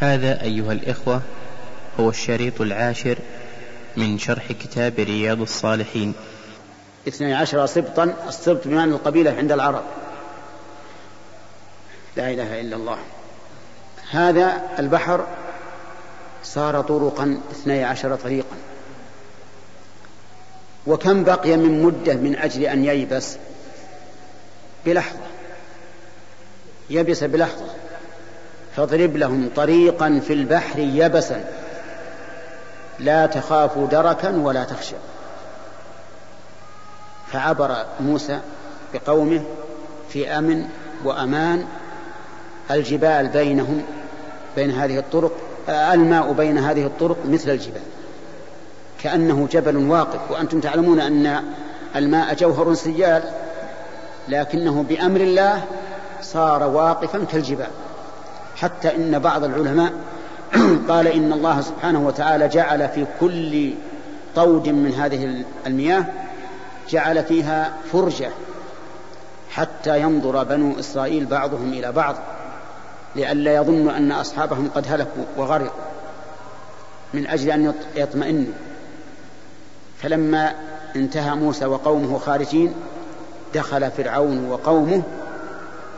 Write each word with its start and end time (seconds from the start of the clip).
هذا 0.00 0.42
أيها 0.42 0.72
الإخوة 0.72 1.22
هو 2.00 2.10
الشريط 2.10 2.60
العاشر 2.60 3.18
من 3.96 4.18
شرح 4.18 4.52
كتاب 4.52 4.94
رياض 4.98 5.40
الصالحين. 5.40 6.14
اثني 7.08 7.34
عشر 7.34 7.66
سبطا 7.66 8.14
السبط 8.28 8.68
بمعنى 8.68 8.90
القبيلة 8.90 9.30
عند 9.32 9.52
العرب. 9.52 9.84
لا 12.16 12.30
إله 12.30 12.60
إلا 12.60 12.76
الله. 12.76 12.98
هذا 14.10 14.62
البحر 14.78 15.26
صار 16.44 16.82
طرقا 16.82 17.40
اثني 17.50 17.84
عشر 17.84 18.16
طريقا. 18.16 18.56
وكم 20.86 21.24
بقي 21.24 21.56
من 21.56 21.82
مدة 21.82 22.14
من 22.14 22.36
أجل 22.36 22.64
أن 22.64 22.84
ييبس؟ 22.84 23.36
بلحظة. 24.86 25.26
يبس 26.90 27.24
بلحظة. 27.24 27.85
فاضرب 28.76 29.16
لهم 29.16 29.50
طريقا 29.56 30.20
في 30.26 30.32
البحر 30.32 30.78
يبسا. 30.78 31.44
لا 32.98 33.26
تخاف 33.26 33.78
دركا 33.78 34.36
ولا 34.36 34.64
تخشى. 34.64 34.96
فعبر 37.32 37.76
موسى 38.00 38.40
بقومه 38.94 39.42
في 40.08 40.28
أمن 40.28 40.68
وأمان. 41.04 41.66
الجبال 42.70 43.28
بينهم 43.28 43.82
بين 44.56 44.70
هذه 44.70 44.98
الطرق 44.98 45.32
الماء 45.68 46.32
بين 46.32 46.58
هذه 46.58 46.86
الطرق 46.86 47.16
مثل 47.28 47.50
الجبال. 47.50 47.82
كأنه 49.02 49.48
جبل 49.50 49.76
واقف. 49.76 50.30
وأنتم 50.30 50.60
تعلمون 50.60 51.00
أن 51.00 51.44
الماء 51.96 52.34
جوهر 52.34 52.74
سيال 52.74 53.22
لكنه 54.28 54.82
بأمر 54.88 55.20
الله 55.20 55.64
صار 56.22 56.62
واقفا 56.62 57.24
كالجبال. 57.32 57.70
حتى 58.56 58.96
إن 58.96 59.18
بعض 59.18 59.44
العلماء 59.44 59.92
قال 60.88 61.06
إن 61.06 61.32
الله 61.32 61.60
سبحانه 61.60 62.06
وتعالى 62.06 62.48
جعل 62.48 62.88
في 62.88 63.06
كل 63.20 63.72
طود 64.34 64.68
من 64.68 64.92
هذه 64.92 65.44
المياه 65.66 66.04
جعل 66.90 67.24
فيها 67.24 67.72
فرجة 67.92 68.30
حتى 69.50 70.00
ينظر 70.00 70.44
بنو 70.44 70.80
إسرائيل 70.80 71.26
بعضهم 71.26 71.72
إلى 71.72 71.92
بعض 71.92 72.16
لئلا 73.16 73.54
يظنوا 73.54 73.96
أن 73.96 74.12
أصحابهم 74.12 74.70
قد 74.74 74.86
هلكوا 74.88 75.24
وغرقوا 75.36 75.80
من 77.14 77.26
أجل 77.26 77.50
أن 77.50 77.74
يطمئنوا. 77.96 78.52
فلما 80.02 80.54
انتهى 80.96 81.34
موسى 81.34 81.66
وقومه 81.66 82.18
خارجين 82.18 82.74
دخل 83.54 83.90
فرعون 83.90 84.48
وقومه 84.50 85.02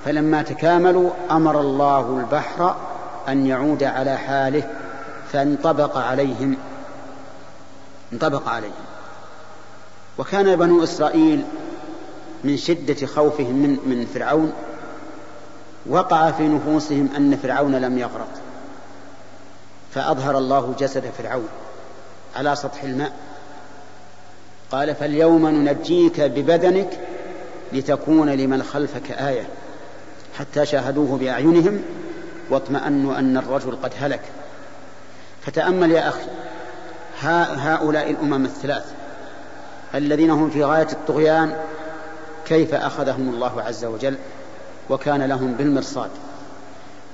فلما 0.05 0.43
تكاملوا 0.43 1.11
أمر 1.31 1.61
الله 1.61 2.19
البحر 2.21 2.77
أن 3.29 3.47
يعود 3.47 3.85
على 3.85 4.17
حاله 4.17 4.71
فانطبق 5.33 5.97
عليهم 5.99 6.57
انطبق 8.13 8.49
عليهم. 8.49 8.73
وكان 10.19 10.57
بنو 10.57 10.85
إسرائيل 10.85 11.45
من 12.45 12.57
شدة 12.57 13.07
خوفهم 13.07 13.55
من 13.55 13.79
من 13.87 14.07
فرعون 14.15 14.53
وقع 15.87 16.31
في 16.31 16.49
نفوسهم 16.49 17.09
أن 17.17 17.37
فرعون 17.37 17.75
لم 17.75 17.99
يغرق. 17.99 18.29
فأظهر 19.95 20.39
الله 20.39 20.75
جسد 20.79 21.05
فرعون 21.19 21.49
على 22.37 22.57
سطح 22.57 22.83
الماء. 22.83 23.13
قال 24.73 24.95
فاليوم 24.95 25.49
ننجيك 25.49 26.21
ببدنك 26.21 27.01
لتكون 27.73 28.31
لمن 28.31 28.63
خلفك 28.63 29.11
آية. 29.11 29.49
حتى 30.39 30.67
شاهدوه 30.67 31.19
بأعينهم 31.19 31.83
واطمأنوا 32.50 33.19
أن 33.19 33.36
الرجل 33.36 33.77
قد 33.83 33.92
هلك. 34.00 34.20
فتأمل 35.47 35.91
يا 35.91 36.08
أخي 36.08 36.27
هؤلاء 37.56 38.11
الأمم 38.11 38.45
الثلاث 38.45 38.84
الذين 39.95 40.30
هم 40.30 40.50
في 40.50 40.64
غاية 40.64 40.89
الطغيان 40.92 41.57
كيف 42.46 42.74
أخذهم 42.74 43.29
الله 43.29 43.63
عز 43.63 43.85
وجل 43.85 44.17
وكان 44.90 45.23
لهم 45.23 45.52
بالمرصاد؟ 45.52 46.11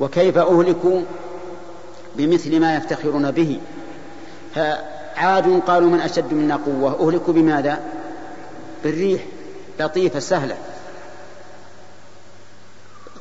وكيف 0.00 0.38
أهلكوا 0.38 1.00
بمثل 2.16 2.60
ما 2.60 2.76
يفتخرون 2.76 3.30
به؟ 3.30 3.60
فعاد 4.54 5.60
قالوا 5.66 5.90
من 5.90 6.00
أشد 6.00 6.32
منا 6.32 6.56
قوة 6.56 7.08
أهلكوا 7.08 7.34
بماذا؟ 7.34 7.80
بالريح 8.84 9.22
لطيفة 9.80 10.18
سهلة. 10.18 10.56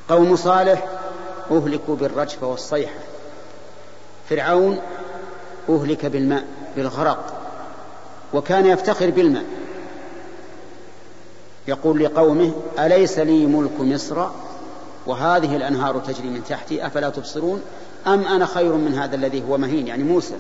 قوم 0.10 0.36
صالح 0.36 0.88
أهلكوا 1.52 1.96
بالرجفة 1.96 2.48
والصيحة. 2.48 3.00
فرعون 4.30 4.80
أهلك 5.70 6.06
بالماء 6.06 6.46
بالغرق 6.76 7.34
وكان 8.34 8.66
يفتخر 8.66 9.10
بالماء. 9.10 9.44
يقول 11.68 12.04
لقومه 12.04 12.54
أليس 12.80 13.20
لي 13.20 13.46
ملك 13.46 13.80
مصر؟ 13.80 14.28
وهذه 15.06 15.56
الأنهار 15.56 16.00
تجري 16.00 16.28
من 16.28 16.44
تحتي 16.50 16.86
أفلا 16.86 17.10
تبصرون؟ 17.10 17.62
أم 18.08 18.24
أنا 18.28 18.46
خير 18.46 18.74
من 18.74 18.94
هذا 18.94 19.16
الذي 19.16 19.44
هو 19.50 19.58
مهين؟ 19.58 19.88
يعني 19.88 20.04
موسى. 20.04 20.36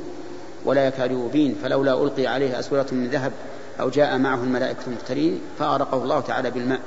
ولا 0.66 0.88
يكاد 0.88 1.12
يبين 1.12 1.56
فلولا 1.64 2.04
ألقي 2.04 2.28
عليه 2.28 2.60
أسورة 2.60 2.86
من 2.92 3.08
ذهب 3.08 3.32
أو 3.80 3.90
جاء 3.90 4.18
معه 4.18 4.36
الملائكة 4.36 4.80
المقترين 4.88 5.42
فأرقه 5.60 6.04
الله 6.04 6.20
تعالى 6.20 6.52
بالماء. 6.52 6.80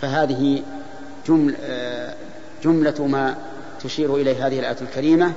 فهذه 0.00 0.62
جمل 1.28 1.54
جملة 2.64 3.06
ما 3.06 3.34
تشير 3.84 4.16
إليه 4.16 4.46
هذه 4.46 4.58
الآية 4.58 4.76
الكريمة 4.82 5.32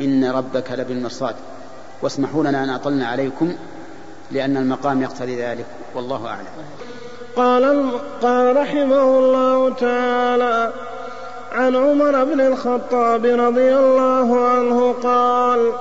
إن 0.00 0.24
ربك 0.24 0.72
لبالمرصاد. 0.72 1.34
واسمحوا 2.02 2.44
لنا 2.44 2.64
أن 2.64 2.70
أطلنا 2.70 3.06
عليكم 3.06 3.54
لأن 4.30 4.56
المقام 4.56 5.02
يقتضي 5.02 5.42
ذلك. 5.42 5.66
والله 5.94 6.26
أعلم. 6.26 6.46
قال 7.36 7.90
قال 8.22 8.56
رحمه 8.56 9.18
الله 9.18 9.74
تعالى 9.74 10.72
عن 11.52 11.76
عمر 11.76 12.24
بن 12.24 12.40
الخطاب 12.40 13.24
رضي 13.24 13.76
الله 13.76 14.48
عنه 14.48 14.92
قال 14.92 15.72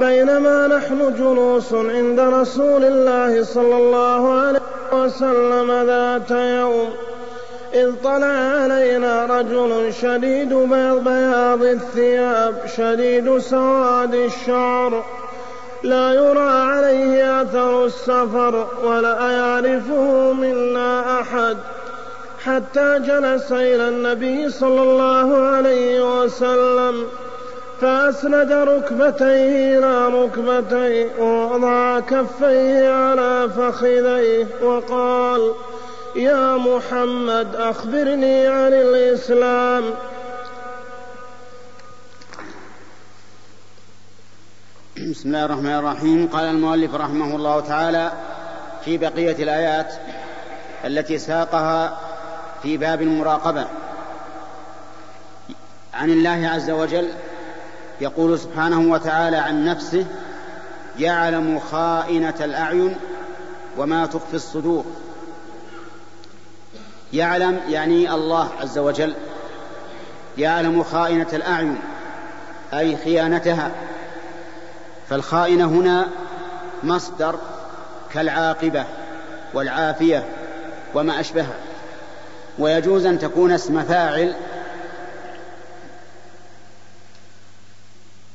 بينما 0.00 0.66
نحن 0.66 1.14
جلوس 1.18 1.72
عند 1.72 2.20
رسول 2.20 2.84
الله 2.84 3.44
صلى 3.44 3.76
الله 3.76 4.32
عليه 4.32 4.60
وسلم 4.92 5.86
ذات 5.86 6.30
يوم 6.30 6.88
إذ 7.76 7.92
طلع 8.04 8.26
علينا 8.26 9.26
رجل 9.26 9.92
شديد 10.02 10.54
بياض 11.04 11.62
الثياب 11.62 12.54
شديد 12.76 13.38
سواد 13.38 14.14
الشعر. 14.14 15.04
لا 15.82 16.12
يرى 16.12 16.48
عليه 16.48 17.42
أثر 17.42 17.84
السفر 17.84 18.66
ولا 18.84 19.30
يعرفه 19.30 20.32
منا 20.32 21.20
أحد. 21.20 21.56
حتى 22.44 22.98
جلس 22.98 23.52
إلى 23.52 23.88
النبي 23.88 24.50
صلى 24.50 24.82
الله 24.82 25.36
عليه 25.36 26.22
وسلم 26.22 27.04
فأسند 27.80 28.52
ركبتيه 28.52 29.78
إلى 29.78 30.08
ركبتيه 30.08 31.10
ووضع 31.20 32.00
كفيه 32.00 32.90
على 32.90 33.48
فخذيه 33.56 34.46
وقال: 34.62 35.52
يا 36.16 36.56
محمد 36.56 37.56
أخبرني 37.56 38.46
عن 38.46 38.72
الإسلام. 38.72 39.84
بسم 45.10 45.28
الله 45.28 45.44
الرحمن 45.44 45.74
الرحيم. 45.74 46.28
قال 46.32 46.44
المؤلف 46.44 46.94
رحمه 46.94 47.36
الله 47.36 47.60
تعالى 47.60 48.12
في 48.84 48.98
بقية 48.98 49.42
الآيات 49.42 49.94
التي 50.84 51.18
ساقها 51.18 51.98
في 52.62 52.76
باب 52.76 53.02
المراقبة. 53.02 53.66
عن 55.94 56.10
الله 56.10 56.48
عز 56.48 56.70
وجل 56.70 57.08
يقول 58.00 58.38
سبحانه 58.38 58.92
وتعالى 58.92 59.36
عن 59.36 59.64
نفسه 59.64 60.06
يعلم 60.98 61.60
خائنة 61.60 62.34
الأعين 62.40 62.96
وما 63.76 64.06
تخفي 64.06 64.34
الصدور. 64.34 64.84
يعلم 67.16 67.60
يعني 67.68 68.14
الله 68.14 68.50
عز 68.60 68.78
وجل 68.78 69.14
يعلم 70.38 70.82
خائنة 70.82 71.26
الأعين 71.32 71.78
أي 72.74 72.96
خيانتها 72.96 73.70
فالخائنة 75.10 75.64
هنا 75.64 76.08
مصدر 76.82 77.38
كالعاقبة 78.12 78.84
والعافية 79.54 80.24
وما 80.94 81.20
أشبهها 81.20 81.56
ويجوز 82.58 83.06
أن 83.06 83.18
تكون 83.18 83.52
اسم 83.52 83.82
فاعل 83.82 84.34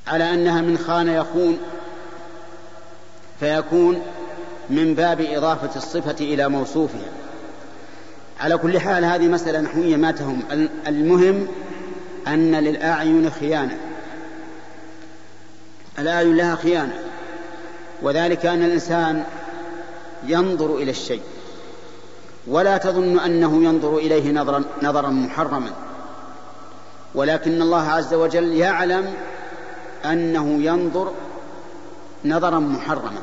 على 0.07 0.33
أنها 0.33 0.61
من 0.61 0.77
خان 0.77 1.07
يخون 1.07 1.59
فيكون 3.39 4.01
من 4.69 4.95
باب 4.95 5.21
إضافة 5.21 5.75
الصفة 5.75 6.15
إلى 6.19 6.49
موصوفها. 6.49 7.20
على 8.41 8.57
كل 8.57 8.79
حال 8.79 9.05
هذه 9.05 9.27
مسألة 9.27 9.61
نحوية 9.61 9.95
ما 9.95 10.11
تهم 10.11 10.43
المهم 10.87 11.47
أن 12.27 12.55
للأعين 12.55 13.29
خيانة. 13.29 13.77
الآية 15.99 16.33
لها 16.33 16.55
خيانة 16.55 16.93
وذلك 18.01 18.45
أن 18.45 18.63
الإنسان 18.63 19.23
ينظر 20.25 20.75
إلى 20.75 20.91
الشيء 20.91 21.21
ولا 22.47 22.77
تظن 22.77 23.19
أنه 23.19 23.63
ينظر 23.63 23.97
إليه 23.97 24.31
نظرا, 24.31 24.63
نظرا 24.81 25.09
محرما. 25.09 25.71
ولكن 27.15 27.61
الله 27.61 27.89
عز 27.89 28.13
وجل 28.13 28.53
يعلم 28.53 29.13
أنه 30.05 30.63
ينظر 30.63 31.13
نظرا 32.25 32.59
محرما. 32.59 33.21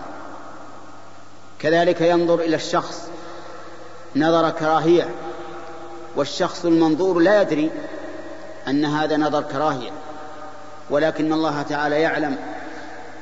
كذلك 1.59 2.01
ينظر 2.01 2.41
إلى 2.41 2.57
الشخص 2.57 3.09
نظر 4.17 4.51
كراهية 4.51 5.09
والشخص 6.17 6.65
المنظور 6.65 7.19
لا 7.19 7.43
يدري 7.43 7.71
أن 8.69 8.85
هذا 8.85 9.17
نظر 9.17 9.43
كراهية 9.43 9.91
ولكن 10.91 11.33
الله 11.33 11.63
تعالى 11.63 12.01
يعلم 12.01 12.37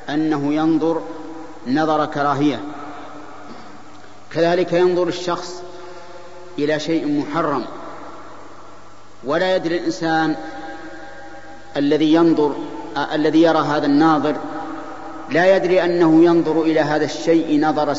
أنه 0.09 0.55
ينظر 0.55 1.03
نظر 1.67 2.07
كراهية. 2.07 2.61
كذلك 4.33 4.73
ينظر 4.73 5.09
الشخص 5.09 5.63
إلى 6.59 6.81
شيء 6.81 7.21
محرم 7.21 7.65
ولا 9.25 9.57
يدري 9.57 9.79
الإنسان 9.79 10.37
الذي 11.77 12.15
ينظر 12.15 12.57
الذي 13.13 13.43
يرى 13.43 13.59
هذا 13.59 13.87
الناظر 13.87 14.37
لا 15.31 15.57
يدري 15.57 15.85
أنه 15.85 16.25
ينظر 16.25 16.63
إلى 16.63 16.81
هذا 16.81 17.05
الشيء 17.05 17.61
نظر 17.61 17.97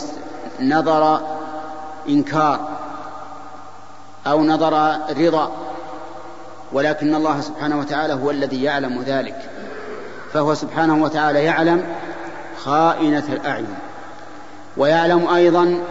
نظر 0.61 1.36
إنكار 2.09 2.77
أو 4.27 4.43
نظر 4.43 4.99
رضا 5.17 5.51
ولكن 6.71 7.15
الله 7.15 7.41
سبحانه 7.41 7.79
وتعالى 7.79 8.13
هو 8.13 8.31
الذي 8.31 8.63
يعلم 8.63 9.01
ذلك 9.01 9.49
فهو 10.33 10.53
سبحانه 10.53 11.03
وتعالى 11.03 11.43
يعلم 11.43 11.83
خائنة 12.57 13.23
الأعين 13.29 13.75
ويعلم 14.77 15.27
أيضا 15.27 15.83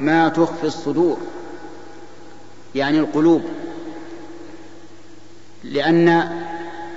ما 0.00 0.28
تخفي 0.28 0.66
الصدور 0.66 1.18
يعني 2.74 2.98
القلوب 2.98 3.42
لأن 5.64 6.28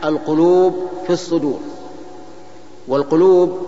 القلوب 0.04 0.90
في 1.08 1.14
الصدور 1.14 1.60
والقلوب 2.88 3.68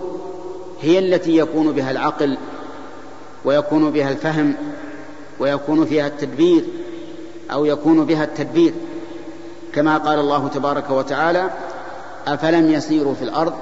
هي 0.80 0.98
التي 0.98 1.36
يكون 1.36 1.72
بها 1.72 1.90
العقل 1.90 2.38
ويكون 3.46 3.90
بها 3.90 4.10
الفهم 4.10 4.54
ويكون 5.38 5.86
فيها 5.86 6.06
التدبير 6.06 6.64
أو 7.52 7.64
يكون 7.64 8.04
بها 8.04 8.24
التدبير. 8.24 8.74
كما 9.74 9.98
قال 9.98 10.18
الله 10.18 10.48
تبارك 10.48 10.90
وتعالى 10.90 11.50
أفلم 12.26 12.70
يسيروا 12.70 13.14
في 13.14 13.22
الأرض 13.22 13.54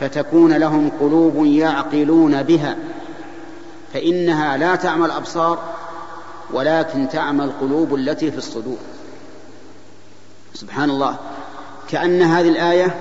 فتكون 0.00 0.52
لهم 0.52 0.90
قلوب 1.00 1.46
يعقلون 1.46 2.42
بها 2.42 2.76
فإنها 3.94 4.56
لا 4.56 4.76
تعمى 4.76 5.06
الابصار 5.06 5.58
ولكن 6.52 7.08
تعمى 7.08 7.44
القلوب 7.44 7.94
التي 7.94 8.30
في 8.30 8.38
الصدور. 8.38 8.78
سبحان 10.54 10.90
الله. 10.90 11.16
كأن 11.90 12.22
هذه 12.22 12.48
الآية 12.48 13.00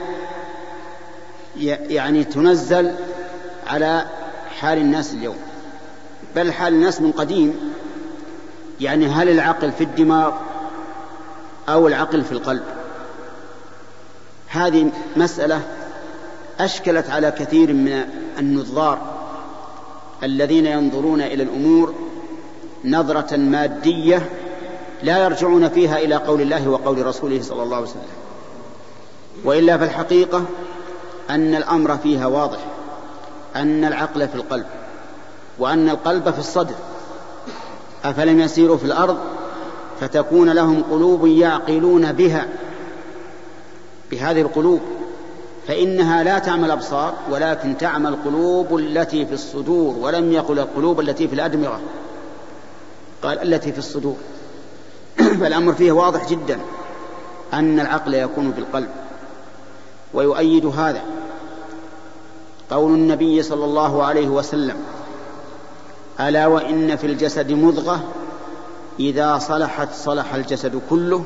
يعني 1.90 2.24
تنزل 2.24 2.96
على 3.68 4.06
حال 4.60 4.78
الناس 4.78 5.14
اليوم. 5.14 5.49
بل 6.36 6.52
حال 6.52 6.74
الناس 6.74 7.02
من 7.02 7.12
قديم. 7.12 7.74
يعني 8.82 9.08
هل 9.08 9.30
العقل 9.30 9.72
في 9.72 9.84
الدماغ 9.84 10.32
أو 11.70 11.88
العقل 11.88 12.24
في 12.24 12.32
القلب؟ 12.32 12.64
هذه 14.48 14.92
مسألة 15.16 15.62
أشكلت 16.60 17.10
على 17.10 17.32
كثير 17.32 17.74
من 17.74 18.04
النظار 18.40 19.00
الذين 20.24 20.66
ينظرون 20.66 21.22
إلى 21.22 21.44
الأمور 21.44 21.94
نظرة 22.86 23.36
مادية 23.36 24.30
لا 25.04 25.18
يرجعون 25.18 25.70
فيها 25.70 25.98
إلى 25.98 26.16
قول 26.16 26.42
الله 26.42 26.70
وقول 26.70 27.06
رسوله 27.06 27.42
صلى 27.42 27.64
الله 27.64 27.76
عليه 27.76 27.88
وسلم. 27.88 28.04
وإلا 29.44 29.78
فالحقيقة 29.78 30.46
أن 31.30 31.56
الأمر 31.56 31.98
فيها 31.98 32.28
واضح 32.28 32.60
أن 33.56 33.86
العقل 33.86 34.28
في 34.28 34.36
القلب. 34.36 34.66
وأن 35.60 35.90
القلب 35.90 36.32
في 36.32 36.40
الصدر. 36.40 36.74
أفلم 38.04 38.40
يسيروا 38.40 38.78
في 38.78 38.86
الأرض؟ 38.86 39.18
فتكون 40.02 40.50
لهم 40.50 40.84
قلوب 40.92 41.28
يعقلون 41.28 42.12
بها 42.12 42.48
بهذه 44.12 44.42
القلوب. 44.42 44.82
فإنها 45.68 46.24
لا 46.24 46.40
تعمى 46.40 46.66
الأبصار 46.66 47.14
ولكن 47.32 47.78
تعمى 47.78 48.10
القلوب 48.10 48.78
التي 48.78 49.26
في 49.26 49.34
الصدور 49.34 49.96
ولم 49.96 50.32
يقل 50.32 50.60
القلوب 50.60 51.00
التي 51.00 51.28
في 51.28 51.36
الأدمغة. 51.36 51.80
قال 53.24 53.54
التي 53.54 53.72
في 53.72 53.80
الصدور. 53.80 54.16
فالأمر 55.40 55.74
فيه 55.74 55.92
واضح 55.92 56.30
جدا 56.30 56.60
أن 57.54 57.80
العقل 57.80 58.14
يكون 58.14 58.54
في 58.54 58.60
القلب. 58.60 58.90
ويؤيد 60.14 60.66
هذا 60.66 61.02
قول 62.72 62.94
النبي 62.94 63.44
صلى 63.44 63.66
الله 63.66 64.04
عليه 64.04 64.28
وسلم. 64.28 64.76
ألا 66.20 66.48
وإن 66.48 66.96
في 66.96 67.08
الجسد 67.08 67.52
مضغة؟ 67.52 68.04
إذا 69.00 69.38
صلحت 69.38 69.88
صلح 69.94 70.34
الجسد 70.34 70.82
كله 70.90 71.26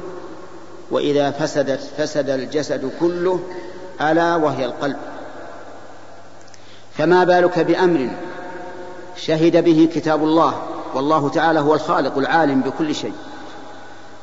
وإذا 0.91 1.31
فسدت 1.31 1.79
فسد 1.97 2.29
الجسد 2.29 2.91
كله 2.99 3.39
ألا 4.01 4.35
وهي 4.35 4.65
القلب. 4.65 4.97
فما 6.97 7.23
بالك 7.23 7.59
بأمر 7.59 8.09
شهد 9.15 9.63
به 9.63 9.89
كتاب 9.95 10.23
الله؟ 10.23 10.63
والله 10.93 11.29
تعالى 11.29 11.59
هو 11.59 11.73
الخالق 11.73 12.17
العالم 12.17 12.61
بكل 12.61 12.95
شيء. 12.95 13.13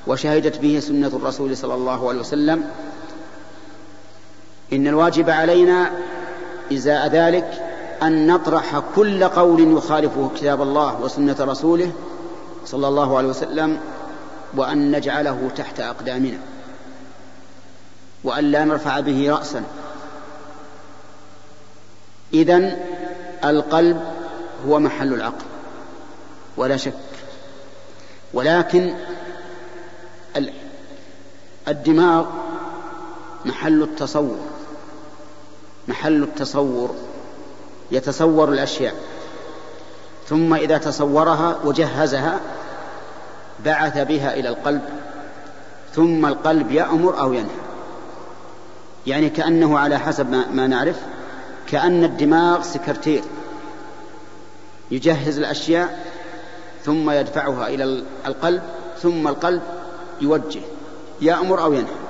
وشهدت 0.06 0.58
به 0.58 0.80
سنة 0.80 1.06
الرسول 1.06 1.56
صلى 1.56 1.74
الله 1.74 2.08
عليه 2.08 2.20
وسلم. 2.20 2.64
إن 4.72 4.86
الواجب 4.86 5.30
علينا 5.30 5.90
إزاء 6.72 7.06
ذلك 7.06 7.69
أن 8.02 8.26
نطرح 8.26 8.82
كل 8.96 9.24
قول 9.24 9.76
يخالفه 9.76 10.30
كتاب 10.36 10.62
الله 10.62 11.00
وسنة 11.00 11.36
رسوله 11.40 11.92
صلى 12.66 12.88
الله 12.88 13.18
عليه 13.18 13.28
وسلم 13.28 13.80
وأن 14.56 14.90
نجعله 14.90 15.50
تحت 15.56 15.80
أقدامنا 15.80 16.38
وأن 18.24 18.44
لا 18.44 18.64
نرفع 18.64 19.00
به 19.00 19.30
رأسا 19.30 19.64
إذن 22.34 22.76
القلب 23.44 24.02
هو 24.66 24.78
محل 24.78 25.14
العقل 25.14 25.44
ولا 26.56 26.76
شك. 26.76 26.92
ولكن 28.34 28.94
الدماغ 31.68 32.26
محل 33.44 33.82
التصور 33.82 34.38
محل 35.88 36.22
التصور. 36.22 36.94
يتصور 37.92 38.48
الأشياء. 38.48 38.94
ثم 40.28 40.54
إذا 40.54 40.78
تصورها 40.78 41.58
وجهزها 41.64 42.40
بعث 43.64 43.98
بها 43.98 44.34
إلى 44.34 44.48
القلب 44.48 44.82
ثم 45.94 46.26
القلب 46.26 46.70
يأمر 46.70 47.20
أو 47.20 47.32
ينهى. 47.32 47.60
يعني 49.06 49.28
كأنه 49.28 49.78
على 49.78 49.98
حسب 49.98 50.30
ما, 50.30 50.66
نعرف 50.66 50.96
كأن 51.68 52.04
الدماغ 52.04 52.62
سكرتير. 52.62 53.22
يجهز 54.90 55.38
الأشياء 55.38 56.06
ثم 56.84 57.10
يدفعها 57.10 57.68
إلى 57.68 58.04
القلب 58.26 58.62
ثم 59.02 59.28
القلب 59.28 59.62
يوجه 60.20 60.60
يأمر 61.20 61.62
أو 61.62 61.72
ينهى. 61.72 62.00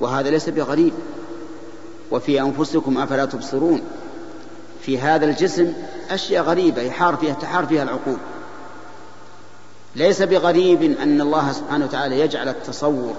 وهذا 0.00 0.30
ليس 0.30 0.48
بغريب. 0.48 0.92
وفي 2.10 2.40
أنفسكم 2.40 2.98
أفلا 2.98 3.24
تبصرون. 3.24 3.82
في 4.82 4.98
هذا 4.98 5.24
الجسم 5.24 5.72
أشياء 6.10 6.44
غريبة 6.44 6.82
يحار 6.82 7.16
فيها 7.16 7.34
تحار 7.34 7.66
فيها 7.66 7.82
العقول. 7.82 8.16
ليس 9.96 10.22
بغريب 10.22 10.82
أن 10.82 11.20
الله 11.20 11.52
سبحانه 11.52 11.84
وتعالى 11.84 12.20
يجعل 12.20 12.48
التصور 12.48 13.14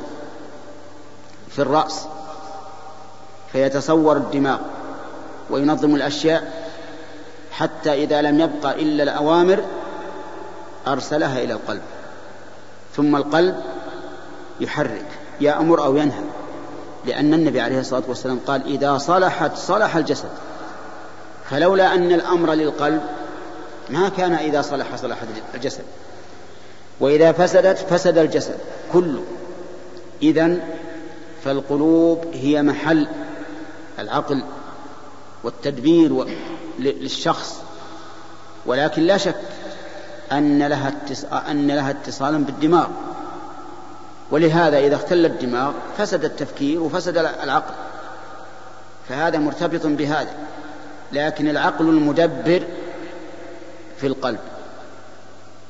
في 1.49 1.59
الرأس 1.59 2.05
فيتصور 3.51 4.17
الدماغ 4.17 4.59
وينظم 5.49 5.95
الأشياء 5.95 6.71
حتى 7.51 8.03
إذا 8.03 8.21
لم 8.21 8.39
يبقى 8.39 8.81
إلا 8.81 9.03
الأوامر 9.03 9.63
أرسلها 10.87 11.43
إلى 11.43 11.53
القلب. 11.53 11.81
ثم 12.95 13.15
القلب 13.15 13.55
يحرك 14.59 15.05
يأمر 15.41 15.83
أو 15.85 15.95
ينهى 15.95 16.23
لأن 17.05 17.33
النبي 17.33 17.61
عليه 17.61 17.79
الصلاة 17.79 18.03
والسلام 18.07 18.39
قال 18.47 18.65
إذا 18.65 18.97
صلحت 18.97 19.57
صلح 19.57 19.95
الجسد. 19.95 20.29
فلولا 21.51 21.95
أن 21.95 22.11
الأمر 22.11 22.53
للقلب 22.53 23.01
ما 23.89 24.09
كان 24.09 24.33
إذا 24.33 24.61
صلح 24.61 24.95
صلح 24.95 25.17
الجسد. 25.55 25.83
وإذا 26.99 27.31
فسدت 27.31 27.77
فسد 27.77 28.17
الجسد 28.17 28.57
كله. 28.93 29.23
إذا 30.21 30.57
فالقلوب 31.43 32.25
هي 32.33 32.61
محل 32.61 33.07
العقل 33.99 34.43
والتدبير 35.43 36.25
للشخص. 36.79 37.61
ولكن 38.65 39.01
لا 39.01 39.17
شك 39.17 39.41
أن 40.31 40.63
لها 40.63 40.93
أن 41.49 41.67
لها 41.67 41.89
اتصالا 41.91 42.37
بالدماغ. 42.37 42.87
ولهذا 44.31 44.77
إذا 44.77 44.95
اختل 44.95 45.25
الدماغ 45.25 45.71
فسد 45.97 46.25
التفكير 46.25 46.81
وفسد 46.81 47.17
العقل. 47.17 47.73
فهذا 49.09 49.37
مرتبط 49.37 49.85
بهذا. 49.85 50.33
لكن 51.13 51.49
العقل 51.49 51.89
المدبر 51.89 52.63
في 53.97 54.07
القلب 54.07 54.39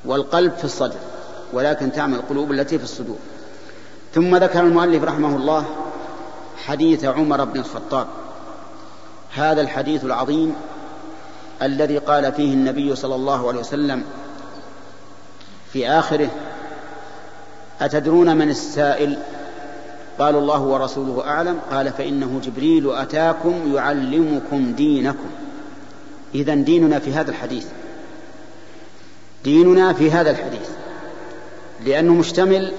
والقلب 0.06 0.54
في 0.54 0.64
الصدر 0.64 0.98
ولكن 1.54 1.92
تعمل 1.92 2.16
القلوب 2.16 2.52
التي 2.52 2.78
في 2.78 2.84
الصدور. 2.84 3.18
ثم 4.14 4.36
ذكر 4.36 4.60
المؤلف 4.60 5.04
رحمه 5.04 5.36
الله 5.36 5.66
حديث 6.66 7.06
عمر 7.06 7.44
بن 7.44 7.60
الخطاب. 7.60 8.08
هذا 9.34 9.62
الحديث 9.62 10.06
العظيم 10.06 10.56
الذي 11.62 11.98
قال 11.98 12.34
فيه 12.34 12.54
النبي 12.54 12.96
صلى 12.96 13.16
الله 13.16 13.48
عليه 13.48 13.60
وسلم 13.60 14.04
في 15.74 15.88
آخره 15.88 16.30
أتدرون 17.82 18.38
من 18.38 18.50
السائل؟ 18.50 19.18
قالوا 20.20 20.42
الله 20.42 20.62
ورسوله 20.62 21.28
أعلم. 21.28 21.60
قال 21.72 21.94
فإنه 21.94 22.42
جبريل 22.44 22.92
أتاكم 22.92 23.76
يعلمكم 23.76 24.74
دينكم. 24.74 25.30
إذا 26.36 26.56
ديننا 26.56 27.00
في 27.00 27.14
هذا 27.14 27.32
الحديث. 27.32 27.66
ديننا 29.44 29.94
في 29.94 30.12
هذا 30.12 30.32
الحديث. 30.32 30.70
لأنه 31.86 32.14
مشتمل 32.14 32.72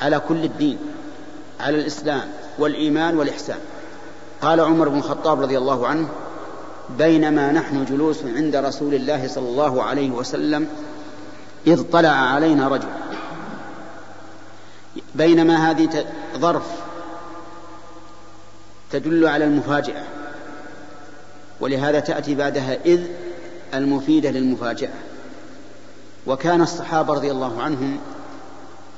على 0.00 0.20
كل 0.28 0.44
الدين 0.44 0.78
على 1.60 1.80
الإسلام 1.80 2.28
والإيمان 2.58 3.16
والإحسان. 3.16 3.58
قال 4.42 4.60
عمر 4.60 4.88
بن 4.88 4.98
الخطاب 4.98 5.42
رضي 5.42 5.58
الله 5.58 5.86
عنه 5.86 6.08
بينما 6.98 7.52
نحن 7.52 7.84
جلوس 7.84 8.24
عند 8.24 8.56
رسول 8.56 8.94
الله 8.94 9.28
صلى 9.28 9.48
الله 9.48 9.82
عليه 9.82 10.10
وسلم 10.10 10.68
إذ 11.66 11.82
طلع 11.82 12.08
علينا 12.08 12.68
رجل 12.68 12.88
بينما 15.14 15.70
هذه 15.70 16.06
ظرف 16.36 16.66
تدل 18.90 19.26
على 19.26 19.44
المفاجأة. 19.44 20.04
ولهذا 21.60 22.00
تأتي 22.00 22.34
بعدها 22.34 22.78
إذ 22.84 23.00
المفيدة 23.74 24.30
للمفاجأة. 24.30 24.92
وكان 26.26 26.62
الصحابة 26.62 27.14
رضي 27.14 27.30
الله 27.30 27.62
عنهم 27.62 27.98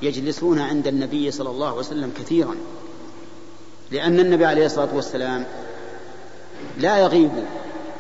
يجلسون 0.02 0.58
عند 0.58 0.86
النبي 0.86 1.30
صلى 1.30 1.50
الله 1.50 1.66
عليه 1.66 1.78
وسلم 1.78 2.12
كثيرا 2.18 2.54
لأن 3.90 4.20
النبي 4.20 4.44
عليه 4.44 4.66
الصلاة 4.66 4.88
والسلام 4.94 5.44
لا 6.78 6.98
يغيب 6.98 7.30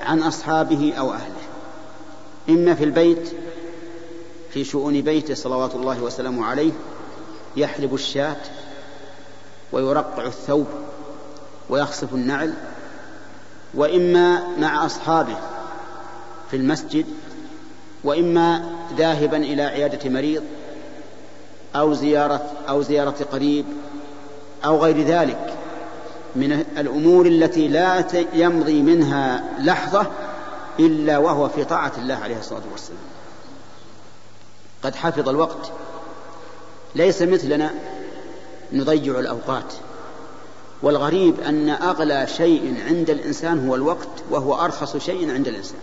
عن 0.00 0.22
أصحابه 0.22 0.92
أو 0.98 1.12
أهله 1.12 1.48
إما 2.48 2.74
في 2.74 2.84
البيت 2.84 3.32
في 4.50 4.64
شؤون 4.64 5.00
بيته 5.00 5.34
صلوات 5.34 5.74
الله 5.74 6.02
وسلامه 6.02 6.46
عليه 6.46 6.72
يحلب 7.56 7.94
الشاة 7.94 8.36
ويرقع 9.72 10.26
الثوب 10.26 10.66
ويخصف 11.68 12.14
النعل 12.14 12.54
وإما 13.74 14.48
مع 14.58 14.86
أصحابه 14.86 15.36
في 16.50 16.56
المسجد 16.56 17.06
وإما 18.04 18.72
ذاهبا 18.96 19.36
إلى 19.36 19.62
عيادة 19.62 20.10
مريض 20.10 20.42
أو 21.76 21.94
زيارة 21.94 22.50
أو 22.68 22.82
زيارة 22.82 23.26
قريب 23.32 23.64
أو 24.64 24.78
غير 24.78 25.02
ذلك. 25.02 25.54
من 26.36 26.52
الأمور 26.78 27.26
التي 27.26 27.68
لا 27.68 28.04
يمضي 28.32 28.82
منها 28.82 29.44
لحظة 29.58 30.06
إلا 30.78 31.18
وهو 31.18 31.48
في 31.48 31.64
طاعة 31.64 31.92
الله 31.98 32.14
عليه 32.14 32.38
الصلاة 32.38 32.62
والسلام. 32.72 33.00
قد 34.82 34.94
حفظ 34.94 35.28
الوقت. 35.28 35.72
ليس 36.98 37.22
مثلنا 37.22 37.74
نضيع 38.72 39.18
الأوقات. 39.18 39.72
والغريب 40.82 41.40
أن 41.40 41.68
أغلى 41.68 42.26
شيء 42.26 42.74
عند 42.88 43.10
الإنسان 43.10 43.68
هو 43.68 43.74
الوقت 43.74 44.08
وهو 44.30 44.64
أرخص 44.64 44.96
شيء 44.96 45.30
عند 45.30 45.48
الإنسان. 45.48 45.78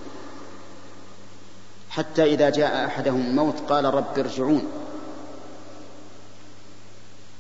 حتى 1.90 2.24
إذا 2.24 2.50
جاء 2.50 2.86
أحدهم 2.86 3.22
الموت 3.22 3.56
قال 3.70 3.86
رب 3.86 4.20
ارجعون. 4.20 4.64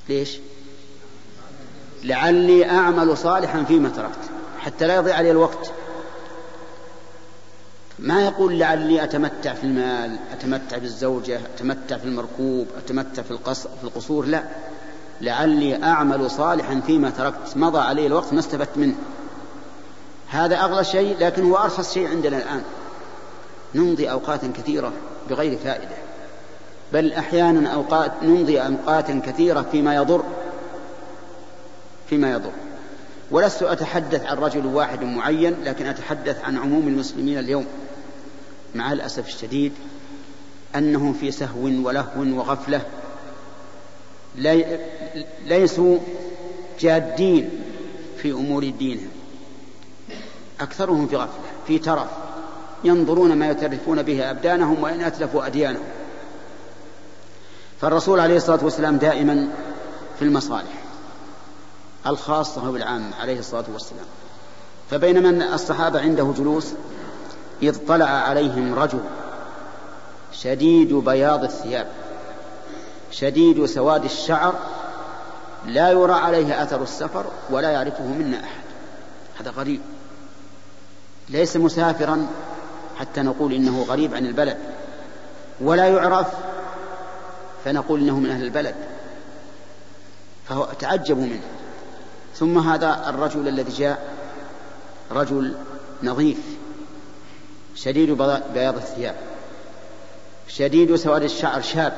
ليش؟ 0.09 0.37
لعلي 2.03 2.69
أعمل 2.69 3.17
صالحا 3.17 3.63
فيما 3.63 3.89
تركت 3.89 4.29
حتى 4.59 4.87
لا 4.87 4.95
يضيع 4.95 5.15
علي 5.15 5.31
الوقت. 5.31 5.71
ما 7.99 8.25
يقول 8.25 8.59
لعلي 8.59 9.03
أتمتع 9.03 9.53
في 9.53 9.63
المال 9.63 10.17
أتمتع 10.31 10.77
بالزوجة 10.77 11.39
أتمتع 11.55 11.97
في 11.97 12.05
المركوب 12.05 12.67
أتمتع 12.77 13.21
في, 13.21 13.31
القصر 13.31 13.69
في 13.69 13.83
القصور؟ 13.83 14.25
لا. 14.25 14.43
لعلي 15.21 15.83
أعمل 15.83 16.31
صالحا 16.31 16.81
فيما 16.87 17.09
تركت. 17.09 17.57
مضى 17.57 17.79
علي 17.79 18.07
الوقت 18.07 18.33
ما 18.33 18.39
استفدت 18.39 18.77
منه. 18.77 18.95
هذا 20.29 20.55
أغلى 20.55 20.83
شيء 20.83 21.17
لكن 21.19 21.51
هو 21.51 21.57
أرخص 21.57 21.93
شيء 21.93 22.07
عندنا 22.07 22.37
الآن. 22.37 22.61
نمضي 23.75 24.11
أوقات 24.11 24.45
كثيرة 24.45 24.91
بغير 25.29 25.57
فائدة. 25.57 25.95
بل 26.93 27.13
أحيانا 27.13 27.69
أوقات 27.69 28.11
نمضي 28.23 28.59
أوقات 28.59 29.11
كثيرة 29.11 29.65
فيما 29.71 29.95
يضر. 29.95 30.23
فيما 32.09 32.31
يضر. 32.31 32.51
ولست 33.31 33.63
أتحدث 33.63 34.25
عن 34.25 34.37
رجل 34.37 34.65
واحد 34.65 35.03
معين 35.03 35.55
لكن 35.63 35.85
أتحدث 35.85 36.45
عن 36.45 36.57
عموم 36.57 36.87
المسلمين 36.87 37.39
اليوم. 37.39 37.65
مع 38.75 38.91
الأسف 38.91 39.27
الشديد 39.27 39.71
أنهم 40.75 41.13
في 41.13 41.31
سهو 41.31 41.63
ولهو 41.63 42.37
وغفلة. 42.37 42.81
ليسوا 45.45 45.97
جادين 46.79 47.49
في 48.17 48.31
أمور 48.31 48.69
دينهم. 48.69 49.09
أكثرهم 50.61 51.07
في 51.07 51.15
غفلة 51.15 51.43
في 51.67 51.79
ترف. 51.79 52.07
ينظرون 52.83 53.35
ما 53.35 53.49
يترفون 53.49 54.03
به 54.03 54.31
أبدانهم 54.31 54.83
وإن 54.83 55.01
أتلفوا 55.01 55.47
أديانهم. 55.47 55.83
فالرسول 57.81 58.19
عليه 58.19 58.37
الصلاة 58.37 58.63
والسلام 58.63 58.97
دائما 58.97 59.47
في 60.19 60.25
المصالح 60.25 60.83
الخاصة 62.07 62.69
والعامة 62.69 63.15
عليه 63.15 63.39
الصلاة 63.39 63.65
والسلام. 63.73 64.05
فبينما 64.91 65.55
الصحابة 65.55 65.99
عنده 65.99 66.33
جلوس؟ 66.37 66.65
إذ 67.61 67.77
طلع 67.87 68.05
عليهم 68.05 68.73
رجل 68.73 68.99
شديد 70.31 70.93
بياض 70.93 71.43
الثياب 71.43 71.87
شديد 73.11 73.65
سواد 73.65 74.03
الشعر 74.03 74.55
لا 75.65 75.91
يرى 75.91 76.13
عليه 76.13 76.63
أثر 76.63 76.83
السفر 76.83 77.25
ولا 77.49 77.71
يعرفه 77.71 78.03
منا 78.03 78.37
أحد. 78.37 78.63
هذا 79.39 79.51
غريب. 79.51 79.81
ليس 81.29 81.57
مسافرا 81.57 82.27
حتى 82.97 83.21
نقول 83.21 83.53
إنه 83.53 83.83
غريب 83.83 84.15
عن 84.15 84.25
البلد 84.25 84.57
ولا 85.61 85.87
يعرف 85.87 86.27
فنقول 87.65 87.99
إنه 87.99 88.19
من 88.19 88.29
أهل 88.29 88.43
البلد 88.43 88.75
فهو 90.49 90.67
تعجبوا 90.79 91.23
منه. 91.23 91.43
ثم 92.35 92.57
هذا 92.57 93.09
الرجل 93.09 93.47
الذي 93.47 93.71
جاء 93.71 94.13
رجل 95.11 95.55
نظيف. 96.03 96.37
شديد 97.75 98.09
بياض 98.53 98.75
الثياب. 98.75 99.15
شديد 100.47 100.95
سواد 100.95 101.23
الشعر 101.23 101.61
شاب. 101.61 101.93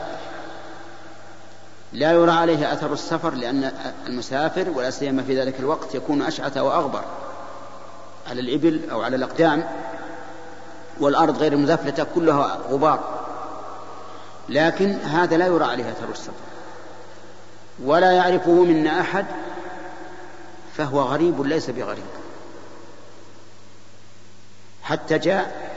لا 1.94 2.12
يرى 2.12 2.32
عليه 2.32 2.74
أثر 2.74 2.94
السفر 2.94 3.34
لأن 3.34 3.72
المسافر 4.08 4.70
ولا 4.70 4.90
سيما 4.90 5.24
في 5.24 5.42
ذلك 5.42 5.60
الوقت 5.60 5.96
يكون 5.96 6.22
أشعث 6.22 6.58
وأغبر 6.58 7.04
على 8.30 8.42
الإبل 8.42 8.90
أو 8.92 9.02
على 9.02 9.16
الأقدام 9.16 9.64
والأرض 11.00 11.38
غير 11.38 11.54
المزفلته 11.54 12.04
كلها 12.16 12.60
غبار. 12.70 13.20
لكن 14.50 14.92
هذا 14.92 15.38
لا 15.38 15.48
يرى 15.48 15.66
عليه 15.66 15.92
أثر 15.92 16.10
السفر. 16.12 16.32
ولا 17.84 18.12
يعرفه 18.12 18.52
منا 18.52 19.02
أحد 19.02 19.26
فهو 20.78 21.02
غريب 21.02 21.42
ليس 21.42 21.70
بغريب. 21.70 22.17
حتى 24.88 25.18
جاء 25.18 25.72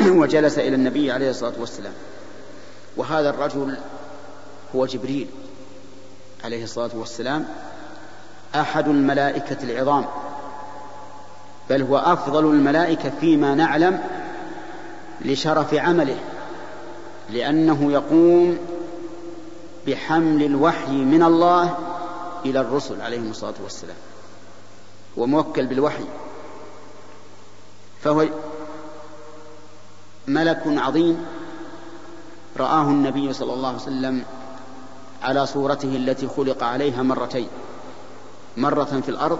وجلس 0.20 0.58
إلى 0.58 0.74
النبي 0.74 1.12
عليه 1.12 1.30
الصلاة 1.30 1.52
والسلام. 1.58 1.92
وهذا 2.96 3.30
الرجل 3.30 3.76
هو 4.76 4.86
جبريل 4.86 5.26
عليه 6.44 6.64
الصلاة 6.64 6.90
والسلام 6.94 7.46
أحد 8.54 8.88
الملائكة 8.88 9.56
العظام. 9.62 10.04
بل 11.70 11.82
هو 11.82 11.98
أفضل 11.98 12.44
الملائكة 12.44 13.12
فيما 13.20 13.54
نعلم 13.54 14.00
لشرف 15.20 15.74
عمله 15.74 16.18
لأنه 17.30 17.92
يقوم 17.92 18.58
بحمل 19.86 20.42
الوحي 20.42 20.92
من 20.92 21.22
الله 21.22 21.78
إلى 22.44 22.60
الرسل 22.60 23.00
عليهم 23.00 23.30
الصلاة 23.30 23.54
والسلام 23.64 23.96
وموكل 25.16 25.66
بالوحي. 25.66 26.04
فهو 28.04 28.26
ملك 30.28 30.62
عظيم. 30.66 31.26
رآه 32.56 32.82
النبي 32.82 33.32
صلى 33.32 33.52
الله 33.52 33.68
عليه 33.68 33.78
وسلم 33.78 34.24
على 35.22 35.46
صورته 35.46 35.96
التي 35.96 36.28
خلق 36.28 36.62
عليها 36.62 37.02
مرتين 37.02 37.48
مرة 38.56 39.00
في 39.04 39.08
الأرض 39.08 39.38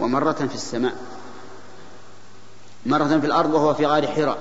ومرة 0.00 0.32
في 0.32 0.54
السماء. 0.54 0.94
مرة 2.86 3.18
في 3.18 3.26
الأرض 3.26 3.54
وهو 3.54 3.74
في 3.74 3.86
غار 3.86 4.06
حراء. 4.06 4.38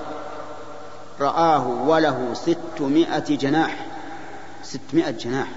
رآه 1.19 1.67
وله 1.67 2.33
ستمائة 2.33 3.35
جناح 3.37 3.85
ستمائة 4.63 5.11
جناح. 5.11 5.51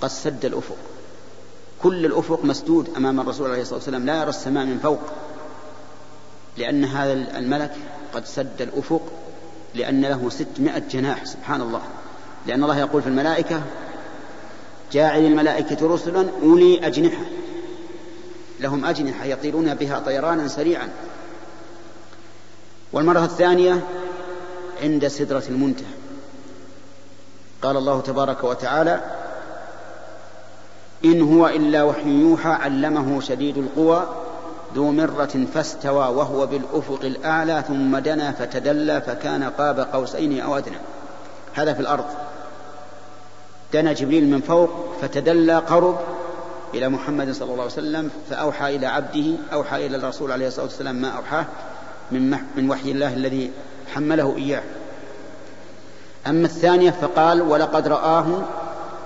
قد 0.00 0.08
سد 0.08 0.44
الأفق. 0.44 0.76
كل 1.82 2.06
الأفق 2.06 2.44
مسدود 2.44 2.94
أمام 2.96 3.20
الرسول 3.20 3.50
عليه 3.50 3.62
الصلاة 3.62 3.78
والسلام. 3.78 4.06
لا 4.06 4.20
يرى 4.20 4.28
السماء 4.28 4.64
من 4.64 4.78
فوق. 4.78 5.00
لأن 6.58 6.84
هذا 6.84 7.12
الملك 7.12 7.72
قد 8.14 8.26
سد 8.26 8.62
الأفق 8.62 9.02
لأن 9.74 10.04
له 10.04 10.30
ستمائة 10.30 10.82
جناح 10.90 11.24
سبحان 11.24 11.60
الله. 11.60 11.82
لأن 12.46 12.62
الله 12.62 12.78
يقول 12.78 13.02
في 13.02 13.08
الملائكة 13.08 13.62
جاعل 14.92 15.24
الملائكة 15.24 15.94
رسلا 15.94 16.26
أولي 16.42 16.86
أجنحة. 16.86 17.24
لهم 18.60 18.84
أجنحة 18.84 19.24
يطيرون 19.24 19.74
بها 19.74 19.98
طيرانا 19.98 20.48
سريعا. 20.48 20.88
والمرة 22.92 23.24
الثانية 23.24 23.80
عند 24.82 25.08
سدرة 25.08 25.44
المنتهى. 25.48 25.98
قال 27.62 27.76
الله 27.76 28.00
تبارك 28.00 28.44
وتعالى 28.44 29.00
إن 31.04 31.22
هو 31.22 31.48
إلا 31.48 31.82
وحي 31.82 32.08
يوحى 32.08 32.48
علمه 32.48 33.20
شديد 33.20 33.58
القوى 33.58 34.17
ذو 34.74 34.92
مرة 34.92 35.46
فاستوى 35.54 36.14
وهو 36.14 36.46
بالأفق 36.46 37.00
الأعلى 37.04 37.64
ثم 37.68 37.98
دنا 37.98 38.32
فتدلى 38.32 39.00
فكان 39.00 39.44
قاب 39.44 39.80
قوسين 39.80 40.40
أو 40.40 40.58
أدنى. 40.58 40.76
هذا 41.54 41.72
في 41.74 41.80
الأرض. 41.80 42.04
دنا 43.72 43.92
جبريل 43.92 44.28
من 44.30 44.40
فوق 44.40 44.70
فتدلى 45.02 45.58
قرب 45.58 45.98
إلى 46.74 46.88
محمد 46.88 47.32
صلى 47.32 47.50
الله 47.50 47.62
عليه 47.62 47.72
وسلم 47.72 48.10
فأوحى 48.30 48.76
إلى 48.76 48.86
عبده 48.86 49.24
أوحى 49.52 49.86
إلى 49.86 49.96
الرسول 49.96 50.32
عليه 50.32 50.46
الصلاة 50.46 50.64
والسلام 50.64 50.96
ما 50.96 51.08
أوحاه 51.08 51.46
من, 52.10 52.38
من 52.56 52.70
وحي 52.70 52.90
الله 52.90 53.14
الذي 53.14 53.50
حمله 53.94 54.36
إياه. 54.36 54.62
أما 56.26 56.46
الثانية 56.46 56.90
فقال 56.90 57.42
ولقد 57.42 57.88
رآه 57.88 58.42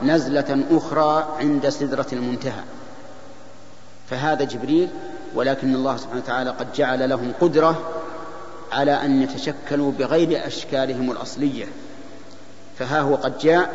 نزلة 0.02 0.64
أخرى 0.70 1.28
عند 1.40 1.68
سدرة 1.68 2.06
المنتهى. 2.12 2.62
فهذا 4.10 4.44
جبريل 4.44 4.88
ولكن 5.34 5.74
الله 5.74 5.96
سبحانه 5.96 6.20
وتعالى 6.20 6.50
قد 6.50 6.72
جعل 6.72 7.08
لهم 7.08 7.32
قدرة 7.40 7.80
على 8.72 8.92
أن 8.92 9.22
يتشكلوا 9.22 9.92
بغير 9.92 10.46
أشكالهم 10.46 11.10
الأصلية. 11.10 11.64
فها 12.78 13.00
هو 13.00 13.14
قد 13.14 13.38
جاء 13.38 13.70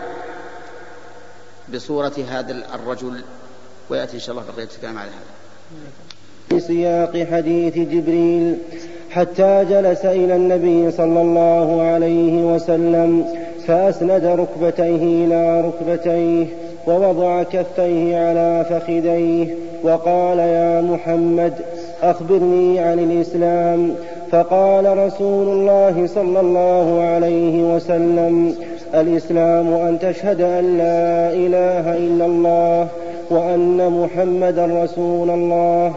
بصورة 1.73 2.13
هذا 2.29 2.51
الرجل 2.75 3.23
ويأتي 3.89 4.13
إن 4.13 4.19
شاء 4.19 4.35
الله 4.35 4.47
بقية 4.55 4.67
الكلام 4.75 4.97
على 4.97 5.09
هذا. 5.09 5.37
في 6.49 6.59
سياق 6.59 7.27
حديث 7.31 7.77
جبريل 7.77 8.57
حتى 9.11 9.65
جلس 9.69 10.05
إلى 10.05 10.35
النبي 10.35 10.91
صلى 10.91 11.21
الله 11.21 11.81
عليه 11.81 12.55
وسلم 12.55 13.25
فأسند 13.67 14.25
ركبتيه 14.25 15.25
إلى 15.25 15.61
ركبتيه. 15.61 16.66
ووضع 16.87 17.43
كفيه 17.43 18.17
على 18.17 18.65
فخذيه 18.69 19.47
وقال 19.83 20.39
يا 20.39 20.81
محمد 20.81 21.53
أخبرني 22.03 22.79
عن 22.79 22.99
الإسلام. 22.99 23.95
فقال 24.31 24.97
رسول 24.97 25.47
الله 25.47 26.07
صلى 26.07 26.39
الله 26.39 27.01
عليه 27.03 27.75
وسلم 27.75 28.55
الإسلام 28.95 29.73
أن 29.73 29.99
تشهد 29.99 30.41
أن 30.41 30.77
لا 30.77 31.33
إله 31.33 31.97
إلا 31.97 32.25
الله 32.25 32.87
وأن 33.29 34.03
محمدا 34.03 34.65
رسول 34.65 35.29
الله 35.29 35.93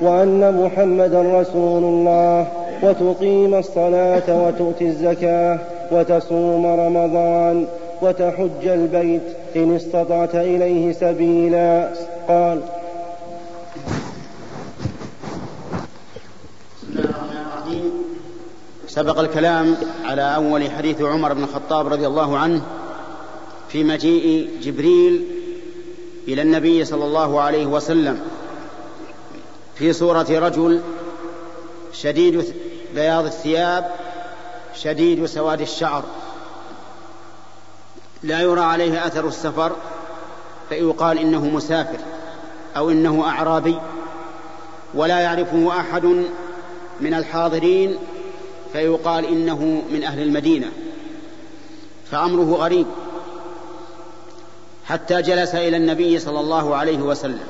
وأن 0.00 0.64
محمدا 0.64 1.22
رسول 1.40 1.84
الله 1.84 2.46
وتقيم 2.82 3.54
الصلاة 3.54 4.46
وتؤتي 4.46 4.84
الزكاة 4.84 5.58
وتصوم 5.92 6.66
رمضان. 6.66 7.66
وتحج 8.02 8.66
البيت 8.66 9.22
إن 9.56 9.76
استطعت 9.76 10.34
إليه 10.34 10.92
سبيلا. 10.92 11.92
قال. 12.28 12.62
سبق 18.88 19.18
الكلام 19.18 19.76
على 20.04 20.22
أول 20.34 20.70
حديث 20.70 21.02
عمر 21.02 21.32
بن 21.32 21.42
الخطاب 21.42 21.86
رضي 21.88 22.06
الله 22.06 22.38
عنه 22.38 22.62
في 23.68 23.84
مجيء 23.84 24.50
جبريل 24.62 25.24
إلى 26.28 26.42
النبي 26.42 26.84
صلى 26.84 27.04
الله 27.04 27.40
عليه 27.40 27.66
وسلم 27.66 28.20
في 29.74 29.92
صورة 29.92 30.26
رجل 30.30 30.80
شديد 31.92 32.54
بياض 32.94 33.24
الثياب 33.24 33.90
شديد 34.74 35.26
سواد 35.26 35.60
الشعر. 35.60 36.04
لا 38.24 38.40
يرى 38.40 38.60
عليه 38.60 39.06
أثر 39.06 39.28
السفر 39.28 39.72
فيقال 40.68 41.18
إنه 41.18 41.44
مسافر 41.44 41.98
أو 42.76 42.90
إنه 42.90 43.24
أعرابي 43.24 43.78
ولا 44.94 45.20
يعرفه 45.20 45.80
أحد 45.80 46.04
من 47.00 47.14
الحاضرين 47.14 47.96
فيقال 48.72 49.24
إنه 49.24 49.82
من 49.90 50.04
أهل 50.04 50.22
المدينة 50.22 50.70
فأمره 52.10 52.54
غريب 52.56 52.86
حتى 54.86 55.22
جلس 55.22 55.54
إلى 55.54 55.76
النبي 55.76 56.18
صلى 56.18 56.40
الله 56.40 56.76
عليه 56.76 56.98
وسلم 56.98 57.46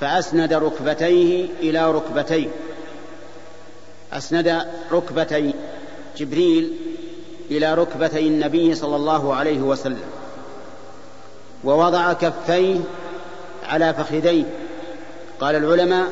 فأسند 0.00 0.52
ركبتيه 0.52 1.48
إلى 1.60 1.90
ركبتيه 1.92 2.48
أسند 4.12 4.66
ركبتي 4.92 5.54
جبريل 6.16 6.85
إلى 7.50 7.74
ركبتي 7.74 8.26
النبي 8.28 8.74
صلى 8.74 8.96
الله 8.96 9.34
عليه 9.34 9.60
وسلم 9.60 10.08
ووضع 11.64 12.12
كفيه 12.12 12.80
على 13.64 13.94
فخذيه. 13.94 14.44
قال 15.40 15.56
العلماء 15.56 16.06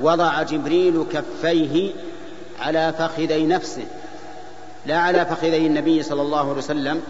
وضع 0.00 0.42
جبريل 0.42 1.04
كفيه 1.12 1.92
على 2.60 2.94
فخذي 2.98 3.46
نفسه 3.46 3.84
لا 4.86 4.98
على 4.98 5.26
فخذي 5.26 5.66
النبي 5.66 6.02
صلى 6.02 6.22
الله 6.22 6.40
عليه 6.40 6.58
وسلم. 6.58 7.02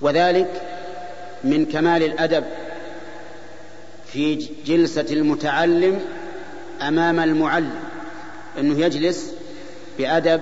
وذلك 0.00 0.62
من 1.44 1.66
كمال 1.66 2.02
الأدب 2.02 2.44
في 4.06 4.48
جلسة 4.66 5.06
المتعلم 5.10 6.00
أمام 6.82 7.20
المعلم 7.20 7.74
إنه 8.58 8.80
يجلس 8.80 9.34
بأدب 9.98 10.40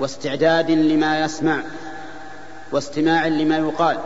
واستعداد 0.00 0.70
لما 0.70 1.20
يسمع 1.20 1.62
واستماع 2.72 3.26
لما 3.26 3.56
يقال. 3.56 3.98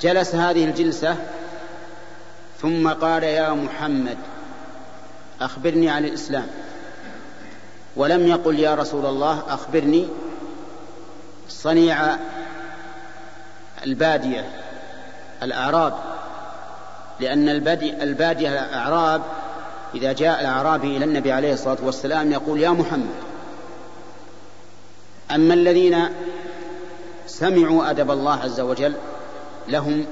جلس 0.00 0.34
هذه 0.34 0.64
الجلسة 0.64 1.16
ثم 2.62 2.88
قال 2.88 3.22
يا 3.22 3.50
محمد 3.50 4.18
أخبرني 5.40 5.90
عن 5.90 6.04
الإسلام. 6.04 6.46
ولم 7.96 8.26
يقل 8.26 8.58
يا 8.58 8.74
رسول 8.74 9.06
الله 9.06 9.42
أخبرني 9.48 10.08
صنيع 11.48 12.16
البادية 13.84 14.50
الأعراب. 15.42 15.94
لأن 17.20 17.48
البادية 18.02 18.48
الأعراب 18.48 19.22
إذا 19.94 20.12
جاء 20.12 20.40
الأعرابي 20.40 20.96
إلى 20.96 21.04
النبي 21.04 21.32
عليه 21.32 21.52
الصلاة 21.52 21.78
والسلام 21.82 22.32
يقول 22.32 22.60
يا 22.60 22.70
محمد. 22.70 23.31
أما 25.34 25.54
الذين 25.54 25.98
سمعوا 27.26 27.90
أدب 27.90 28.10
الله 28.10 28.40
عز 28.40 28.60
وجل 28.60 28.94
لهم 29.68 30.06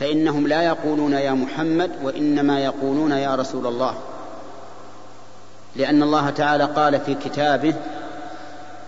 فإنهم 0.00 0.48
لا 0.48 0.62
يقولون 0.62 1.12
يا 1.12 1.32
محمد 1.32 1.90
وإنما 2.02 2.60
يقولون 2.64 3.12
يا 3.12 3.34
رسول 3.34 3.66
الله. 3.66 3.94
لأن 5.76 6.02
الله 6.02 6.30
تعالى 6.30 6.64
قال 6.64 7.00
في 7.00 7.14
كتابه 7.14 7.74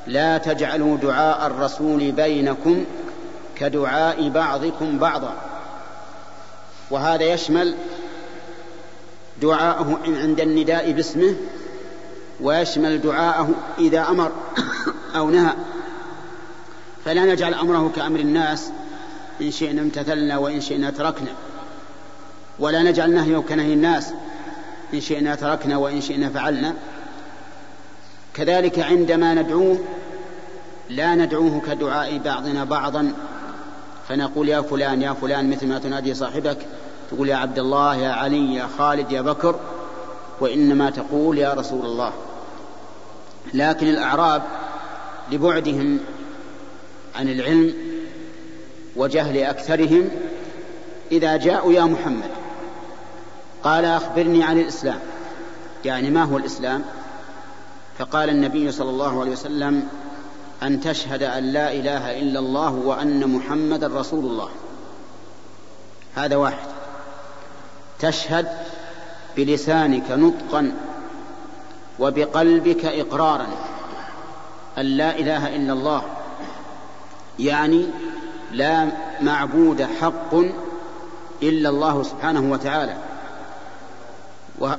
لا 0.07 0.39
تجعلوا 0.39 0.97
دعاء 0.97 1.47
الرسول 1.47 2.13
بينكم 2.13 2.85
كدعاء 3.57 4.29
بعضكم 4.29 4.99
بعضا 4.99 5.35
وهذا 6.91 7.25
يشمل 7.25 7.75
دعاءه 9.43 9.99
عند 10.07 10.41
النداء 10.41 10.93
باسمه 10.93 11.35
ويشمل 12.41 13.01
دعاءه 13.01 13.51
إذا 13.79 14.01
أمر. 14.09 14.33
أو 15.17 15.31
نهى. 15.31 15.55
فلا 17.05 17.25
نجعل 17.25 17.55
أمره 17.55 17.93
كأمر 17.97 18.21
الناس 18.21 18.71
إن 19.41 19.51
شئنا 19.51 19.81
امتثلنا 19.81 20.39
وإن 20.39 20.61
شئنا 20.61 20.91
تركنا. 20.91 21.31
ولا 22.59 22.83
نجعل 22.83 23.15
نهيه 23.15 23.39
كنهي 23.39 23.73
الناس 23.73 24.13
إن 24.95 25.01
شئنا 25.01 25.35
تركنا 25.35 25.77
وإن 25.77 26.01
شئنا 26.01 26.29
فعلنا. 26.29 26.75
كذلك 28.35 28.79
عندما 28.79 29.35
ندعوه 29.35 29.79
لا 30.91 31.15
ندعوه 31.15 31.61
كدعاء 31.67 32.19
بعضنا 32.19 32.65
بعضا. 32.65 33.13
فنقول 34.09 34.49
يا 34.49 34.61
فلان 34.61 35.03
يا 35.03 35.13
فلان 35.13 35.51
مثل 35.51 35.67
ما 35.67 35.79
تنادي 35.79 36.15
صاحبك. 36.15 36.59
تقول 37.11 37.29
يا 37.29 37.37
عبد 37.37 37.59
الله 37.59 37.97
يا 37.97 38.13
علي 38.13 38.55
يا 38.55 38.69
خالد 38.79 39.13
يا 39.13 39.21
بكر. 39.21 39.61
وإنما 40.41 40.91
تقول 40.91 41.39
يا 41.39 41.55
رسول 41.55 41.87
الله. 41.87 42.13
لكن 43.55 43.89
الأعراب 43.89 44.43
لبعدهم 45.33 45.99
عن 47.15 47.29
العلم 47.29 47.75
وجهل 48.97 49.43
أكثرهم 49.43 50.09
إذا 51.13 51.37
جاءوا 51.37 51.73
يا 51.73 51.83
محمد. 51.83 52.31
قال 53.63 53.85
أخبرني 53.85 54.45
عن 54.45 54.59
الإسلام. 54.59 54.99
يعني 55.85 56.11
ما 56.11 56.25
هو 56.25 56.37
الإسلام؟ 56.37 56.85
فقال 57.99 58.31
النبي 58.31 58.73
صلى 58.73 58.91
الله 58.91 59.21
عليه 59.21 59.31
وسلم 59.31 59.89
أن 60.63 60.81
تشهد 60.81 61.23
أن 61.23 61.45
لا 61.53 61.73
إله 61.73 62.21
إلا 62.21 62.39
الله 62.39 62.71
وأن 62.71 63.29
محمدا 63.29 63.87
رسول 63.87 64.25
الله. 64.25 64.49
هذا 66.15 66.37
واحد. 66.37 66.69
تشهد 68.01 68.49
بلسانك 69.37 70.11
نطقا 70.11 70.73
وبقلبك 71.99 72.85
إقرارا. 72.85 73.47
أن 74.79 74.85
لا 74.85 75.19
إله 75.19 75.57
إلا 75.57 75.73
الله 75.73 76.03
يعني 77.39 77.87
لا 78.53 78.89
معبود 79.21 79.83
حق 79.83 80.35
إلا 81.43 81.69
الله 81.69 82.03
سبحانه 82.03 82.53
وتعالى. 82.53 82.97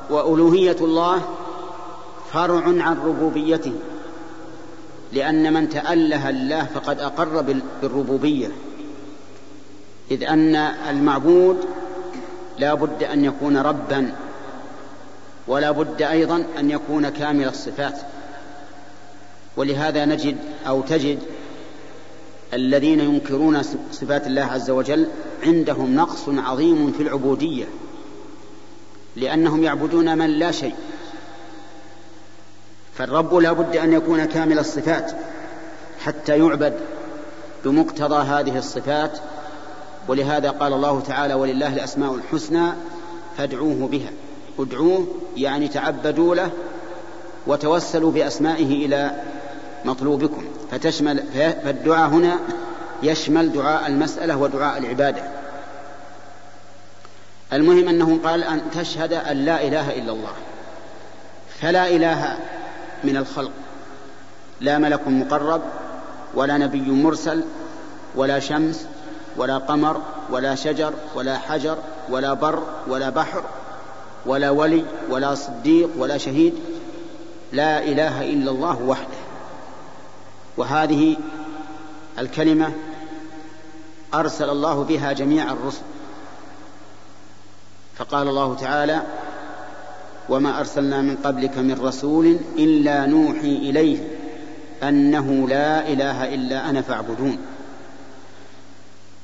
وألوهية 0.09 0.77
الله 0.81 1.21
فرع 2.33 2.63
عن 2.65 2.97
ربوبيته 3.05 3.73
لأن 5.13 5.53
من 5.53 5.69
تأله 5.69 6.29
الله 6.29 6.65
فقد 6.65 6.99
أقر 6.99 7.59
بالربوبية. 7.81 8.47
إذ 10.11 10.23
أن 10.23 10.55
المعبود 10.89 11.65
لا 12.57 12.73
بد 12.73 13.03
أن 13.03 13.25
يكون 13.25 13.57
ربا 13.57 14.15
ولا 15.47 15.71
بد 15.71 16.01
أيضا 16.01 16.45
أن 16.59 16.71
يكون 16.71 17.09
كامل 17.09 17.47
الصفات. 17.47 17.99
ولهذا 19.57 20.05
نجد 20.05 20.37
أو 20.67 20.81
تجد 20.81 21.19
الذين 22.53 22.99
ينكرون 22.99 23.63
صفات 23.91 24.27
الله 24.27 24.41
عز 24.41 24.69
وجل 24.69 25.07
عندهم 25.43 25.95
نقص 25.95 26.23
عظيم 26.27 26.91
في 26.91 27.03
العبودية 27.03 27.65
لأنهم 29.15 29.63
يعبدون 29.63 30.17
من 30.17 30.29
لا 30.29 30.51
شيء. 30.51 30.75
فالرب 32.93 33.35
لا 33.35 33.51
بد 33.51 33.77
أن 33.77 33.93
يكون 33.93 34.25
كامل 34.25 34.59
الصفات 34.59 35.11
حتى 35.99 36.37
يعبد 36.37 36.73
بمقتضى 37.65 38.15
هذه 38.15 38.57
الصفات 38.57 39.19
ولهذا 40.07 40.49
قال 40.49 40.73
الله 40.73 40.99
تعالى 40.99 41.33
ولله 41.33 41.73
الأسماء 41.73 42.15
الحسنى 42.15 42.71
فادعوه 43.37 43.87
بها. 43.87 44.09
ادعوه 44.59 45.07
يعني 45.37 45.67
تعبدوا 45.67 46.35
له 46.35 46.51
وتوسلوا 47.47 48.11
بأسمائه 48.11 48.85
إلى 48.85 49.21
مطلوبكم. 49.85 50.45
فتشمل 50.71 51.23
فالدعاء 51.63 52.09
هنا 52.09 52.39
يشمل 53.03 53.51
دعاء 53.51 53.87
المسألة 53.87 54.37
ودعاء 54.37 54.77
العبادة. 54.77 55.23
المهم 57.53 57.87
أنه 57.87 58.19
قال 58.23 58.43
أن 58.43 58.61
تشهد 58.75 59.13
أن 59.13 59.37
لا 59.37 59.67
إله 59.67 59.97
إلا 59.97 60.11
الله. 60.11 60.33
فلا 61.61 61.87
إله 61.87 62.37
من 63.03 63.17
الخلق. 63.17 63.51
لا 64.61 64.77
ملك 64.77 65.07
مقرب 65.07 65.61
ولا 66.33 66.57
نبي 66.57 66.91
مرسل 66.91 67.43
ولا 68.15 68.39
شمس 68.39 68.85
ولا 69.37 69.57
قمر 69.57 70.01
ولا 70.29 70.55
شجر 70.55 70.93
ولا 71.15 71.37
حجر 71.37 71.77
ولا 72.09 72.33
بر 72.33 72.63
ولا 72.87 73.09
بحر 73.09 73.43
ولا 74.25 74.49
ولي 74.49 74.85
ولا 75.09 75.35
صديق 75.35 75.89
ولا 75.97 76.17
شهيد. 76.17 76.53
لا 77.51 77.83
إله 77.83 78.21
إلا 78.21 78.51
الله 78.51 78.81
وحده. 78.81 79.24
وهذه 80.57 81.17
الكلمة 82.19 82.71
أرسل 84.13 84.49
الله 84.49 84.83
بها 84.83 85.13
جميع 85.13 85.51
الرسل. 85.51 85.81
فقال 87.95 88.27
الله 88.27 88.55
تعالى 88.55 89.01
وما 90.29 90.59
أرسلنا 90.59 91.01
من 91.01 91.17
قبلك 91.23 91.57
من 91.57 91.81
رسول 91.81 92.37
إلا 92.57 93.05
نوحي 93.05 93.55
إليه 93.55 94.07
أنه 94.83 95.47
لا 95.47 95.87
إله 95.87 96.33
إلا 96.33 96.69
أنا 96.69 96.81
فاعبدون. 96.81 97.37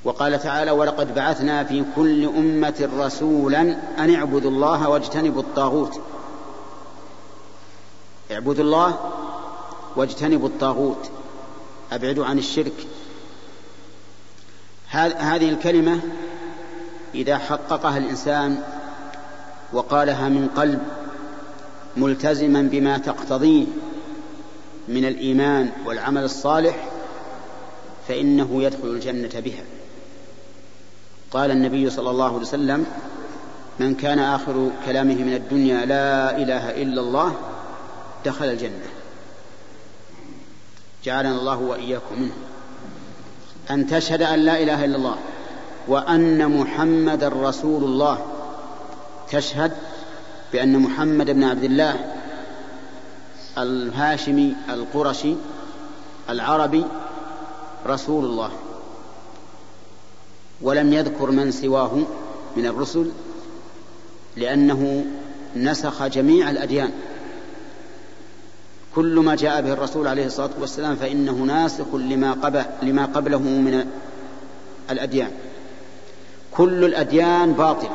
وقال 0.03 0.39
تعالى 0.39 0.71
ولقد 0.71 1.15
بعثنا 1.15 1.63
في 1.63 1.83
كل 1.95 2.25
أمة 2.25 2.89
رسولا 2.97 3.61
أن 3.97 4.15
اعبدوا 4.15 4.51
الله 4.51 4.89
واجتنبوا 4.89 5.41
الطاغوت. 5.41 6.01
اعبدوا 8.31 8.63
الله 8.63 8.97
واجتنبوا 9.95 10.47
الطاغوت. 10.47 11.11
ابعدوا 11.91 12.25
عن 12.25 12.37
الشرك. 12.37 12.73
هذه 15.17 15.49
الكلمة 15.49 15.99
إذا 17.15 17.37
حققها 17.37 17.97
الإنسان 17.97 18.63
وقالها 19.73 20.29
من 20.29 20.47
قلب 20.55 20.81
ملتزما 21.97 22.61
بما 22.61 22.97
تقتضيه 22.97 23.65
من 24.87 25.05
الإيمان 25.05 25.71
والعمل 25.85 26.23
الصالح 26.23 26.87
فإنه 28.07 28.63
يدخل 28.63 28.87
الجنة 28.87 29.39
بها. 29.39 29.63
قال 31.31 31.51
النبي 31.51 31.89
صلى 31.89 32.09
الله 32.09 32.25
عليه 32.25 32.35
وسلم 32.35 32.85
من 33.79 33.95
كان 33.95 34.19
آخر 34.19 34.71
كلامه 34.85 35.15
من 35.15 35.33
الدنيا 35.33 35.85
لا 35.85 36.37
إله 36.37 36.81
إلا 36.81 37.01
الله 37.01 37.35
دخل 38.25 38.45
الجنة. 38.45 39.00
جعلنا 41.05 41.39
الله 41.39 41.57
وإياكم 41.57 42.21
منه. 42.21 42.33
أن 43.71 43.87
تشهد 43.87 44.21
أن 44.21 44.39
لا 44.39 44.63
إله 44.63 44.85
إلا 44.85 44.97
الله 44.97 45.15
وأن 45.87 46.59
محمدا 46.59 47.27
رسول 47.27 47.83
الله. 47.83 48.25
تشهد 49.31 49.71
بأن 50.53 50.79
محمد 50.79 51.29
بن 51.31 51.43
عبد 51.43 51.63
الله 51.63 52.13
الهاشمي 53.57 54.55
القرشي 54.69 55.35
العربي 56.29 56.85
رسول 57.87 58.25
الله. 58.25 58.51
ولم 60.61 60.93
يذكر 60.93 61.31
من 61.31 61.51
سواه 61.51 61.97
من 62.57 62.65
الرسل 62.65 63.11
لأنه 64.37 65.05
نسخ 65.55 66.07
جميع 66.07 66.49
الأديان. 66.49 66.91
كل 68.95 69.19
ما 69.19 69.35
جاء 69.35 69.61
به 69.61 69.73
الرسول 69.73 70.07
عليه 70.07 70.25
الصلاة 70.25 70.49
والسلام 70.59 70.95
فإنه 70.95 71.31
ناسخ 71.31 71.95
لما, 71.95 72.31
قبل 72.31 72.63
لما 72.81 73.05
قبله 73.05 73.39
من 73.39 73.87
الأديان. 74.89 75.31
كل 76.51 76.85
الأديان 76.85 77.53
باطلة 77.53 77.89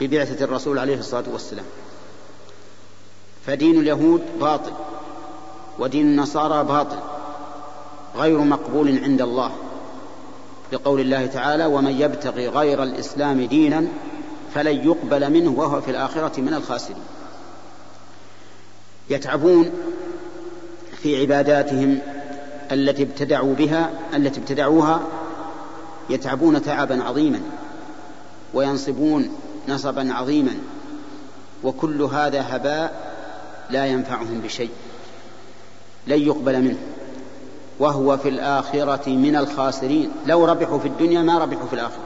ببعثة 0.00 0.44
الرسول 0.44 0.78
عليه 0.78 0.98
الصلاة 0.98 1.24
والسلام. 1.32 1.64
فدين 3.46 3.80
اليهود 3.80 4.22
باطل 4.40 4.72
ودين 5.78 6.06
النصارى 6.06 6.64
باطل 6.64 6.98
غير 8.16 8.38
مقبول 8.38 8.98
عند 9.04 9.22
الله. 9.22 9.52
لقول 10.72 11.00
الله 11.00 11.26
تعالى 11.26 11.66
ومن 11.66 12.00
يبتغي 12.00 12.48
غير 12.48 12.82
الإسلام 12.82 13.44
دينا 13.44 13.86
فلن 14.54 14.76
يقبل 14.76 15.30
منه 15.30 15.50
وهو 15.50 15.80
في 15.80 15.90
الآخرة 15.90 16.40
من 16.40 16.54
الخاسرين. 16.54 17.02
يتعبون 19.10 19.70
في 21.02 21.20
عباداتهم 21.20 21.98
التي 22.72 23.02
ابتدعوا 23.02 23.54
بها 23.54 23.90
التي 24.14 24.40
ابتدعوها 24.40 25.00
يتعبون 26.10 26.62
تعبا 26.62 27.02
عظيما 27.02 27.40
وينصبون 28.54 29.36
نصبا 29.68 30.12
عظيما 30.12 30.54
وكل 31.64 32.02
هذا 32.02 32.46
هباء 32.48 33.12
لا 33.70 33.86
ينفعهم 33.86 34.40
بشيء 34.44 34.70
لن 36.06 36.20
يقبل 36.20 36.60
منه. 36.62 36.78
وهو 37.78 38.16
في 38.16 38.28
الآخرة 38.28 39.08
من 39.08 39.36
الخاسرين. 39.36 40.10
لو 40.26 40.44
ربحوا 40.44 40.78
في 40.78 40.88
الدنيا 40.88 41.22
ما 41.22 41.38
ربحوا 41.38 41.66
في 41.66 41.72
الآخرة 41.72 42.04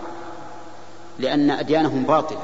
لأن 1.18 1.50
أديانهم 1.50 2.02
باطلة. 2.02 2.42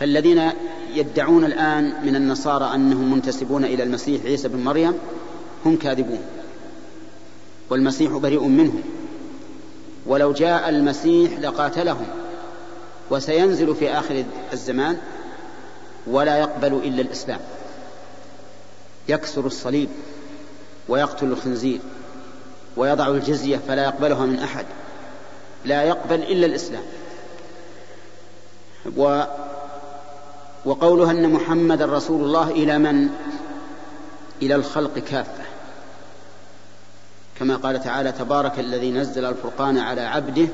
فالذين 0.00 0.50
يدعون 0.94 1.44
الآن 1.44 2.06
من 2.06 2.16
النصارى 2.16 2.74
أنهم 2.74 3.12
منتسبون 3.12 3.64
إلى 3.64 3.82
المسيح 3.82 4.24
عيسى 4.24 4.48
بن 4.48 4.64
مريم 4.64 4.94
هم 5.64 5.76
كاذبون. 5.76 6.22
والمسيح 7.70 8.12
بريء 8.12 8.44
منهم. 8.44 8.82
ولو 10.06 10.32
جاء 10.32 10.68
المسيح 10.68 11.38
لقاتلهم. 11.38 12.06
وسينزل 13.10 13.74
في 13.74 13.90
آخر 13.90 14.24
الزمان 14.52 14.96
ولا 16.06 16.38
يقبل 16.38 16.72
إلا 16.72 17.02
الإسلام. 17.02 17.40
يكسر 19.08 19.46
الصليب 19.46 19.88
ويقتل 20.88 21.26
الخنزير 21.26 21.80
ويضع 22.76 23.08
الجزية 23.08 23.60
فلا 23.68 23.84
يقبلها 23.84 24.26
من 24.26 24.38
أحد. 24.38 24.66
لا 25.64 25.82
يقبل 25.82 26.22
إلا 26.22 26.46
الإسلام. 26.46 26.82
و 28.96 29.22
وقولها 30.64 31.10
أن 31.10 31.32
محمد 31.32 31.82
رسول 31.82 32.24
الله 32.24 32.50
إلى 32.50 32.78
من؟ 32.78 33.08
إلى 34.42 34.54
الخلق 34.54 34.98
كافة. 34.98 35.42
كما 37.38 37.56
قال 37.56 37.82
تعالى 37.82 38.12
تبارك 38.12 38.58
الذي 38.58 38.90
نزل 38.90 39.24
الفرقان 39.24 39.78
على 39.78 40.00
عبده 40.00 40.48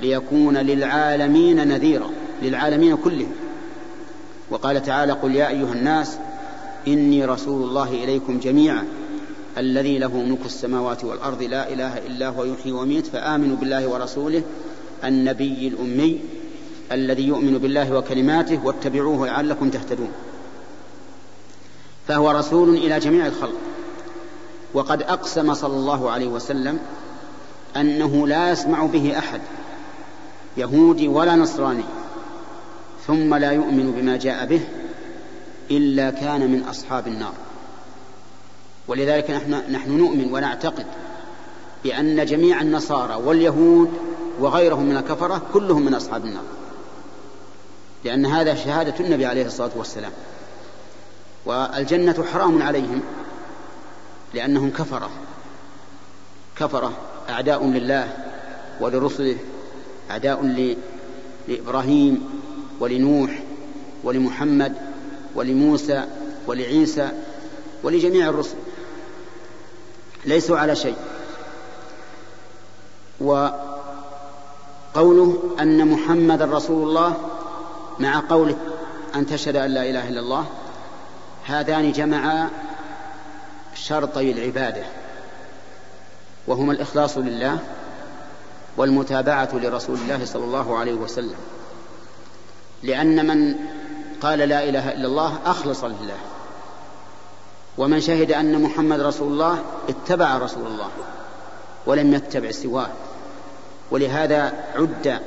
ليكون 0.00 0.56
للعالمين 0.56 1.68
نذيرا 1.68 2.10
للعالمين 2.42 2.96
كلهم. 2.96 3.32
وقال 4.50 4.82
تعالى 4.82 5.12
قل 5.12 5.34
يا 5.34 5.48
أيها 5.48 5.72
الناس 5.72 6.18
إني 6.88 7.24
رسول 7.24 7.68
الله 7.68 7.88
إليكم 7.88 8.38
جميعا 8.38 8.86
الذي 9.58 9.98
له 9.98 10.16
ملك 10.16 10.46
السماوات 10.46 11.04
والأرض 11.04 11.42
لا 11.42 11.72
إله 11.72 11.98
إلا 11.98 12.28
هو 12.28 12.44
يحيي 12.44 12.72
ويميت 12.72 13.06
فآمنوا 13.06 13.56
بالله 13.56 13.88
ورسوله 13.88 14.42
النبي 15.04 15.68
الأمي. 15.68 16.20
الذي 16.92 17.26
يؤمن 17.26 17.58
بالله 17.58 17.92
وكلماته 17.92 18.60
واتبعوه 18.64 19.26
لعلكم 19.26 19.70
تهتدون. 19.70 20.12
فهو 22.08 22.30
رسول 22.30 22.74
إلى 22.74 22.98
جميع 22.98 23.26
الخلق. 23.26 23.58
وقد 24.74 25.02
أقسم 25.02 25.54
صلى 25.54 25.76
الله 25.76 26.10
عليه 26.10 26.26
وسلم 26.26 26.78
أنه 27.76 28.26
لا 28.26 28.50
يسمع 28.50 28.86
به 28.86 29.18
أحد 29.18 29.40
يهودي 30.56 31.08
ولا 31.08 31.36
نصراني 31.36 31.84
ثم 33.06 33.34
لا 33.34 33.50
يؤمن 33.50 33.92
بما 33.92 34.16
جاء 34.16 34.46
به 34.46 34.60
إلا 35.70 36.10
كان 36.10 36.52
من 36.52 36.64
أصحاب 36.64 37.06
النار. 37.06 37.32
ولذلك 38.88 39.30
نحن, 39.30 39.72
نحن 39.72 39.98
نؤمن 39.98 40.32
ونعتقد 40.32 40.86
بأن 41.84 42.26
جميع 42.26 42.60
النصارى 42.60 43.14
واليهود 43.14 43.90
وغيرهم 44.40 44.84
من 44.84 44.96
الكفرة 44.96 45.42
كلهم 45.52 45.84
من 45.84 45.94
أصحاب 45.94 46.24
النار. 46.24 46.44
لأن 48.04 48.26
هذا 48.26 48.54
شهادة 48.54 49.04
النبي 49.04 49.26
عليه 49.26 49.46
الصلاة 49.46 49.70
والسلام. 49.76 50.12
والجنة 51.46 52.24
حرام 52.32 52.62
عليهم 52.62 53.00
لأنهم 54.34 54.70
كفرة. 54.70 55.10
كفرة 56.56 56.92
أعداء 57.28 57.64
لله 57.64 58.16
ولرسله 58.80 59.36
أعداء 60.10 60.66
لإبراهيم 61.48 62.40
ولنوح 62.80 63.42
ولمحمد 64.04 64.74
ولموسى 65.34 66.04
ولعيسى 66.46 67.10
ولجميع 67.82 68.28
الرسل. 68.28 68.56
ليسوا 70.24 70.58
على 70.58 70.76
شيء. 70.76 70.96
وقوله 73.20 73.62
أن 75.60 75.88
محمد 75.88 76.42
رسول 76.42 76.88
الله 76.88 77.27
مع 78.00 78.22
قوله 78.28 78.56
أن 79.14 79.26
تشهد 79.26 79.56
أن 79.56 79.70
لا 79.70 79.82
إله 79.82 80.08
إلا 80.08 80.20
الله 80.20 80.46
هذان 81.46 81.92
جمعا 81.92 82.50
شرطي 83.74 84.32
العبادة 84.32 84.82
وهما 86.46 86.72
الإخلاص 86.72 87.18
لله 87.18 87.58
والمتابعة 88.76 89.48
لرسول 89.52 89.96
الله 89.96 90.24
صلى 90.24 90.44
الله 90.44 90.78
عليه 90.78 90.94
وسلم. 90.94 91.36
لأن 92.82 93.26
من 93.26 93.54
قال 94.22 94.38
لا 94.38 94.68
إله 94.68 94.92
إلا 94.92 95.06
الله 95.06 95.38
أخلص 95.46 95.84
لله 95.84 96.18
ومن 97.78 98.00
شهد 98.00 98.32
أن 98.32 98.62
محمد 98.62 99.00
رسول 99.00 99.32
الله 99.32 99.58
اتبع 99.88 100.38
رسول 100.38 100.66
الله 100.66 100.88
ولم 101.86 102.14
يتبع 102.14 102.50
سواه. 102.50 102.88
ولهذا 103.90 104.52
عد 104.76 105.20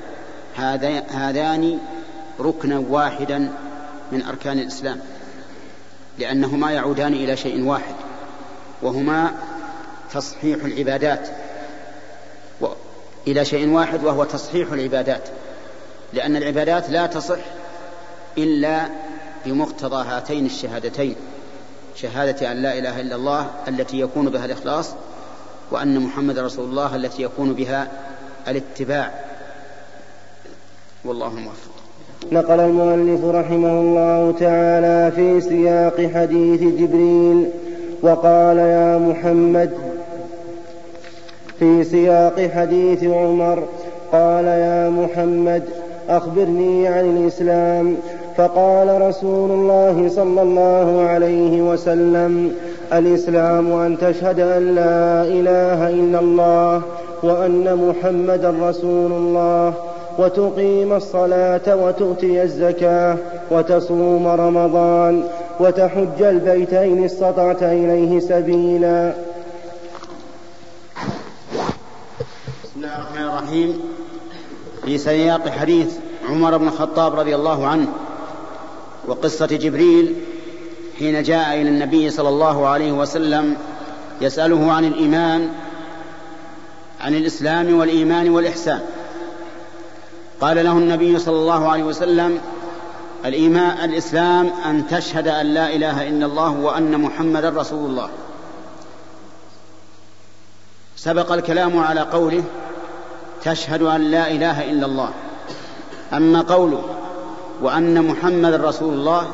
هذان 1.12 1.80
ركنا 2.42 2.80
واحدا 2.90 3.52
من 4.12 4.24
أركان 4.24 4.60
الإسلام 4.60 5.00
لأنهما 6.18 6.72
يعودان 6.72 7.14
إلى 7.14 7.38
شيء 7.38 7.64
واحد 7.64 7.96
وهما 8.82 9.34
تصحيح 10.14 10.64
العبادات 10.66 11.30
و... 12.62 12.68
إلى 13.28 13.46
شيء 13.46 13.70
واحد 13.70 14.04
وهو 14.04 14.24
تصحيح 14.24 14.72
العبادات 14.72 15.30
لأن 16.14 16.36
العبادات 16.36 16.90
لا 16.90 17.06
تصح 17.06 17.40
إلا 18.38 18.90
بمقتضى 19.46 20.06
هاتين 20.08 20.46
الشهادتين 20.46 21.16
شهادة 21.96 22.52
أن 22.52 22.62
لا 22.62 22.78
إله 22.78 23.02
إلا 23.02 23.16
الله 23.16 23.52
التي 23.68 24.00
يكون 24.00 24.30
بها 24.30 24.46
الإخلاص 24.46 24.90
وأن 25.72 26.00
محمد 26.00 26.40
رسول 26.40 26.70
الله 26.70 26.96
التي 26.96 27.24
يكون 27.24 27.54
بها 27.54 27.92
الاتباع. 28.48 29.26
والله 31.06 31.30
موفق. 31.30 31.71
نقل 32.32 32.60
المؤلف 32.60 33.26
رحمه 33.26 33.80
الله 33.82 34.34
تعالى 34.40 35.12
في 35.16 35.42
سياق 35.42 36.10
حديث 36.16 36.62
جبريل 36.62 37.46
وقال 38.02 38.58
يا 38.58 38.98
محمد 38.98 39.70
في 41.60 41.84
سياق 41.84 42.50
حديث 42.56 43.04
عمر 43.04 43.64
قال 44.12 44.46
يا 44.46 44.90
محمد 44.90 45.64
أخبرني 46.10 46.88
عن 46.88 47.18
الإسلام. 47.18 47.96
فقال 48.38 49.02
رسول 49.02 49.52
الله 49.52 50.10
صلى 50.10 50.42
الله 50.42 51.02
عليه 51.02 51.62
وسلم 51.62 52.52
الإسلام 52.94 53.72
أن 53.72 53.98
تشهد 53.98 54.40
أن 54.40 54.76
لا 54.76 55.24
إله 55.24 55.90
إلا 55.90 56.20
الله 56.20 56.82
وأن 57.24 57.90
محمدا 57.90 58.54
رسول 58.70 59.12
الله. 59.12 59.74
وتقيم 60.18 60.94
الصلاة 60.94 61.76
وتؤتي 61.76 62.44
الزكاة 62.44 63.18
وتصوم 63.52 64.28
رمضان 64.28 65.24
وتحج 65.60 66.22
البيت 66.22 66.74
إن 66.74 67.04
استطعت 67.04 67.64
إليه 67.64 68.20
سبيلا. 68.20 69.14
بسم 72.64 72.76
الله 72.76 72.98
الرحمن 72.98 73.24
الرحيم. 73.24 73.82
في 74.86 74.98
سياق 74.98 75.50
حديث 75.50 75.98
عمر 76.30 76.58
بن 76.58 76.68
الخطاب 76.68 77.20
رضي 77.20 77.36
الله 77.36 77.68
عنه 77.68 77.88
وقصة 79.08 79.46
جبريل 79.46 80.16
حين 81.00 81.24
جاء 81.24 81.62
إلى 81.62 81.70
النبي 81.70 82.10
صلى 82.10 82.30
الله 82.30 82.68
عليه 82.68 82.92
وسلم 82.92 83.56
يسأله 84.22 84.72
عن 84.72 84.86
الإيمان 84.86 85.50
عن 87.02 87.16
الإسلام 87.16 87.80
والإيمان 87.80 88.30
والإحسان. 88.30 88.80
قال 90.42 90.64
له 90.64 90.72
النبي 90.72 91.20
صلى 91.20 91.36
الله 91.36 91.70
عليه 91.70 91.84
وسلم 91.84 92.42
الإيمان 93.26 93.90
الإسلام 93.90 94.52
أن 94.66 94.88
تشهد 94.88 95.28
أن 95.28 95.46
لا 95.46 95.76
إله 95.76 96.08
إلا 96.08 96.26
الله 96.26 96.50
وأن 96.50 97.02
محمدا 97.02 97.50
رسول 97.50 97.90
الله. 97.90 98.10
سبق 100.96 101.32
الكلام 101.32 101.80
على 101.80 102.02
قوله 102.02 102.44
تشهد 103.44 103.82
أن 103.82 104.02
لا 104.02 104.32
إله 104.32 104.72
إلا 104.72 104.86
الله. 104.86 105.10
أما 106.14 106.42
قوله 106.42 106.84
وأن 107.62 108.06
محمد 108.08 108.54
رسول 108.54 108.94
الله 108.94 109.28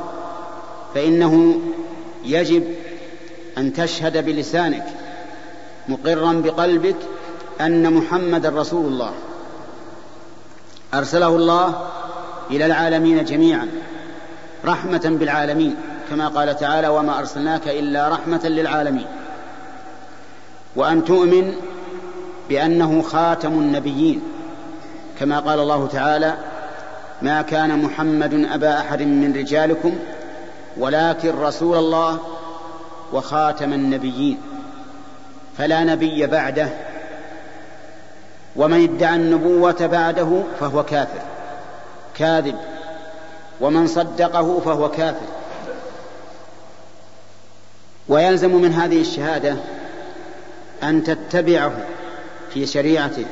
فإنه 0.96 1.60
يجب 2.26 2.64
أن 3.58 3.74
تشهد 3.74 4.26
بلسانك 4.26 4.86
مقرا 5.88 6.34
بقلبك 6.34 6.96
أن 7.62 7.94
محمد 7.94 8.46
رسول 8.46 8.86
الله. 8.86 9.12
أرسله 10.94 11.28
الله 11.28 11.88
إلى 12.52 12.66
العالمين 12.66 13.26
جميعا 13.26 13.68
رحمة 14.66 15.02
بالعالمين 15.20 15.76
كما 16.10 16.28
قال 16.28 16.58
تعالى 16.58 16.88
وما 16.88 17.20
أرسلناك 17.20 17.68
إلا 17.68 18.10
رحمة 18.10 18.42
للعالمين. 18.46 19.06
وأن 20.76 21.06
تؤمن 21.06 21.54
بأنه 22.50 23.02
خاتم 23.02 23.54
النبيين 23.54 24.22
كما 25.20 25.40
قال 25.40 25.60
الله 25.60 25.88
تعالى 25.88 26.38
ما 27.22 27.42
كان 27.42 27.80
محمد 27.80 28.34
أبا 28.34 28.80
أحد 28.80 29.02
من 29.02 29.34
رجالكم 29.36 29.94
ولكن 30.78 31.36
رسول 31.40 31.78
الله 31.78 32.20
وخاتم 33.14 33.74
النبيين 33.74 34.38
فلا 35.58 35.84
نبي 35.84 36.28
بعده 36.28 36.70
ومن 38.58 38.84
ادعى 38.84 39.16
النبوة 39.16 39.86
بعده 39.86 40.44
فهو 40.60 40.84
كافر. 40.84 41.22
كاذب. 42.16 42.56
ومن 43.62 43.88
صدقه 43.88 44.60
فهو 44.60 44.92
كافر. 44.92 45.28
ويلزم 48.08 48.56
من 48.56 48.74
هذه 48.74 49.02
الشهادة 49.02 49.56
أن 50.84 51.04
تتبعه 51.04 51.86
في 52.54 52.66
شريعته 52.66 53.26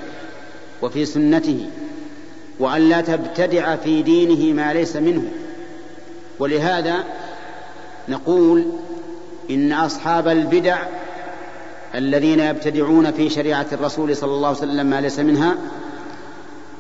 وفي 0.82 1.06
سنته 1.06 1.70
وأن 2.60 2.90
لا 2.90 3.02
تبتدع 3.02 3.76
في 3.76 4.02
دينه 4.04 4.54
ما 4.54 4.74
ليس 4.74 4.96
منه. 4.96 5.24
ولهذا 6.40 7.04
نقول 8.10 8.66
إن 9.50 9.74
أصحاب 9.74 10.28
البدع 10.28 10.78
الذين 11.96 12.40
يبتدعون 12.40 13.12
في 13.12 13.30
شريعة 13.30 13.66
الرسول 13.72 14.18
صلى 14.18 14.32
الله 14.32 14.48
عليه 14.48 14.58
وسلم 14.58 14.86
ما 14.86 15.02
ليس 15.02 15.20
منها 15.20 15.56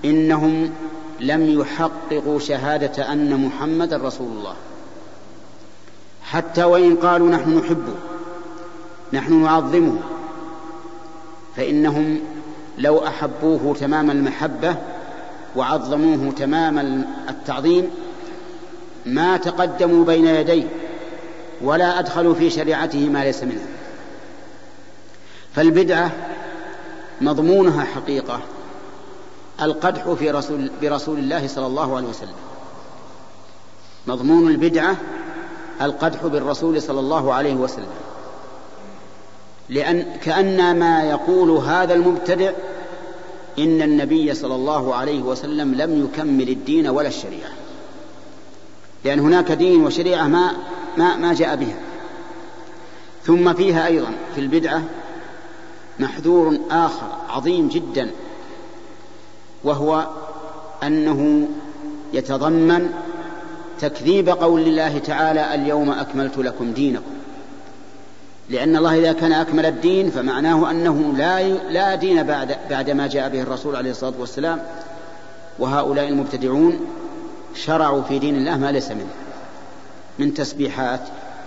إنهم 0.05 0.71
لم 1.19 1.59
يحققوا 1.59 2.39
شهادة 2.39 3.11
أن 3.11 3.45
محمد 3.45 3.93
رسول 3.93 4.27
الله. 4.27 4.55
حتى 6.23 6.63
وإن 6.63 6.95
قالوا 6.95 7.29
نحن 7.29 7.57
نحبه 7.57 7.93
نحن 9.13 9.43
نعظمه 9.43 9.97
فإنهم 11.55 12.19
لو 12.77 13.07
أحبوه 13.07 13.75
تمام 13.79 14.11
المحبة 14.11 14.75
وعظموه 15.55 16.31
تمام 16.31 17.05
التعظيم 17.29 17.89
ما 19.05 19.37
تقدموا 19.37 20.05
بين 20.05 20.27
يديه 20.27 20.67
ولا 21.61 21.99
أدخلوا 21.99 22.33
في 22.33 22.49
شريعته 22.49 23.09
ما 23.09 23.23
ليس 23.23 23.43
منه 23.43 23.65
فالبدعة 25.55 26.11
مضمونها 27.21 27.83
حقيقة 27.83 28.39
القدح 29.61 30.09
في 30.09 30.31
رسول 30.31 30.71
برسول 30.81 31.19
الله 31.19 31.47
صلى 31.47 31.67
الله 31.67 31.95
عليه 31.95 32.07
وسلم. 32.07 32.35
مضمون 34.07 34.47
البدعة 34.51 34.95
القدح 35.81 36.25
بالرسول 36.25 36.81
صلى 36.81 36.99
الله 36.99 37.33
عليه 37.33 37.53
وسلم. 37.53 37.87
لأن 39.69 40.05
كأن 40.23 40.79
ما 40.79 41.03
يقول 41.03 41.49
هذا 41.49 41.93
المبتدع 41.93 42.51
إن 43.59 43.81
النبي 43.81 44.33
صلى 44.33 44.55
الله 44.55 44.95
عليه 44.95 45.21
وسلم 45.21 45.75
لم 45.75 46.05
يكمل 46.05 46.49
الدين 46.49 46.87
ولا 46.87 47.07
الشريعة. 47.07 47.49
لأن 49.05 49.19
هناك 49.19 49.51
دين 49.51 49.85
وشريعة 49.85 50.27
ما 50.27 50.51
ما 50.97 51.15
ما 51.15 51.33
جاء 51.33 51.55
بها. 51.55 51.77
ثم 53.23 53.53
فيها 53.53 53.87
أيضا 53.87 54.11
في 54.35 54.41
البدعة 54.41 54.83
محذور 55.99 56.57
آخر 56.71 57.07
عظيم 57.29 57.67
جدا 57.67 58.11
وهو 59.63 60.07
أنه 60.83 61.47
يتضمن 62.13 62.93
تكذيب 63.79 64.29
قول 64.29 64.61
الله 64.61 64.97
تعالى 64.97 65.55
اليوم 65.55 65.89
أكملت 65.89 66.37
لكم 66.37 66.71
دينكم. 66.71 67.15
لأن 68.49 68.75
الله 68.77 68.99
إذا 68.99 69.13
كان 69.13 69.33
أكمل 69.33 69.65
الدين 69.65 70.09
فمعناه 70.11 70.71
أنه 70.71 71.13
لا 71.17 71.49
لا 71.49 71.95
دين 71.95 72.23
بعد 72.23 72.57
بعد 72.69 72.89
ما 72.89 73.07
جاء 73.07 73.29
به 73.29 73.41
الرسول 73.41 73.75
عليه 73.75 73.91
الصلاة 73.91 74.13
والسلام 74.19 74.61
وهؤلاء 75.59 76.07
المبتدعون 76.07 76.79
شرعوا 77.55 78.01
في 78.01 78.19
دين 78.19 78.35
الله 78.35 78.57
ما 78.57 78.71
ليس 78.71 78.91
منه 78.91 79.09
من 80.19 80.33
تسبيحات 80.33 81.01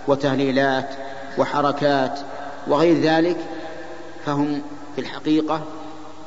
وتهليلات 0.07 0.89
وحركات 1.37 2.19
وغير 2.67 3.01
ذلك 3.01 3.37
فهم 4.25 4.61
في 4.95 5.01
الحقيقة 5.01 5.61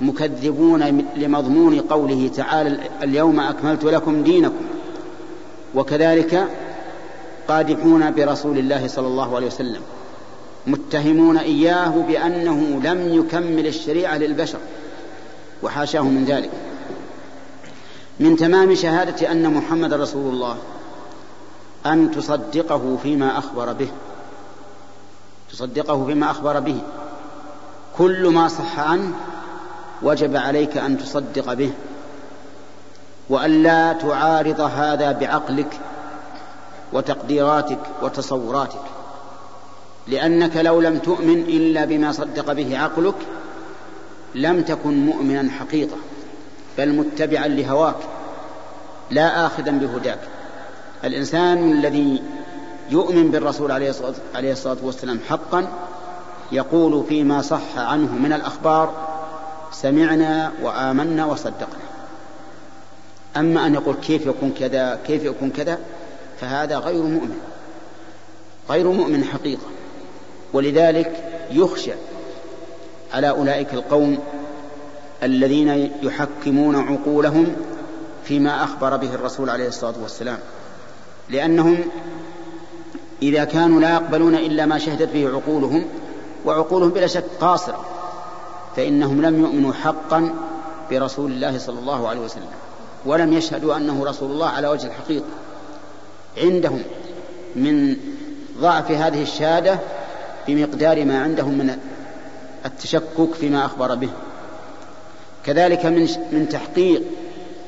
مكذبون 0.01 1.05
لمضمون 1.17 1.81
قوله 1.81 2.31
تعالى 2.37 2.79
اليوم 3.03 3.41
أكملت 3.41 3.85
لكم 3.85 4.23
دينكم. 4.23 4.65
وكذلك 5.75 6.49
قادحون 7.49 8.11
برسول 8.11 8.59
الله 8.59 8.89
صلى 8.89 9.07
الله 9.07 9.37
عليه 9.37 9.47
وسلم 9.47 9.81
متهمون 10.67 11.39
إياه 11.39 11.89
بأنه 11.89 12.81
لم 12.85 13.15
يكمل 13.15 13.67
الشريعة 13.67 14.19
للبشر 14.19 14.59
وحاشاه 15.63 16.03
من 16.03 16.25
ذلك. 16.25 16.51
من 18.21 18.37
تمام 18.37 18.75
شهادة 18.75 19.33
أن 19.33 19.55
محمد 19.55 19.95
رسول 19.95 20.35
الله 20.35 20.57
أن 21.87 22.11
تصدقه 22.11 22.99
فيما 23.03 23.39
أخبر 23.39 23.73
به 23.73 23.89
تصدقه 25.51 26.07
فيما 26.07 26.31
أخبر 26.31 26.61
به. 26.61 26.81
كل 27.99 28.27
ما 28.29 28.49
صح 28.49 28.79
عنه 28.79 29.13
وجب 30.03 30.37
عليك 30.37 30.77
أن 30.77 30.99
تصدق 30.99 31.53
به 31.53 31.71
وأن 33.29 33.63
لا 33.63 33.93
تعارض 33.93 34.61
هذا 34.61 35.13
بعقلك 35.13 35.81
وتقديراتك 36.93 37.79
وتصوراتك 38.03 38.85
لأنك 40.09 40.57
لو 40.57 40.81
لم 40.81 40.99
تؤمن 40.99 41.39
إلا 41.39 41.85
بما 41.85 42.13
صدق 42.13 42.53
به 42.53 42.79
عقلك 42.79 43.15
لم 44.35 44.63
تكن 44.63 45.07
مؤمنا 45.07 45.51
حقيقة 45.51 45.97
بل 46.79 46.89
متبعا 46.89 47.49
لهواك 47.49 47.97
لا 49.11 49.47
آخذا 49.47 49.71
بهداك. 49.71 50.19
الإنسان 51.05 51.73
الذي 51.73 52.23
يؤمن 52.91 53.31
بالرسول 53.31 53.73
عليه 54.35 54.53
الصلاة 54.53 54.77
والسلام 54.83 55.21
حقا 55.29 55.67
يقول 56.53 57.05
فيما 57.09 57.43
صح 57.43 57.79
عنه 57.79 58.13
من 58.13 58.33
الأخبار 58.33 58.95
سمعنا 59.73 60.53
وآمنا 60.63 61.25
وصدقنا. 61.25 61.83
أما 63.37 63.67
أن 63.67 63.75
يقول 63.75 63.95
كيف 63.95 64.27
يكون 64.27 64.55
كذا 64.59 65.01
كيف 65.07 65.25
يكون 65.25 65.51
كذا 65.51 65.79
فهذا 66.41 66.79
غير 66.79 67.03
مؤمن. 67.03 67.39
غير 68.71 68.91
مؤمن 68.91 69.25
حقيقة. 69.25 69.67
ولذلك 70.53 71.25
يخشى 71.51 71.93
على 73.13 73.29
أولئك 73.29 73.75
القوم 73.75 74.19
الذين 75.23 75.93
يحكمون 76.03 76.77
عقولهم 76.77 77.57
فيما 78.25 78.65
أخبر 78.65 78.97
به 78.97 79.15
الرسول 79.15 79.51
عليه 79.51 79.69
الصلاة 79.69 79.95
والسلام. 80.03 80.39
لأنهم 81.31 81.85
إذا 83.23 83.45
كانوا 83.45 83.81
لا 83.81 83.91
يقبلون 83.91 84.35
إلا 84.35 84.67
ما 84.67 84.79
شهدت 84.79 85.09
به 85.13 85.29
عقولهم 85.29 85.85
وعقولهم 86.45 86.91
بلا 86.91 87.07
شك 87.07 87.25
قاصرة 87.41 87.85
فإنهم 88.77 89.23
لم 89.23 89.41
يؤمنوا 89.41 89.73
حقا 89.73 90.35
برسول 90.91 91.33
الله 91.33 91.59
صلى 91.59 91.79
الله 91.79 92.09
عليه 92.09 92.21
وسلم 92.21 92.49
ولم 93.07 93.33
يشهدوا 93.33 93.77
أنه 93.77 94.05
رسول 94.05 94.31
الله 94.31 94.49
على 94.49 94.69
وجه 94.69 94.87
الحقيقة. 94.87 95.27
عندهم 96.39 96.83
من 97.57 97.97
ضعف 98.59 98.91
هذه 98.91 99.23
الشهادة 99.23 99.79
بمقدار 100.49 101.05
ما 101.05 101.23
عندهم 101.23 101.59
من 101.59 101.79
التشكك 102.67 103.35
فيما 103.41 103.67
أخبر 103.67 103.95
به. 103.95 104.11
كذلك 105.45 105.87
من 105.87 106.09
من 106.33 106.49
تحقيق 106.49 107.03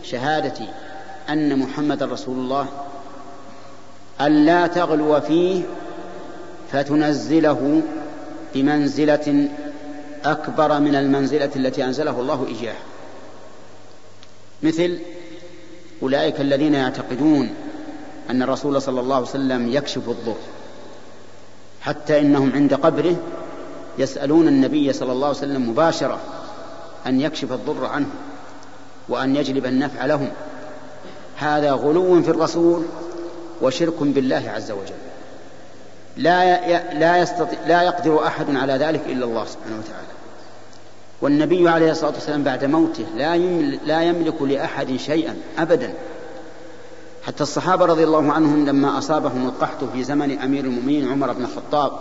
شهادة 0.03 0.67
أن 1.29 1.59
محمد 1.59 2.03
رسول 2.03 2.37
الله 2.37 2.67
أن 4.21 4.45
لا 4.45 4.67
تغلو 4.67 5.21
فيه 5.21 5.63
فتنزله 6.73 7.83
بمنزلة 8.55 9.49
أكبر 10.25 10.81
من 10.81 10.95
المنزلة 10.95 11.51
التي 11.57 11.85
أنزله 11.85 12.21
الله 12.21 12.47
إياه. 12.47 12.77
مثل 14.62 14.99
أولئك 16.03 16.40
الذين 16.40 16.75
يعتقدون 16.75 17.55
أن 18.31 18.43
الرسول 18.43 18.83
صلى 18.83 19.01
الله 19.01 19.17
عليه 19.17 19.27
وسلم 19.27 19.73
يكشف 19.73 20.09
الضر 20.09 20.37
حتى 21.81 22.21
إنهم 22.21 22.53
عند 22.53 22.75
قبره 22.75 23.17
يسألون 23.99 24.49
النبي 24.49 24.93
صلى 24.93 25.12
الله 25.12 25.27
عليه 25.27 25.38
وسلم 25.38 25.71
مباشرة 25.71 26.21
أن 27.07 27.21
يكشف 27.21 27.53
الضر 27.53 27.87
عنه 27.87 28.09
وأن 29.09 29.37
يجلب 29.37 29.67
النفع 29.67 30.07
لهم. 30.07 30.31
هذا 31.37 31.73
غلو 31.73 32.23
في 32.23 32.29
الرسول 32.29 32.85
وشرك 33.62 34.03
بالله 34.03 34.51
عز 34.55 34.71
وجل. 34.71 35.04
لا 36.16 36.94
لا 36.98 37.16
يستطيع 37.16 37.58
لا 37.67 37.83
يقدر 37.83 38.27
أحد 38.27 38.56
على 38.56 38.73
ذلك 38.73 39.00
إلا 39.06 39.25
الله 39.25 39.44
سبحانه 39.44 39.79
وتعالى. 39.79 40.06
والنبي 41.23 41.69
عليه 41.69 41.90
الصلاة 41.90 42.12
والسلام 42.12 42.42
بعد 42.42 42.65
موته 42.65 43.04
لا 43.17 43.37
لا 43.87 44.02
يملك 44.02 44.42
لأحد 44.42 44.96
شيئا 44.96 45.37
ابدا. 45.58 45.94
حتى 47.23 47.42
الصحابة 47.42 47.85
رضي 47.85 48.04
الله 48.04 48.33
عنهم 48.33 48.67
لما 48.67 48.98
أصابهم 48.98 49.46
القحط 49.46 49.85
في 49.92 50.04
زمن 50.04 50.38
أمير 50.38 50.65
المؤمنين 50.65 51.08
عمر 51.08 51.33
بن 51.33 51.44
الخطاب 51.44 51.92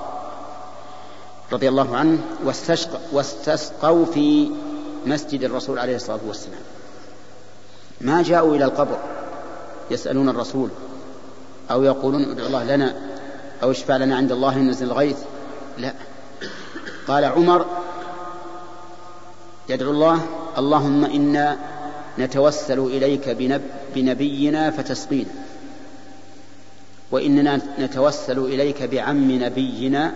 رضي 1.51 1.69
الله 1.69 1.97
عنه 1.97 2.19
واستسقوا 3.13 4.05
في 4.05 4.51
مسجد 5.05 5.43
الرسول 5.43 5.79
عليه 5.79 5.95
الصلاة 5.95 6.19
والسلام. 6.27 6.61
ما 8.01 8.21
جاءوا 8.23 8.55
إلى 8.55 8.65
القبر 8.65 8.97
يسألون 9.91 10.29
الرسول 10.29 10.69
أو 11.71 11.83
يقولون 11.83 12.31
ادعوا 12.31 12.47
الله 12.47 12.63
لنا. 12.63 12.95
أو 13.63 13.71
اشفع 13.71 13.97
لنا 13.97 14.15
عند 14.15 14.31
الله 14.31 14.57
ينزل 14.57 14.85
الغيث؟ 14.85 15.17
لا. 15.77 15.93
قال 17.07 17.25
عمر 17.25 17.65
يدعو 19.69 19.91
الله 19.91 20.21
اللهم 20.57 21.05
إنا 21.05 21.57
نتوسل 22.19 22.79
إليك 22.79 23.29
بنب 23.29 23.61
بنبينا 23.95 24.71
فتسقينا. 24.71 25.29
وإننا 27.11 27.61
نتوسل 27.79 28.39
إليك 28.39 28.83
بعم 28.83 29.31
نبينا. 29.31 30.13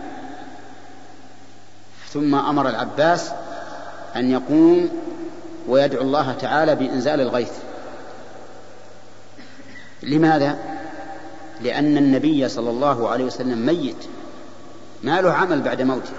ثم 2.13 2.35
أمر 2.35 2.69
العباس 2.69 3.31
أن 4.15 4.31
يقوم 4.31 4.89
ويدعو 5.67 6.01
الله 6.01 6.31
تعالى 6.31 6.75
بإنزال 6.75 7.21
الغيث. 7.21 7.51
لماذا؟ 10.03 10.76
لأن 11.61 11.97
النبي 11.97 12.49
صلى 12.49 12.69
الله 12.69 13.09
عليه 13.09 13.25
وسلم 13.25 13.65
ميت. 13.65 14.05
ما 15.03 15.21
له 15.21 15.31
عمل 15.31 15.61
بعد 15.61 15.81
موته. 15.81 16.13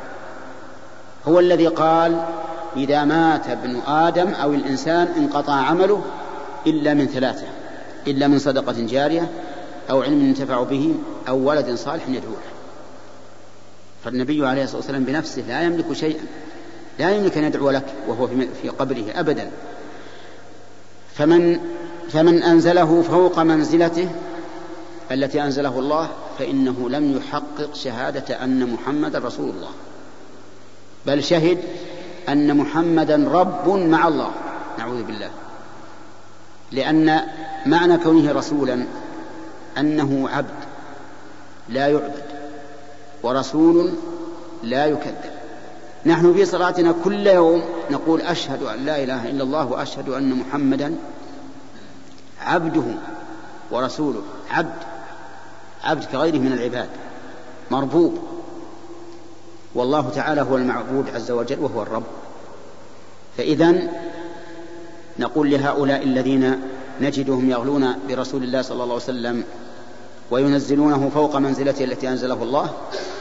هو 1.28 1.40
الذي 1.40 1.66
قال 1.66 2.24
إذا 2.76 3.04
مات 3.04 3.48
ابن 3.48 3.80
آدم 3.80 4.28
أو 4.28 4.52
الإنسان 4.54 5.08
انقطع 5.16 5.52
عمله 5.52 6.02
إلا 6.66 6.94
من 6.94 7.06
ثلاثة. 7.06 7.46
إلا 8.06 8.28
من 8.28 8.38
صدقة 8.38 8.74
جارية 8.78 9.30
أو 9.90 10.02
علم 10.02 10.28
ينتفع 10.28 10.62
به 10.62 10.94
أو 11.28 11.48
ولد 11.48 11.74
صالح 11.74 12.08
يدعو 12.08 12.30
له 12.30 12.52
فالنبي 14.04 14.46
عليه 14.46 14.64
الصلاة 14.64 14.80
والسلام 14.80 15.04
بنفسه 15.04 15.42
لا 15.48 15.62
يملك 15.62 15.92
شيئا. 15.92 16.24
لا 16.98 17.10
يملك 17.10 17.38
أن 17.38 17.44
يدعو 17.44 17.70
لك 17.70 17.84
وهو 18.08 18.26
في 18.62 18.68
قبره 18.68 19.04
أبدا. 19.14 19.50
فمن 21.14 21.58
فمن 22.08 22.42
أنزله 22.42 23.02
فوق 23.02 23.38
منزلته 23.38 24.08
التي 25.10 25.42
أنزله 25.42 25.78
الله 25.78 26.08
فإنه 26.38 26.90
لم 26.90 27.16
يحقق 27.16 27.74
شهادة 27.74 28.44
أن 28.44 28.72
محمد 28.72 29.16
رسول 29.16 29.50
الله. 29.50 29.70
بل 31.06 31.24
شهد 31.24 31.58
أن 32.28 32.56
محمدا 32.56 33.28
رب 33.28 33.68
مع 33.68 34.08
الله. 34.08 34.30
نعوذ 34.78 35.02
بالله. 35.02 35.30
لأن 36.72 37.20
معنى 37.66 37.96
كونه 37.96 38.32
رسولا 38.32 38.86
أنه 39.78 40.28
عبد 40.28 40.64
لا 41.68 41.86
يعبد 41.86 42.24
ورسول 43.22 43.92
لا 44.62 44.86
يكذب. 44.86 45.30
نحن 46.06 46.34
في 46.34 46.44
صلاتنا 46.44 46.94
كل 47.04 47.26
يوم 47.26 47.62
نقول 47.90 48.20
أشهد 48.20 48.62
أن 48.62 48.84
لا 48.86 49.02
إله 49.02 49.30
إلا 49.30 49.42
الله 49.42 49.66
وأشهد 49.66 50.08
أن 50.08 50.34
محمدا 50.34 50.94
عبده 52.40 52.84
ورسوله. 53.70 54.22
عبد 54.50 54.97
عبد 55.84 56.04
كغيره 56.04 56.38
من 56.38 56.52
العباد 56.52 56.88
مربوب. 57.70 58.18
والله 59.74 60.10
تعالى 60.10 60.40
هو 60.40 60.56
المعبود 60.56 61.10
عز 61.14 61.30
وجل 61.30 61.60
وهو 61.60 61.82
الرب. 61.82 62.02
فإذا 63.36 63.74
نقول 65.18 65.50
لهؤلاء 65.50 66.02
الذين 66.02 66.60
نجدهم 67.00 67.50
يغلون 67.50 67.94
برسول 68.08 68.42
الله 68.42 68.62
صلى 68.62 68.82
الله 68.82 68.94
عليه 68.94 69.04
وسلم 69.04 69.44
وينزلونه 70.30 71.10
فوق 71.14 71.36
منزلته 71.36 71.84
التي 71.84 72.08
أنزله 72.08 72.42
الله 72.42 72.70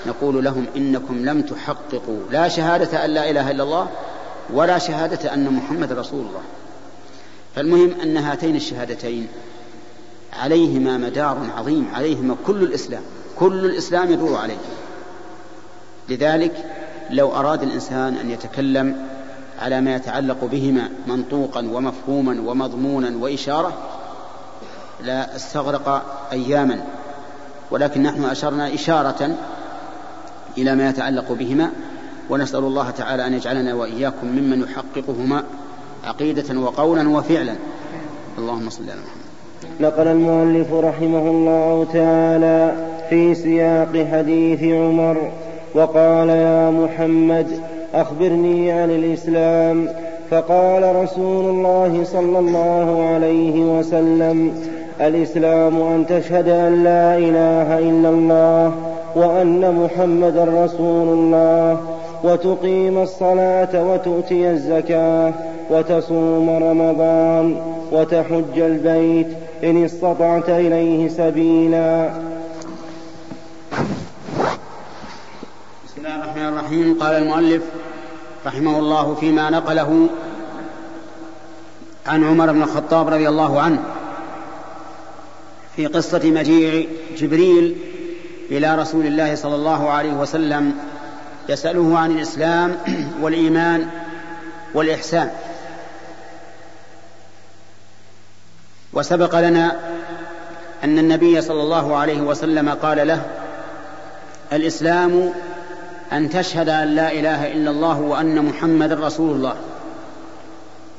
نقول 0.07 0.43
لهم 0.43 0.65
إنكم 0.75 1.25
لم 1.25 1.41
تحققوا. 1.41 2.19
لا 2.31 2.47
شهادة 2.47 3.05
أن 3.05 3.09
لا 3.09 3.29
إله 3.29 3.51
إلا 3.51 3.63
الله 3.63 3.87
ولا 4.53 4.77
شهادة 4.77 5.33
أن 5.33 5.53
محمد 5.53 5.91
رسول 5.91 6.19
الله. 6.19 6.41
فالمهم 7.55 8.01
أن 8.01 8.17
هاتين 8.17 8.55
الشهادتين 8.55 9.27
عليهما 10.37 10.97
مدار 10.97 11.37
عظيم 11.57 11.87
عليهما 11.93 12.35
كل 12.45 12.63
الإسلام 12.63 13.01
كل 13.39 13.65
الإسلام 13.65 14.11
يدور 14.11 14.37
عليه. 14.37 14.57
لذلك 16.09 16.65
لو 17.09 17.31
أراد 17.31 17.63
الإنسان 17.63 18.15
أن 18.15 18.29
يتكلم 18.31 19.07
على 19.59 19.81
ما 19.81 19.95
يتعلق 19.95 20.45
بهما 20.45 20.89
منطوقا 21.07 21.59
ومفهوما 21.59 22.41
ومضمونا 22.45 23.17
وإشارة 23.17 23.73
لا 25.01 25.35
أستغرق 25.35 26.17
أياما. 26.31 26.85
ولكن 27.71 28.03
نحن 28.03 28.23
أشرنا 28.23 28.73
إشارة 28.73 29.37
إلى 30.57 30.75
ما 30.75 30.89
يتعلق 30.89 31.31
بهما 31.31 31.71
ونسأل 32.29 32.59
الله 32.59 32.89
تعالى 32.89 33.27
أن 33.27 33.33
يجعلنا 33.33 33.73
وإياكم 33.73 34.27
ممن 34.27 34.61
يحققهما 34.63 35.43
عقيدة 36.03 36.59
وقولا 36.59 37.09
وفعلا. 37.09 37.55
اللهم 38.37 38.69
صل 38.69 38.83
على 38.83 39.01
محمد. 39.01 39.16
نقل 39.79 40.07
المؤلف 40.07 40.73
رحمه 40.73 41.19
الله 41.19 41.85
تعالى 41.93 42.71
في 43.09 43.35
سياق 43.35 44.07
حديث 44.11 44.63
عمر 44.63 45.17
وقال 45.75 46.29
يا 46.29 46.71
محمد 46.71 47.47
أخبرني 47.93 48.71
عن 48.71 48.89
الإسلام. 48.89 49.87
فقال 50.31 50.95
رسول 50.95 51.45
الله 51.45 52.03
صلى 52.03 52.39
الله 52.39 53.09
عليه 53.13 53.79
وسلم 53.79 54.53
الإسلام 55.01 55.81
أن 55.81 56.05
تشهد 56.09 56.47
أن 56.49 56.83
لا 56.83 57.17
إله 57.17 57.79
إلا 57.79 58.09
الله 58.09 58.71
وأن 59.15 59.75
محمدا 59.83 60.43
رسول 60.43 61.07
الله 61.07 61.77
وتقيم 62.23 62.97
الصلاة 62.97 63.91
وتؤتي 63.91 64.49
الزكاة 64.49 65.33
وتصوم 65.69 66.49
رمضان 66.49 67.55
وتحج 67.91 68.59
البيت 68.59 69.27
إن 69.63 69.85
استطعت 69.85 70.49
إليه 70.49 71.09
سبيلا. 71.09 72.09
بسم 75.85 75.97
الله 75.97 76.15
الرحمن 76.15 76.47
الرحيم. 76.47 76.97
قال 77.01 77.15
المؤلف 77.15 77.63
رحمه 78.45 78.79
الله 78.79 79.15
فيما 79.15 79.49
نقله 79.49 80.07
عن 82.07 82.23
عمر 82.23 82.51
بن 82.51 82.63
الخطاب 82.63 83.07
رضي 83.07 83.29
الله 83.29 83.61
عنه 83.61 83.83
في 85.75 85.85
قصة 85.85 86.21
مجيء 86.25 86.89
جبريل 87.17 87.77
إلى 88.51 88.75
رسول 88.75 89.05
الله 89.05 89.35
صلى 89.35 89.55
الله 89.55 89.89
عليه 89.89 90.13
وسلم 90.13 90.73
يسأله 91.49 91.97
عن 91.97 92.11
الإسلام 92.11 92.77
والإيمان 93.21 93.87
والإحسان. 94.73 95.31
وسبق 98.97 99.39
لنا 99.39 99.75
أن 100.83 100.99
النبي 100.99 101.41
صلى 101.41 101.61
الله 101.61 101.97
عليه 101.97 102.21
وسلم 102.21 102.69
قال 102.69 103.07
له 103.07 103.21
الإسلام 104.53 105.33
أن 106.13 106.29
تشهد 106.29 106.69
أن 106.69 106.87
لا 106.87 107.11
إله 107.11 107.51
إلا 107.51 107.71
الله 107.71 107.99
وأن 107.99 108.45
محمد 108.45 108.91
رسول 108.91 109.35
الله. 109.35 109.55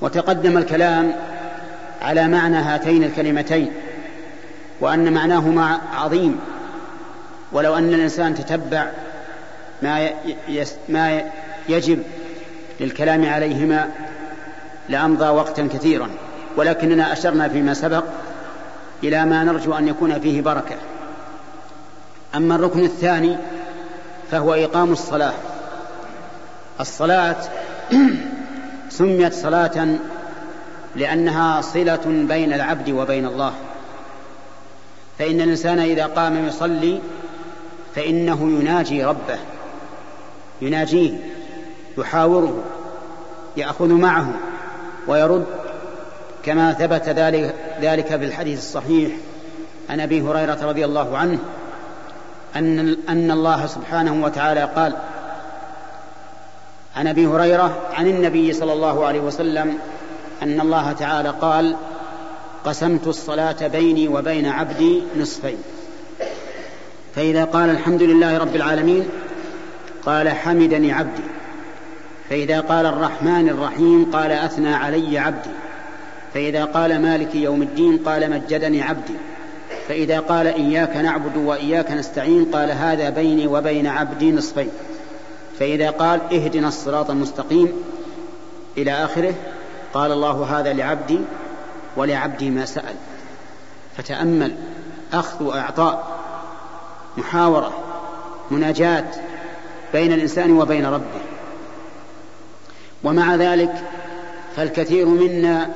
وتقدم 0.00 0.58
الكلام 0.58 1.12
على 2.02 2.28
معنى 2.28 2.56
هاتين 2.56 3.04
الكلمتين 3.04 3.72
وأن 4.80 5.12
معناهما 5.12 5.80
عظيم. 5.94 6.38
ولو 7.52 7.74
أن 7.74 7.94
الإنسان 7.94 8.34
تتبع 8.34 8.86
ما 9.82 10.10
ما 10.88 11.22
يجب 11.68 12.02
للكلام 12.80 13.28
عليهما 13.28 13.88
لأمضى 14.88 15.28
وقتا 15.28 15.68
كثيرا. 15.72 16.08
ولكننا 16.58 17.12
أشرنا 17.12 17.48
فيما 17.48 17.74
سبق 17.74 18.04
إلى 19.04 19.24
ما 19.24 19.44
نرجو 19.44 19.72
أن 19.72 19.88
يكون 19.88 20.20
فيه 20.20 20.42
بركة. 20.42 20.76
أما 22.34 22.54
الركن 22.54 22.84
الثاني 22.84 23.36
فهو 24.30 24.54
إقام 24.54 24.92
الصلاة. 24.92 25.32
الصلاة 26.80 27.36
سميت 28.90 29.34
صلاة 29.34 29.98
لأنها 30.96 31.60
صلة 31.60 32.24
بين 32.28 32.52
العبد 32.52 32.90
وبين 32.90 33.26
الله. 33.26 33.52
فإن 35.18 35.40
الإنسان 35.40 35.78
إذا 35.78 36.06
قام 36.06 36.46
يصلي 36.46 37.00
فإنه 37.94 38.50
يناجي 38.60 39.04
ربه 39.04 39.38
يناجيه 40.62 41.18
يحاوره 41.98 42.62
يأخذ 43.56 43.88
معه 43.88 44.34
ويرد 45.06 45.67
كما 46.48 46.72
ثبت 46.72 47.08
ذلك 47.08 47.54
ذلك 47.80 48.06
في 48.06 48.24
الحديث 48.24 48.58
الصحيح 48.58 49.10
عن 49.90 50.00
أبي 50.00 50.22
هريرة 50.22 50.58
رضي 50.62 50.84
الله 50.84 51.16
عنه 51.16 51.38
أن 52.56 52.96
أن 53.08 53.30
الله 53.30 53.66
سبحانه 53.66 54.24
وتعالى 54.24 54.64
قال 54.76 54.92
عن 56.96 57.06
أبي 57.06 57.26
هريرة 57.26 57.80
عن 57.92 58.06
النبي 58.06 58.52
صلى 58.52 58.72
الله 58.72 59.06
عليه 59.06 59.20
وسلم 59.20 59.78
أن 60.42 60.60
الله 60.60 60.92
تعالى 60.92 61.28
قال 61.28 61.76
قسمت 62.64 63.06
الصلاة 63.06 63.66
بيني 63.66 64.08
وبين 64.08 64.46
عبدي 64.46 65.02
نصفين 65.16 65.58
فإذا 67.14 67.44
قال 67.44 67.70
الحمد 67.70 68.02
لله 68.02 68.38
رب 68.38 68.56
العالمين 68.56 69.08
قال 70.06 70.28
حمدني 70.28 70.92
عبدي 70.92 71.22
فإذا 72.30 72.60
قال 72.60 72.86
الرحمن 72.86 73.48
الرحيم 73.48 74.10
قال 74.12 74.32
أثنى 74.32 74.74
علي 74.74 75.18
عبدي 75.18 75.50
فإذا 76.34 76.64
قال 76.64 77.02
مالك 77.02 77.34
يوم 77.34 77.62
الدين 77.62 77.98
قال 77.98 78.30
مجدني 78.30 78.82
عبدي. 78.82 79.14
فإذا 79.88 80.20
قال 80.20 80.46
إياك 80.46 80.96
نعبد 80.96 81.36
وإياك 81.36 81.90
نستعين 81.90 82.44
قال 82.44 82.70
هذا 82.70 83.10
بيني 83.10 83.46
وبين 83.46 83.86
عبدي 83.86 84.32
نصفين. 84.32 84.70
فإذا 85.58 85.90
قال 85.90 86.20
اهدنا 86.32 86.68
الصراط 86.68 87.10
المستقيم 87.10 87.72
إلى 88.76 88.92
آخره 88.92 89.34
قال 89.94 90.12
الله 90.12 90.60
هذا 90.60 90.72
لعبدي 90.72 91.18
ولعبدي 91.96 92.50
ما 92.50 92.64
سأل. 92.64 92.94
فتأمل 93.96 94.54
أخذ 95.12 95.44
وإعطاء 95.44 96.18
محاورة 97.16 97.72
مناجاة 98.50 99.04
بين 99.92 100.12
الإنسان 100.12 100.52
وبين 100.52 100.86
ربه. 100.86 101.20
ومع 103.04 103.34
ذلك 103.34 103.72
فالكثير 104.56 105.06
منا 105.06 105.70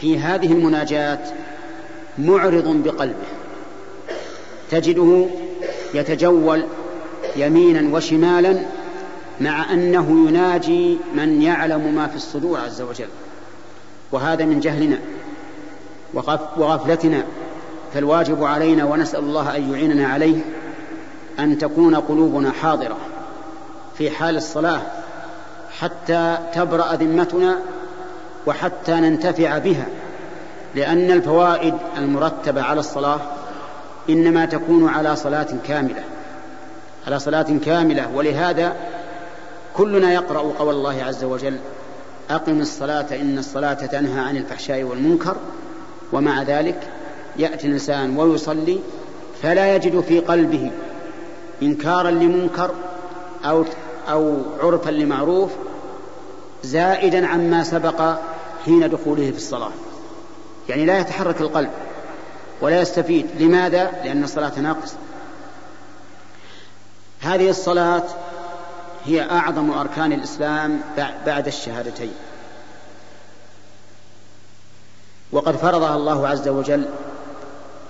في 0.00 0.18
هذه 0.18 0.52
المناجاة 0.52 1.18
معرض 2.18 2.82
بقلبه. 2.84 3.26
تجده 4.70 5.26
يتجول 5.94 6.64
يمينا 7.36 7.96
وشمالا 7.96 8.58
مع 9.40 9.72
أنه 9.72 10.28
يناجي 10.28 10.98
من 11.14 11.42
يعلم 11.42 11.94
ما 11.94 12.06
في 12.06 12.16
الصدور 12.16 12.60
عز 12.60 12.80
وجل. 12.80 13.08
وهذا 14.12 14.44
من 14.44 14.60
جهلنا 14.60 14.98
وغفلتنا. 16.56 17.24
فالواجب 17.94 18.44
علينا 18.44 18.84
ونسأل 18.84 19.20
الله 19.20 19.56
أن 19.56 19.72
يعيننا 19.72 20.08
عليه 20.08 20.40
أن 21.38 21.58
تكون 21.58 21.94
قلوبنا 21.94 22.50
حاضرة 22.50 22.96
في 23.98 24.10
حال 24.10 24.36
الصلاة 24.36 24.80
حتى 25.78 26.38
تبرأ 26.54 26.94
ذمتنا 26.94 27.58
وحتى 28.46 28.92
ننتفع 28.92 29.58
بها 29.58 29.86
لأن 30.74 31.10
الفوائد 31.10 31.74
المرتبة 31.98 32.62
على 32.62 32.80
الصلاة 32.80 33.20
إنما 34.10 34.46
تكون 34.46 34.88
على 34.88 35.16
صلاة 35.16 35.48
كاملة 35.68 36.02
على 37.06 37.18
صلاة 37.18 37.46
كاملة. 37.64 38.08
ولهذا 38.14 38.76
كلنا 39.74 40.12
يقرأ 40.12 40.52
قول 40.58 40.74
الله 40.74 41.04
عز 41.04 41.24
وجل 41.24 41.56
أقم 42.30 42.60
الصلاة 42.60 43.06
إن 43.20 43.38
الصلاة 43.38 43.74
تنهى 43.74 44.20
عن 44.20 44.36
الفحشاء 44.36 44.82
والمنكر 44.82 45.36
ومع 46.12 46.42
ذلك 46.42 46.88
يأتي 47.36 47.66
الإنسان 47.66 48.16
ويصلي 48.16 48.78
فلا 49.42 49.76
يجد 49.76 50.00
في 50.00 50.20
قلبه 50.20 50.70
إنكارا 51.62 52.10
لمنكر 52.10 52.70
أو 53.44 53.64
أو 54.08 54.36
عرفا 54.62 54.90
لمعروف 54.90 55.50
زائدا 56.62 57.26
عما 57.26 57.64
سبق 57.64 58.14
حين 58.64 58.90
دخوله 58.90 59.30
في 59.30 59.36
الصلاة. 59.36 59.70
يعني 60.68 60.84
لا 60.84 60.98
يتحرك 60.98 61.40
القلب 61.40 61.70
ولا 62.60 62.80
يستفيد. 62.80 63.26
لماذا؟ 63.38 63.90
لأن 64.04 64.24
الصلاة 64.24 64.58
ناقصة. 64.60 64.96
هذه 67.20 67.50
الصلاة 67.50 68.04
هي 69.04 69.30
أعظم 69.30 69.70
أركان 69.70 70.12
الإسلام 70.12 70.80
بعد 71.26 71.46
الشهادتين. 71.46 72.12
وقد 75.32 75.56
فرضها 75.56 75.96
الله 75.96 76.28
عز 76.28 76.48
وجل 76.48 76.84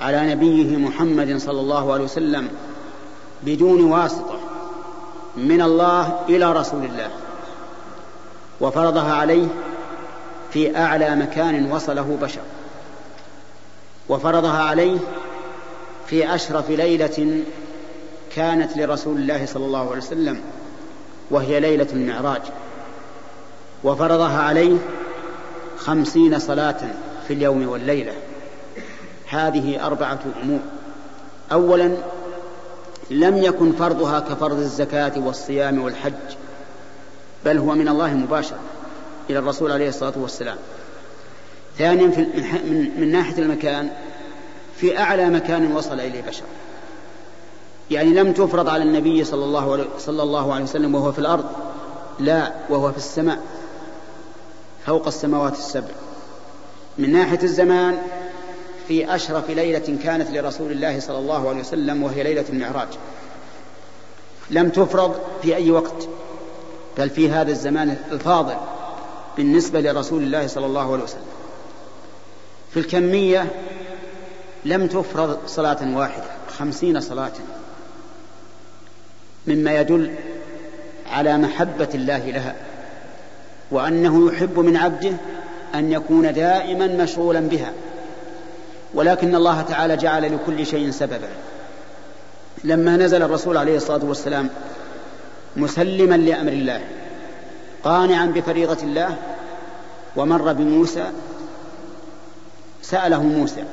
على 0.01 0.35
نبيه 0.35 0.77
محمد 0.77 1.37
صلى 1.37 1.61
الله 1.61 1.93
عليه 1.93 2.05
وسلم 2.05 2.49
بدون 3.43 3.85
واسطة 3.85 4.41
من 5.37 5.62
الله 5.62 6.21
إلى 6.29 6.53
رسول 6.53 6.85
الله. 6.85 7.11
وفرضها 8.61 9.15
عليه 9.15 9.47
في 10.53 10.77
أعلى 10.77 11.17
مكان 11.17 11.73
وصله 11.73 12.19
بشر. 12.23 12.41
وفرضها 14.09 14.63
عليه 14.63 14.99
في 16.07 16.35
أشرف 16.35 16.71
ليلة 16.71 17.43
كانت 18.37 18.77
لرسول 18.77 19.17
الله 19.17 19.47
صلى 19.47 19.65
الله 19.65 19.89
عليه 19.91 19.99
وسلم 19.99 20.41
وهي 21.31 21.61
ليلة 21.61 21.87
المعراج. 21.93 22.43
وفرضها 23.85 24.43
عليه 24.43 24.77
خمسين 25.79 26.39
صلاة 26.39 26.81
في 27.29 27.35
اليوم 27.35 27.69
والليلة. 27.69 28.13
هذه 29.29 29.87
أربعة 29.87 30.19
أمور. 30.43 30.61
اولا 31.53 31.97
لم 33.11 33.37
يكن 33.37 33.73
فرضها 33.73 34.21
كفرض 34.21 34.59
الزكاة 34.59 35.13
والصيام 35.17 35.83
والحج. 35.83 36.13
بل 37.49 37.59
هو 37.59 37.75
من 37.75 37.89
الله 37.89 38.15
مباشرة 38.15 38.59
إلى 39.31 39.39
الرسول 39.39 39.73
عليه 39.73 39.89
الصلاة 39.89 40.13
والسلام. 40.17 40.57
ثانيا 41.79 42.11
في 42.11 42.21
من, 42.21 43.01
من 43.01 43.13
ناحية 43.13 43.43
المكان 43.43 43.91
في 44.77 44.99
أعلى 44.99 45.31
مكان 45.31 45.73
وصل 45.73 46.01
إليه 46.01 46.23
بشر. 46.23 46.43
يعني 47.91 48.11
لم 48.11 48.33
تفرض 48.33 48.69
على 48.69 48.83
النبي 48.83 49.25
صلى 49.25 49.45
الله 49.45 49.73
عليه, 49.73 49.85
صلى 49.99 50.23
الله 50.23 50.55
عليه 50.55 50.65
وسلم 50.65 50.95
وهو 50.95 51.13
في 51.13 51.19
الأرض 51.19 51.45
لا 52.19 52.53
وهو 52.71 52.93
في 52.93 52.99
السماء 52.99 53.39
فوق 54.87 55.07
السماوات 55.07 55.53
السبع. 55.53 55.95
من 56.99 57.13
ناحية 57.13 57.43
الزمان 57.43 57.99
في 58.89 59.15
أشرف 59.15 59.51
ليلة 59.51 59.99
كانت 60.03 60.31
لرسول 60.31 60.73
الله 60.73 61.01
صلى 61.01 61.19
الله 61.19 61.49
عليه 61.49 61.61
وسلم 61.61 62.03
وهي 62.03 62.23
ليلة 62.23 62.45
المعراج. 62.49 62.89
لم 64.51 64.69
تفرض 64.69 65.21
في 65.43 65.57
أي 65.57 65.71
وقت. 65.71 66.09
بل 66.99 67.11
في 67.11 67.31
هذا 67.31 67.51
الزمان 67.51 67.97
الفاضل 68.13 68.57
بالنسبة 69.37 69.81
لرسول 69.81 70.23
الله 70.23 70.47
صلى 70.47 70.67
الله 70.67 70.93
عليه 70.93 71.05
وسلم. 71.05 71.23
في 72.71 72.81
الكمية 72.81 73.47
لم 74.65 74.87
تفرض 74.87 75.39
صلاة 75.47 75.97
واحدة 75.97 76.25
خمسين 76.59 77.01
صلاة. 77.01 77.33
مما 79.47 79.81
يدل 79.81 80.15
على 81.07 81.39
محبة 81.39 81.89
الله 81.95 82.31
لها 82.31 82.55
وأنه 83.71 84.33
يحب 84.33 84.59
من 84.59 84.77
عبده 84.77 85.13
أن 85.75 85.93
يكون 85.93 86.33
دائما 86.33 86.87
مشغولا 86.87 87.41
بها. 87.41 87.73
ولكن 88.95 89.35
الله 89.35 89.63
تعالى 89.63 89.97
جعل 89.97 90.35
لكل 90.35 90.67
شيء 90.67 90.91
سببا. 90.91 91.29
لما 92.65 92.97
نزل 92.97 93.23
الرسول 93.23 93.57
عليه 93.57 93.77
الصلاة 93.77 94.05
والسلام 94.05 94.51
مسلما 95.59 96.15
لأمر 96.15 96.53
الله 96.53 96.81
قانعا 97.85 98.27
بفريضة 98.27 98.83
الله 98.83 99.17
ومر 100.17 100.53
بموسى 100.53 101.05
سأله 102.83 103.23
موسى 103.23 103.65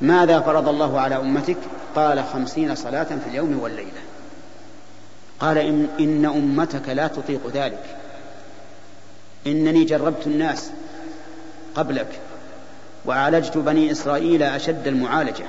ماذا 0.00 0.40
فرض 0.40 0.68
الله 0.68 1.00
على 1.00 1.16
أمتك؟ 1.16 1.56
قال 1.94 2.24
خمسين 2.24 2.74
صلاة 2.74 3.04
في 3.04 3.30
اليوم 3.30 3.58
والليلة. 3.60 4.00
قال 5.40 5.58
إن, 5.58 5.88
إن 6.00 6.24
أمتك 6.24 6.88
لا 6.88 7.06
تطيق 7.06 7.40
ذلك 7.54 7.96
إنني 9.46 9.84
جربت 9.84 10.26
الناس 10.26 10.70
قبلك 11.74 12.20
وعالجت 13.06 13.58
بني 13.58 13.92
إسرائيل 13.92 14.42
أشد 14.42 14.86
المعالجة 14.86 15.44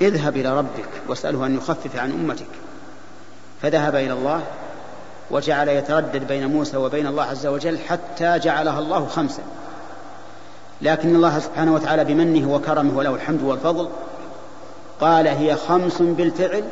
اذهب 0.00 0.36
إلى 0.36 0.58
ربك 0.58 0.88
واسأله 1.08 1.46
أن 1.46 1.56
يخفف 1.56 1.96
عن 1.96 2.10
أمتك. 2.10 2.63
فذهب 3.64 3.96
إلى 3.96 4.12
الله 4.12 4.42
وجعل 5.30 5.68
يتردد 5.68 6.26
بين 6.28 6.46
موسى 6.46 6.76
وبين 6.76 7.06
الله 7.06 7.22
عز 7.22 7.46
وجل 7.46 7.78
حتى 7.78 8.38
جعلها 8.38 8.78
الله 8.78 9.06
خمسا. 9.06 9.42
لكن 10.82 11.16
الله 11.16 11.38
سبحانه 11.38 11.74
وتعالى 11.74 12.04
بمنه 12.04 12.54
وكرمه 12.54 12.98
وله 12.98 13.14
الحمد 13.14 13.42
والفضل 13.42 13.88
قال 15.00 15.28
هي 15.28 15.56
خمس 15.56 16.02
بالفعل 16.02 16.64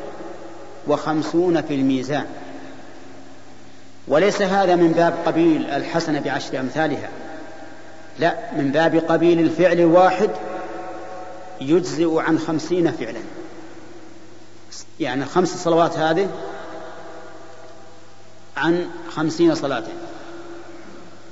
وخمسون 0.87 1.63
في 1.63 1.75
الميزان. 1.75 2.27
وليس 4.09 4.43
هذا 4.43 4.77
من 4.77 4.93
باب 4.93 5.15
قبيل 5.27 5.71
الحسنة 5.71 6.21
بعشر 6.21 6.61
أمثالها. 6.61 7.09
لا 8.19 8.37
من 8.57 8.71
باب 8.73 8.97
قبيل 9.09 9.41
الفعل 9.41 9.81
الواحد 9.81 10.31
يجزئ 11.61 12.19
عن 12.19 12.39
خمسين 12.39 12.93
فعلا. 12.93 13.21
يعني 15.01 15.25
خمس 15.25 15.65
صلوات 15.65 15.99
هذه 15.99 16.29
عن 18.57 18.87
خمسين 19.17 19.55
صلاة. 19.55 19.85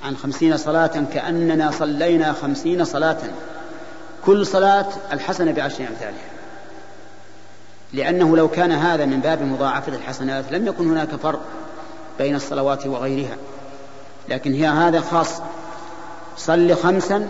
عن 0.03 0.17
خمسين 0.17 0.57
صلاة 0.57 1.05
كأننا 1.13 1.71
صلينا 1.71 2.33
خمسين 2.33 2.85
صلاة. 2.85 3.17
كل 4.25 4.45
صلاة 4.45 4.87
الحسنة 5.13 5.51
بعشر 5.51 5.87
أمثالها 5.87 6.31
لأنه 7.93 8.37
لو 8.37 8.47
كان 8.47 8.71
هذا 8.71 9.05
من 9.05 9.19
باب 9.19 9.41
مضاعفة 9.41 9.95
الحسنات 9.95 10.51
لم 10.51 10.67
يكن 10.67 10.91
هناك 10.91 11.15
فرق 11.15 11.41
بين 12.17 12.35
الصلوات 12.35 12.87
وغيرها. 12.87 13.37
لكن 14.29 14.53
هي 14.53 14.67
هذا 14.67 15.01
خاص. 15.01 15.41
صل 16.37 16.75
خمسا 16.75 17.29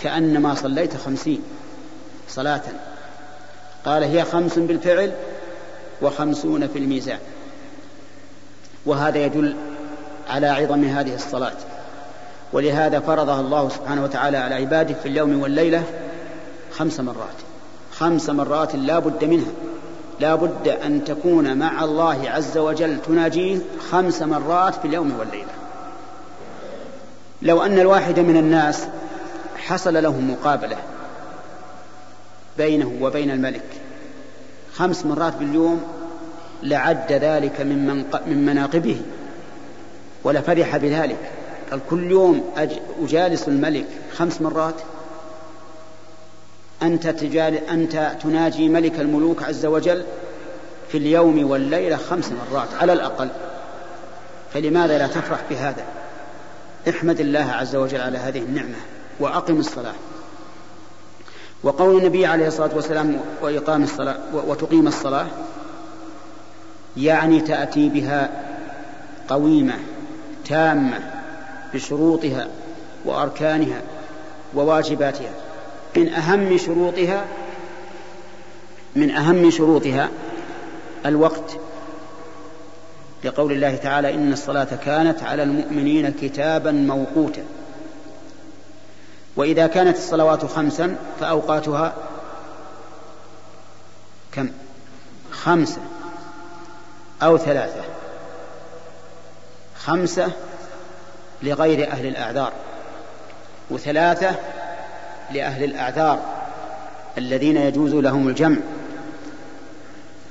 كأنما 0.00 0.54
صليت 0.54 0.96
خمسين 0.96 1.42
صلاة. 2.28 2.62
قال 3.84 4.02
هي 4.02 4.24
خمس 4.24 4.58
بالفعل 4.58 5.12
وخمسون 6.02 6.68
في 6.68 6.78
الميزان. 6.78 7.18
وهذا 8.86 9.18
يدل 9.18 9.56
على 10.28 10.46
عظم 10.46 10.84
هذه 10.84 11.14
الصلاة. 11.14 11.56
ولهذا 12.52 13.00
فرضها 13.00 13.40
الله 13.40 13.68
سبحانه 13.68 14.04
وتعالى 14.04 14.36
على 14.36 14.54
عباده 14.54 14.94
في 14.94 15.08
اليوم 15.08 15.42
والليلة 15.42 15.82
خمس 16.72 17.00
مرات. 17.00 17.36
خمس 17.92 18.30
مرات 18.30 18.76
لا 18.76 18.98
بد 18.98 19.24
منها. 19.24 19.52
لا 20.20 20.34
بد 20.34 20.68
أن 20.68 21.04
تكون 21.04 21.58
مع 21.58 21.84
الله 21.84 22.30
عز 22.30 22.58
وجل 22.58 23.02
تناجيه 23.02 23.58
خمس 23.90 24.22
مرات 24.22 24.74
في 24.74 24.84
اليوم 24.84 25.18
والليلة. 25.18 25.52
لو 27.42 27.62
أن 27.62 27.78
الواحد 27.78 28.20
من 28.20 28.36
الناس 28.36 28.86
حصل 29.56 30.02
له 30.02 30.20
مقابلة 30.20 30.76
بينه 32.58 32.92
وبين 33.00 33.30
الملك 33.30 33.64
خمس 34.74 35.06
مرات 35.06 35.36
باليوم 35.36 35.82
لعد 36.62 37.12
ذلك 37.12 37.60
من, 37.60 37.86
من, 37.86 38.04
من 38.26 38.46
مناقبه 38.46 39.00
ولفرح 40.24 40.76
بذلك. 40.76 41.30
قال 41.70 41.80
كل 41.90 42.10
يوم 42.10 42.50
أجالس 43.02 43.48
الملك 43.48 43.86
خمس 44.16 44.40
مرات. 44.40 44.74
أنت, 46.82 47.06
تجال 47.06 47.54
أنت 47.54 48.12
تناجي 48.22 48.68
ملك 48.68 49.00
الملوك 49.00 49.42
عز 49.42 49.66
وجل 49.66 50.04
في 50.88 50.98
اليوم 50.98 51.50
والليلة 51.50 51.96
خمس 51.96 52.32
مرات 52.32 52.68
على 52.80 52.92
الأقل. 52.92 53.28
فلماذا 54.54 54.98
لا 54.98 55.06
تفرح 55.06 55.40
بهذا؟ 55.50 55.84
احمد 56.88 57.20
الله 57.20 57.52
عز 57.52 57.76
وجل 57.76 58.00
على 58.00 58.18
هذه 58.18 58.38
النعمة 58.38 58.76
وأقم 59.20 59.58
الصلاة. 59.58 59.94
وقول 61.62 61.98
النبي 61.98 62.26
عليه 62.26 62.46
الصلاة 62.46 62.70
والسلام 62.74 63.20
وإقام 63.42 63.82
الصلاة 63.82 64.18
وتقيم 64.32 64.86
الصلاة 64.86 65.26
يعني 66.96 67.40
تأتي 67.40 67.88
بها 67.88 68.30
قويمة 69.28 69.74
تامة 70.48 70.98
بشروطها 71.74 72.48
وأركانها 73.04 73.82
وواجباتها. 74.54 75.30
من 75.96 76.08
أهم 76.08 76.58
شروطها 76.58 77.24
من 78.96 79.10
أهم 79.10 79.50
شروطها 79.50 80.08
الوقت. 81.06 81.56
لقول 83.24 83.52
الله 83.52 83.76
تعالى 83.76 84.14
إن 84.14 84.32
الصلاة 84.32 84.68
كانت 84.84 85.22
على 85.22 85.42
المؤمنين 85.42 86.12
كتابا 86.22 86.72
موقوتا. 86.72 87.42
وإذا 89.36 89.66
كانت 89.66 89.96
الصلوات 89.96 90.44
خمسا 90.44 90.96
فأوقاتها 91.20 91.94
كم؟ 94.32 94.48
خمسة. 95.30 95.80
أو 97.22 97.38
ثلاثة. 97.38 97.82
خمسة 99.78 100.28
لغير 101.42 101.90
أهل 101.90 102.06
الأعذار 102.06 102.52
وثلاثة 103.70 104.34
لأهل 105.32 105.64
الأعذار 105.64 106.18
الذين 107.18 107.56
يجوز 107.56 107.94
لهم 107.94 108.28
الجمع. 108.28 108.56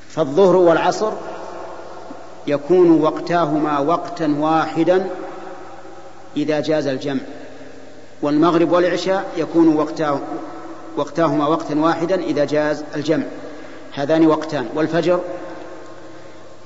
فالظهر 0.10 0.56
والعصر 0.56 1.12
يكون 2.48 3.02
وقتاهما 3.02 3.80
وقتا 3.80 4.36
واحدا 4.40 5.08
إذا 6.38 6.60
جاز 6.60 6.88
الجمع 6.88 7.22
والمغرب 8.22 8.72
والعشاء 8.72 9.26
يكون 9.38 9.76
وقتاه 9.76 10.20
وقتاهما 10.98 11.48
وقتا 11.48 11.80
واحدا 11.80 12.16
إذا 12.16 12.46
جاز 12.46 12.84
الجمع. 12.96 13.24
هذان 13.94 14.28
وقتان 14.28 14.70
والفجر 14.76 15.20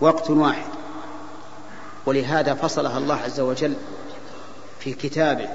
وقت 0.04 0.30
واحد. 0.30 0.66
ولهذا 2.06 2.54
فصلها 2.54 2.98
الله 2.98 3.16
عز 3.16 3.40
وجل 3.40 3.74
في 4.80 4.94
كتابه. 4.94 5.48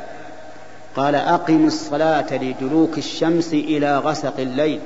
قال 0.96 1.14
أقم 1.14 1.66
الصلاة 1.66 2.34
لدلوك 2.34 2.98
الشمس 2.98 3.52
إلى 3.52 3.98
غسق 3.98 4.40
الليل. 4.40 4.80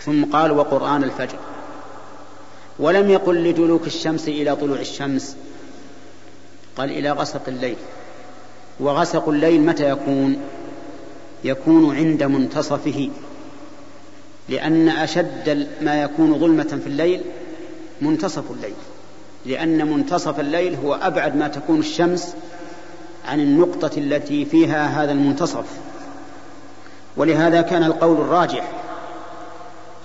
ثم 0.00 0.24
قال 0.24 0.52
وقرآن 0.52 1.04
الفجر. 1.04 1.38
ولم 2.78 3.10
يقل 3.10 3.44
لدلوك 3.44 3.86
الشمس 3.86 4.28
إلى 4.28 4.56
طلوع 4.56 4.78
الشمس. 4.80 5.36
قال 6.76 6.90
إلى 6.90 7.10
غسق 7.10 7.42
الليل. 7.48 7.76
وغسق 8.80 9.28
الليل 9.28 9.60
متى 9.60 9.90
يكون؟ 9.90 10.36
يكون 11.44 11.96
عند 11.96 12.22
منتصفه. 12.22 13.10
لأن 14.48 14.88
أشد 14.88 15.68
ما 15.80 16.02
يكون 16.02 16.38
ظلمة 16.38 16.80
في 16.82 16.86
الليل 16.86 17.20
منتصف 18.00 18.50
الليل. 18.50 18.74
لأن 19.46 19.92
منتصف 19.92 20.40
الليل 20.40 20.74
هو 20.74 20.94
أبعد 20.94 21.36
ما 21.36 21.48
تكون 21.48 21.80
الشمس 21.80 22.34
عن 23.28 23.40
النقطة 23.40 23.90
التي 23.98 24.44
فيها 24.44 24.86
هذا 24.86 25.12
المنتصف. 25.12 25.66
ولهذا 27.16 27.62
كان 27.62 27.84
القول 27.84 28.16
الراجح 28.16 28.70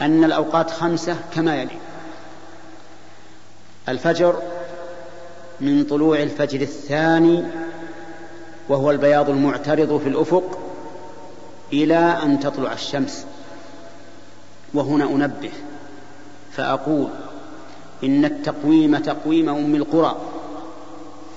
أن 0.02 0.24
الأوقات 0.24 0.72
خمسة 0.72 1.16
كما 1.36 1.56
يلي. 1.56 1.78
الفجر 3.90 4.42
من 5.62 5.84
طلوع 5.84 6.22
الفجر 6.22 6.62
الثاني 6.62 7.44
وهو 8.70 8.92
البياض 8.92 9.30
المعترض 9.30 10.02
في 10.02 10.10
الأفق 10.10 10.60
إلى 11.74 12.18
أن 12.24 12.40
تطلع 12.40 12.74
الشمس. 12.74 13.26
وهنا 14.74 15.06
أنبه 15.06 15.52
فأقول 16.52 17.10
إن 18.04 18.26
التقويم 18.26 18.98
تقويم 18.98 19.50
أم 19.50 19.76
القرى 19.76 20.18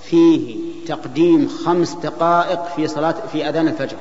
فيه 0.05 0.57
تقديم 0.87 1.49
خمس 1.49 1.93
دقائق 1.93 2.64
في 2.76 2.89
صلاة 2.89 3.26
في 3.32 3.49
أذان 3.49 3.68
الفجر. 3.68 3.97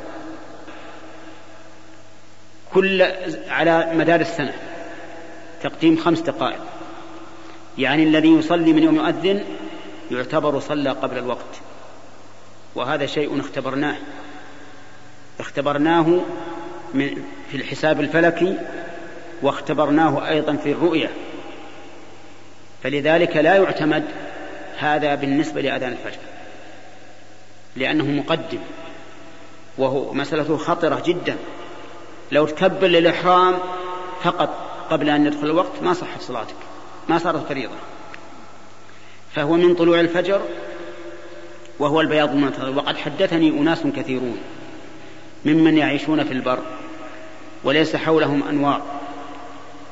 كل 2.74 3.02
على 3.50 3.92
مدار 3.94 4.22
السنة 4.22 4.54
تقديم 5.64 5.98
خمس 5.98 6.20
دقائق. 6.20 6.60
يعني 7.78 8.04
الذي 8.04 8.30
يصلي 8.30 8.74
من 8.74 8.84
يوم 8.84 8.96
يؤذن 8.96 9.44
يعتبر 10.12 10.60
صلى 10.60 10.90
قبل 10.90 11.18
الوقت. 11.18 11.56
وهذا 12.76 13.06
شيء 13.06 13.40
اختبرناه. 13.40 13.98
اختبرناه 15.40 16.22
من 16.94 17.24
في 17.52 17.58
الحساب 17.58 18.00
الفلكي 18.00 18.58
واختبرناه 19.46 20.30
أيضا 20.30 20.56
في 20.56 20.72
الرؤية. 20.72 21.12
فلذلك 22.84 23.38
لا 23.38 23.56
يعتمد 23.56 24.04
هذا 24.78 25.16
بالنسبة 25.16 25.62
لأذان 25.62 25.92
الفجر 25.92 26.20
لأنه 27.76 28.06
مقدم 28.06 28.60
وهو 29.78 30.14
مسألته 30.14 30.58
خطرة 30.58 31.04
جدا. 31.06 31.38
لو 32.32 32.46
تكبر 32.46 32.88
للإحرام 32.88 33.54
فقط 34.24 34.50
قبل 34.90 35.10
أن 35.10 35.26
يدخل 35.26 35.46
الوقت 35.46 35.84
ما 35.84 35.94
صحت 35.94 36.22
صلاتك 36.22 36.56
ما 37.10 37.18
صارت 37.18 37.48
فريضة. 37.48 37.76
فهو 39.36 39.54
من 39.54 39.76
طلوع 39.76 40.00
الفجر 40.00 40.42
وهو 41.80 42.02
البياض 42.02 42.30
المنتظر. 42.30 42.78
وقد 42.78 42.98
حدثني 42.98 43.50
أناس 43.50 43.84
كثيرون 43.96 44.38
ممن 45.46 45.78
يعيشون 45.78 46.24
في 46.24 46.34
البر 46.34 46.60
وليس 47.64 47.96
حولهم 47.96 48.44
أنوار. 48.44 48.82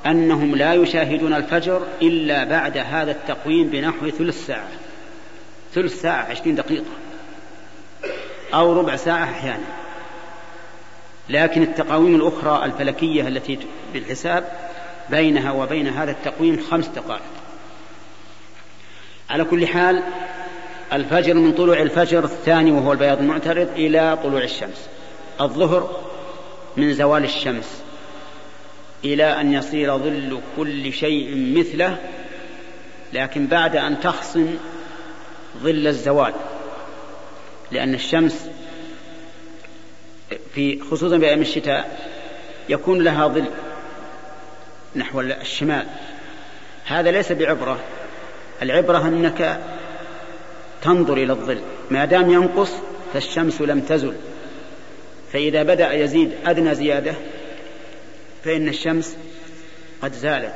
أنهم 0.05 0.55
لا 0.55 0.73
يشاهدون 0.73 1.33
الفجر 1.33 1.81
إلا 2.01 2.43
بعد 2.43 2.77
هذا 2.77 3.11
التقويم 3.11 3.67
بنحو 3.67 4.09
ثلث 4.09 4.47
ساعة. 4.47 4.67
ثلث 5.73 6.01
ساعة 6.01 6.23
عشرين 6.23 6.55
دقيقة. 6.55 6.85
أو 8.53 8.79
ربع 8.79 8.95
ساعة 8.95 9.23
أحيانا. 9.23 9.65
لكن 11.29 11.61
التقاويم 11.61 12.15
الأخرى 12.15 12.65
الفلكية 12.65 13.27
التي 13.27 13.59
بالحساب 13.93 14.51
بينها 15.09 15.51
وبين 15.51 15.87
هذا 15.87 16.11
التقويم 16.11 16.63
خمس 16.71 16.87
دقائق. 16.87 17.21
على 19.29 19.43
كل 19.43 19.67
حال 19.67 20.03
الفجر 20.93 21.33
من 21.33 21.51
طلوع 21.51 21.81
الفجر 21.81 22.23
الثاني 22.23 22.71
وهو 22.71 22.91
البياض 22.91 23.17
المعترض 23.17 23.69
إلى 23.75 24.17
طلوع 24.23 24.43
الشمس. 24.43 24.89
الظهر 25.41 26.01
من 26.77 26.93
زوال 26.93 27.23
الشمس. 27.23 27.83
إلى 29.05 29.41
أن 29.41 29.53
يصير 29.53 29.97
ظل 29.97 30.41
كل 30.57 30.93
شيء 30.93 31.53
مثله 31.57 31.97
لكن 33.13 33.47
بعد 33.47 33.75
أن 33.75 33.99
تخصم 33.99 34.55
ظل 35.63 35.87
الزوال 35.87 36.33
لأن 37.71 37.93
الشمس 37.93 38.49
في 40.55 40.79
خصوصا 40.79 41.17
بأيام 41.17 41.41
الشتاء 41.41 42.09
يكون 42.69 43.01
لها 43.01 43.27
ظل 43.27 43.45
نحو 44.95 45.21
الشمال. 45.21 45.85
هذا 46.85 47.11
ليس 47.11 47.31
بعبرة 47.31 47.79
العبرة 48.61 49.07
أنك 49.07 49.59
تنظر 50.81 51.13
إلى 51.13 51.33
الظل. 51.33 51.61
ما 51.91 52.05
دام 52.05 52.33
ينقص 52.33 52.71
فالشمس 53.13 53.61
لم 53.61 53.81
تزل 53.81 54.15
فإذا 55.33 55.63
بدأ 55.63 55.93
يزيد 55.93 56.31
أدنى 56.45 56.75
زيادة. 56.75 57.13
فإن 58.43 58.67
الشمس 58.67 59.17
قد 60.01 60.13
زالت. 60.13 60.55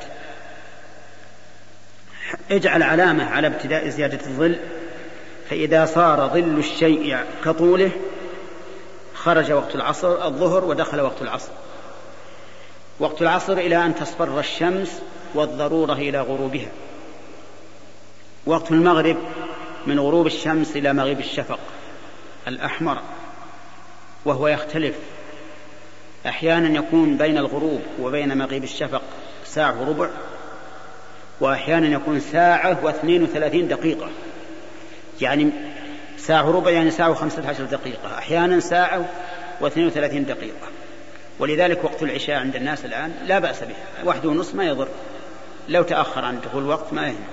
اجعل 2.52 2.84
علامة 2.84 3.30
على 3.30 3.48
ابتداء 3.48 3.90
زيادة 3.90 4.26
الظل 4.26 4.56
فإذا 5.50 5.86
صار 5.86 6.28
ظل 6.28 6.60
الشيء 6.60 7.18
كطوله 7.46 7.92
خرج 9.14 9.52
وقت 9.52 9.76
العصر 9.76 10.26
الظهر 10.26 10.66
ودخل 10.66 11.02
وقت 11.02 11.22
العصر. 11.22 11.52
وقت 13.00 13.22
العصر 13.22 13.54
إلى 13.54 13.86
أن 13.86 13.96
تصفر 13.96 14.40
الشمس 14.40 15.02
والضرورة 15.34 15.94
إلى 15.94 16.22
غروبها. 16.22 16.70
وقت 18.46 18.72
المغرب 18.72 19.18
من 19.88 20.00
غروب 20.00 20.28
الشمس 20.28 20.76
إلى 20.76 20.94
مغيب 20.94 21.20
الشفق 21.20 21.60
الأحمر 22.48 23.02
وهو 24.26 24.48
يختلف 24.48 24.96
أحيانا 26.28 26.80
يكون 26.80 27.18
بين 27.18 27.38
الغروب 27.38 27.82
وبين 28.02 28.38
مغيب 28.38 28.64
الشفق 28.64 29.02
ساعة 29.46 29.82
وربع 29.82 30.10
وأحيانا 31.40 31.88
يكون 31.88 32.20
ساعة 32.20 32.86
واثنين 32.86 33.24
وثلاثين 33.24 33.68
دقيقة. 33.68 34.10
يعني 35.22 35.50
ساعة 36.18 36.50
وربع 36.50 36.72
يعني 36.72 36.92
ساعة 36.92 37.12
وخمسة 37.12 37.50
عشر 37.50 37.64
دقيقة. 37.64 38.18
أحيانا 38.18 38.60
ساعة 38.60 39.06
واثنين 39.62 39.88
وثلاثين 39.88 40.26
دقيقة. 40.26 40.68
ولذلك 41.40 41.84
وقت 41.84 42.04
العشاء 42.04 42.36
عند 42.36 42.56
الناس 42.56 42.86
الآن 42.86 43.14
لا 43.26 43.40
بأس 43.40 43.64
به. 43.64 43.76
واحد 44.04 44.26
ونصف 44.26 44.56
ما 44.56 44.66
يضر. 44.66 44.88
لو 45.70 45.84
تأخر 45.84 46.26
عن 46.26 46.42
دخول 46.42 46.64
الوقت 46.64 46.94
ما 46.94 47.08
يهم. 47.08 47.26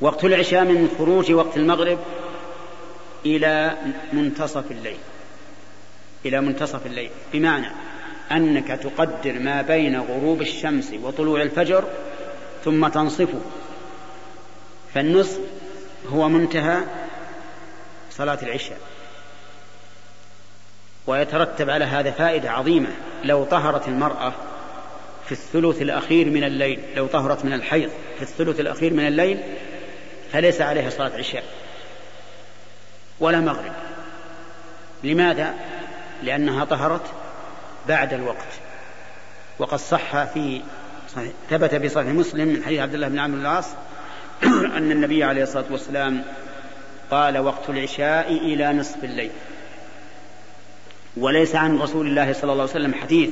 وقت 0.00 0.24
العشاء 0.24 0.64
من 0.64 0.90
خروج 0.98 1.32
وقت 1.32 1.56
المغرب 1.56 1.98
إلى 3.26 3.76
منتصف 4.12 4.70
الليل. 4.70 4.96
إلى 6.26 6.40
منتصف 6.40 6.86
الليل. 6.86 7.10
بمعنى 7.32 7.66
أنك 8.32 8.68
تقدر 8.68 9.32
ما 9.32 9.62
بين 9.62 10.00
غروب 10.00 10.42
الشمس 10.42 10.92
وطلوع 11.02 11.42
الفجر 11.42 11.84
ثم 12.64 12.88
تنصفه. 12.88 13.40
فالنصف 14.94 15.40
هو 16.08 16.28
منتهى 16.28 16.80
صلاة 18.10 18.38
العشاء. 18.42 18.78
ويترتب 21.06 21.70
على 21.70 21.84
هذا 21.84 22.10
فائدة 22.10 22.50
عظيمة. 22.50 22.90
لو 23.24 23.44
طهرت 23.44 23.88
المرأة 23.88 24.32
في 25.26 25.32
الثلث 25.32 25.82
الأخير 25.82 26.30
من 26.30 26.44
الليل 26.44 26.80
لو 26.96 27.06
طهرت 27.06 27.44
من 27.44 27.52
الحيض 27.52 27.90
في 28.16 28.22
الثلث 28.22 28.60
الأخير 28.60 28.92
من 28.92 29.06
الليل 29.06 29.40
فليس 30.32 30.60
عليها 30.60 30.90
صلاة 30.90 31.18
عشاء 31.18 31.44
ولا 33.20 33.40
مغرب. 33.40 33.72
لماذا؟ 35.04 35.54
لأنها 36.22 36.64
طهرت 36.64 37.06
بعد 37.88 38.14
الوقت. 38.14 38.48
وقد 39.58 39.78
صح 39.78 40.24
في 40.24 40.62
ثبت 41.50 41.74
في 41.74 41.88
صحيح 41.88 42.08
مسلم 42.08 42.48
من 42.48 42.64
حديث 42.64 42.80
عبد 42.80 42.94
الله 42.94 43.08
بن 43.08 43.18
عمرو 43.18 43.40
العاص 43.40 43.66
أن 44.76 44.92
النبي 44.92 45.24
عليه 45.24 45.42
الصلاة 45.42 45.64
والسلام 45.70 46.24
قال 47.10 47.38
وقت 47.38 47.70
العشاء 47.70 48.32
إلى 48.32 48.72
نصف 48.72 49.04
الليل. 49.04 49.30
وليس 51.16 51.54
عن 51.54 51.78
رسول 51.78 52.06
الله 52.06 52.32
صلى 52.32 52.52
الله 52.52 52.62
عليه 52.62 52.72
وسلم 52.72 52.94
حديث 52.94 53.30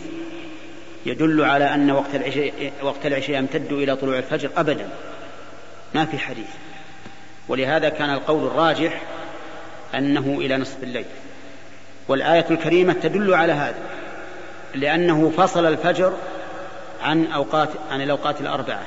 يدل 1.07 1.45
على 1.45 1.75
أن 1.75 1.91
وقت 1.91 2.15
العشاء, 2.15 2.73
وقت 2.83 3.07
العشاء 3.07 3.37
يمتد 3.37 3.73
إلى 3.73 3.97
طلوع 3.97 4.19
الفجر 4.19 4.51
أبدا. 4.57 4.89
ما 5.95 6.05
في 6.05 6.19
حديث. 6.19 6.49
ولهذا 7.49 7.89
كان 7.89 8.11
القول 8.11 8.47
الراجح 8.47 9.03
أنه 9.95 10.37
إلى 10.41 10.57
نصف 10.57 10.83
الليل. 10.83 11.05
والآية 12.09 12.47
الكريمة 12.51 12.93
تدل 12.93 13.35
على 13.35 13.53
هذا 13.53 13.79
لأنه 14.75 15.33
فصل 15.37 15.67
الفجر 15.67 16.13
عن 17.03 17.27
أوقات 17.27 17.69
عن 17.91 18.01
الأوقات 18.03 18.41
الأربعة. 18.41 18.83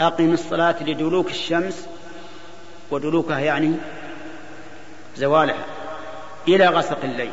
أقم 0.00 0.32
الصلاة 0.32 0.82
لدلوك 0.82 1.30
الشمس 1.30 1.88
ودلوكها 2.90 3.38
يعني 3.38 3.72
زوالها 5.16 5.64
إلى 6.48 6.66
غسق 6.66 6.98
الليل. 7.04 7.30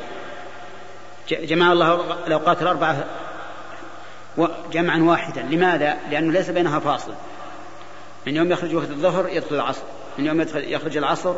جمع 1.32 1.72
الله 1.72 2.18
الأوقات 2.28 2.62
الأربعة 2.62 3.06
جمعا 4.72 5.00
واحدا. 5.00 5.42
لماذا؟ 5.42 5.98
لأنه 6.10 6.32
ليس 6.32 6.50
بينها 6.50 6.80
فاصل. 6.80 7.14
من 8.28 8.36
يوم 8.36 8.52
يخرج 8.52 8.76
وقت 8.76 8.90
الظهر 8.90 9.28
يدخل 9.30 9.56
العصر 9.56 9.84
من 10.18 10.26
يوم 10.26 10.42
يدخل 10.42 10.74
يخرج 10.74 10.98
العصر 10.98 11.36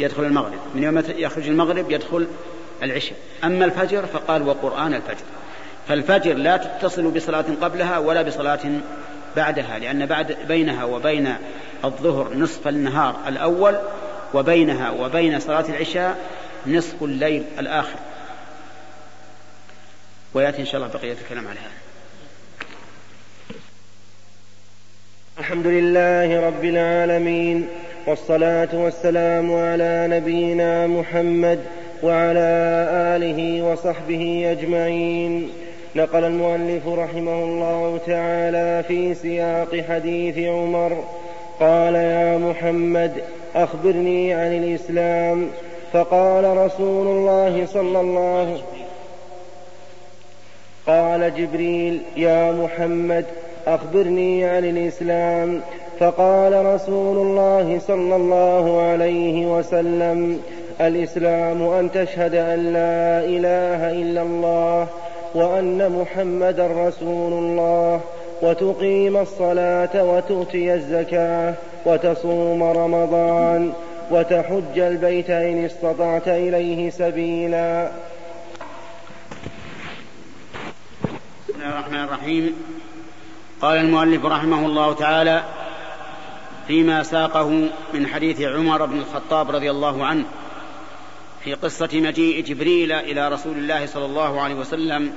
يدخل 0.00 0.24
المغرب. 0.24 0.58
من 0.74 0.82
يوم 0.82 1.02
يخرج 1.08 1.48
المغرب 1.48 1.90
يدخل 1.90 2.26
العشاء. 2.82 3.18
أما 3.44 3.64
الفجر 3.64 4.06
فقال 4.06 4.48
وقرآن 4.48 4.94
الفجر. 4.94 5.24
فالفجر 5.88 6.34
لا 6.34 6.56
تتصل 6.56 7.10
بصلاة 7.10 7.44
قبلها 7.62 7.98
ولا 7.98 8.22
بصلاة 8.22 8.60
بعدها 9.36 9.78
لأن 9.78 10.06
بعد 10.06 10.36
بينها 10.48 10.84
وبين 10.84 11.34
الظهر 11.84 12.34
نصف 12.34 12.68
النهار 12.68 13.16
الأول 13.26 13.78
وبينها 14.34 14.90
وبين 14.90 15.40
صلاة 15.40 15.64
العشاء 15.68 16.18
نصف 16.66 17.02
الليل 17.02 17.44
الآخر. 17.58 17.98
ويأتي 20.34 20.60
إن 20.60 20.66
شاء 20.66 20.76
الله 20.76 20.92
بقية 20.94 21.12
الكلام 21.12 21.48
على 21.48 21.58
هذا. 21.60 21.78
الحمد 25.38 25.66
لله 25.66 26.46
رب 26.46 26.64
العالمين. 26.64 27.68
والصلاة 28.08 28.68
والسلام 28.72 29.54
على 29.56 30.06
نبينا 30.10 30.86
محمد 30.86 31.58
وعلى 32.02 32.48
آله 33.16 33.62
وصحبه 33.62 34.48
أجمعين. 34.50 35.50
نقل 35.96 36.24
المؤلف 36.24 36.88
رحمه 36.88 37.44
الله 37.44 38.00
تعالى 38.06 38.84
في 38.88 39.14
سياق 39.14 39.84
حديث 39.88 40.38
عمر 40.38 41.04
قال 41.60 41.94
يا 41.94 42.38
محمد 42.38 43.12
أخبرني 43.54 44.34
عن 44.34 44.52
الإسلام. 44.56 45.48
فقال 45.92 46.56
رسول 46.56 47.06
الله 47.06 47.66
صلى 47.66 48.00
الله 48.00 48.38
عليه 48.38 48.52
وسلم 48.52 48.88
قال 50.86 51.34
جبريل 51.34 52.00
يا 52.16 52.52
محمد 52.52 53.24
أخبرني 53.66 54.44
عن 54.44 54.64
الإسلام. 54.64 55.60
فقال 56.00 56.66
رسول 56.66 57.16
الله 57.16 57.80
صلى 57.86 58.16
الله 58.16 58.82
عليه 58.82 59.46
وسلم 59.46 60.40
الإسلام 60.80 61.62
أن 61.62 61.92
تشهد 61.92 62.34
أن 62.34 62.72
لا 62.72 63.24
إله 63.24 63.92
إلا 63.92 64.22
الله 64.22 64.86
وأن 65.34 65.92
محمدا 66.00 66.66
رسول 66.66 67.32
الله 67.32 68.00
وتقيم 68.42 69.16
الصلاة 69.16 70.04
وتؤتي 70.04 70.74
الزكاة 70.74 71.54
وتصوم 71.86 72.62
رمضان 72.62 73.72
وتحج 74.10 74.78
البيت 74.78 75.30
إن 75.30 75.64
استطعت 75.64 76.28
إليه 76.28 76.90
سبيلا. 76.90 77.90
الله 81.54 81.68
الرحمن 81.68 82.04
الرحيم. 82.04 82.54
قال 83.60 83.78
المؤلف 83.78 84.24
رحمه 84.24 84.66
الله 84.66 84.92
تعالى 84.92 85.42
فيما 86.68 87.02
ساقه 87.02 87.70
من 87.94 88.06
حديث 88.06 88.40
عمر 88.40 88.86
بن 88.86 88.98
الخطاب 88.98 89.50
رضي 89.50 89.70
الله 89.70 90.06
عنه 90.06 90.24
في 91.44 91.54
قصة 91.54 91.88
مجيء 91.92 92.44
جبريل 92.44 92.92
إلى 92.92 93.28
رسول 93.28 93.58
الله 93.58 93.86
صلى 93.86 94.04
الله 94.04 94.40
عليه 94.40 94.54
وسلم 94.54 95.12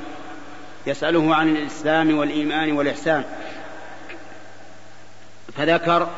يسأله 0.87 1.35
عن 1.35 1.55
الإسلام 1.55 2.17
والإيمان 2.17 2.71
والإحسان. 2.71 3.23
فذكر 5.57 6.09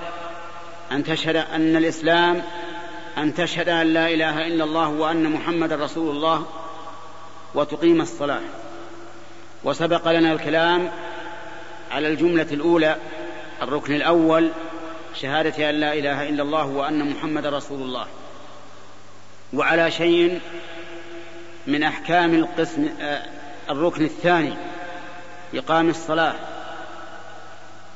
أن 0.91 1.03
تشهد 1.03 1.35
أن 1.35 1.75
الإسلام 1.75 2.41
أن 3.17 3.33
تشهد 3.33 3.69
أن 3.69 3.87
لا 3.87 4.09
إله 4.09 4.47
إلا 4.47 4.63
الله 4.63 4.89
وأن 4.89 5.31
محمد 5.31 5.73
رسول 5.73 6.15
الله 6.15 6.45
وتقيم 7.55 8.01
الصلاة. 8.01 8.41
وسبق 9.63 10.11
لنا 10.11 10.33
الكلام 10.33 10.91
على 11.91 12.07
الجملة 12.07 12.47
الأولى 12.51 12.97
الركن 13.61 13.95
الأول 13.95 14.51
شهادة 15.15 15.69
أن 15.69 15.75
لا 15.75 15.93
إله 15.93 16.29
إلا 16.29 16.43
الله 16.43 16.65
وأن 16.65 17.11
محمد 17.11 17.45
رسول 17.45 17.81
الله. 17.81 18.07
وعلى 19.53 19.91
شيء 19.91 20.39
من 21.67 21.83
أحكام 21.83 22.33
القسم 22.33 22.89
آه، 23.01 23.25
الركن 23.69 24.05
الثاني 24.05 24.53
إقام 25.53 25.89
الصلاة. 25.89 26.35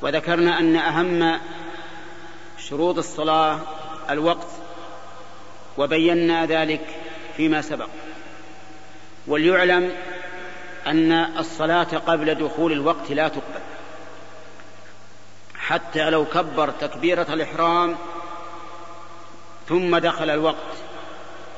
وذكرنا 0.02 0.58
أن 0.58 0.76
أهم 0.76 1.40
شروط 2.58 2.98
الصلاة 2.98 3.60
الوقت 4.10 4.48
وبينا 5.78 6.46
ذلك 6.46 6.86
فيما 7.36 7.62
سبق. 7.62 7.88
وليعلم 9.26 9.92
أن 10.86 11.12
الصلاة 11.12 11.82
قبل 12.06 12.34
دخول 12.34 12.72
الوقت 12.72 13.10
لا 13.10 13.28
تقبل. 13.28 13.77
حتى 15.68 16.10
لو 16.10 16.24
كبر 16.24 16.70
تكبيرة 16.70 17.26
الإحرام 17.30 17.96
ثم 19.68 19.98
دخل 19.98 20.30
الوقت 20.30 20.76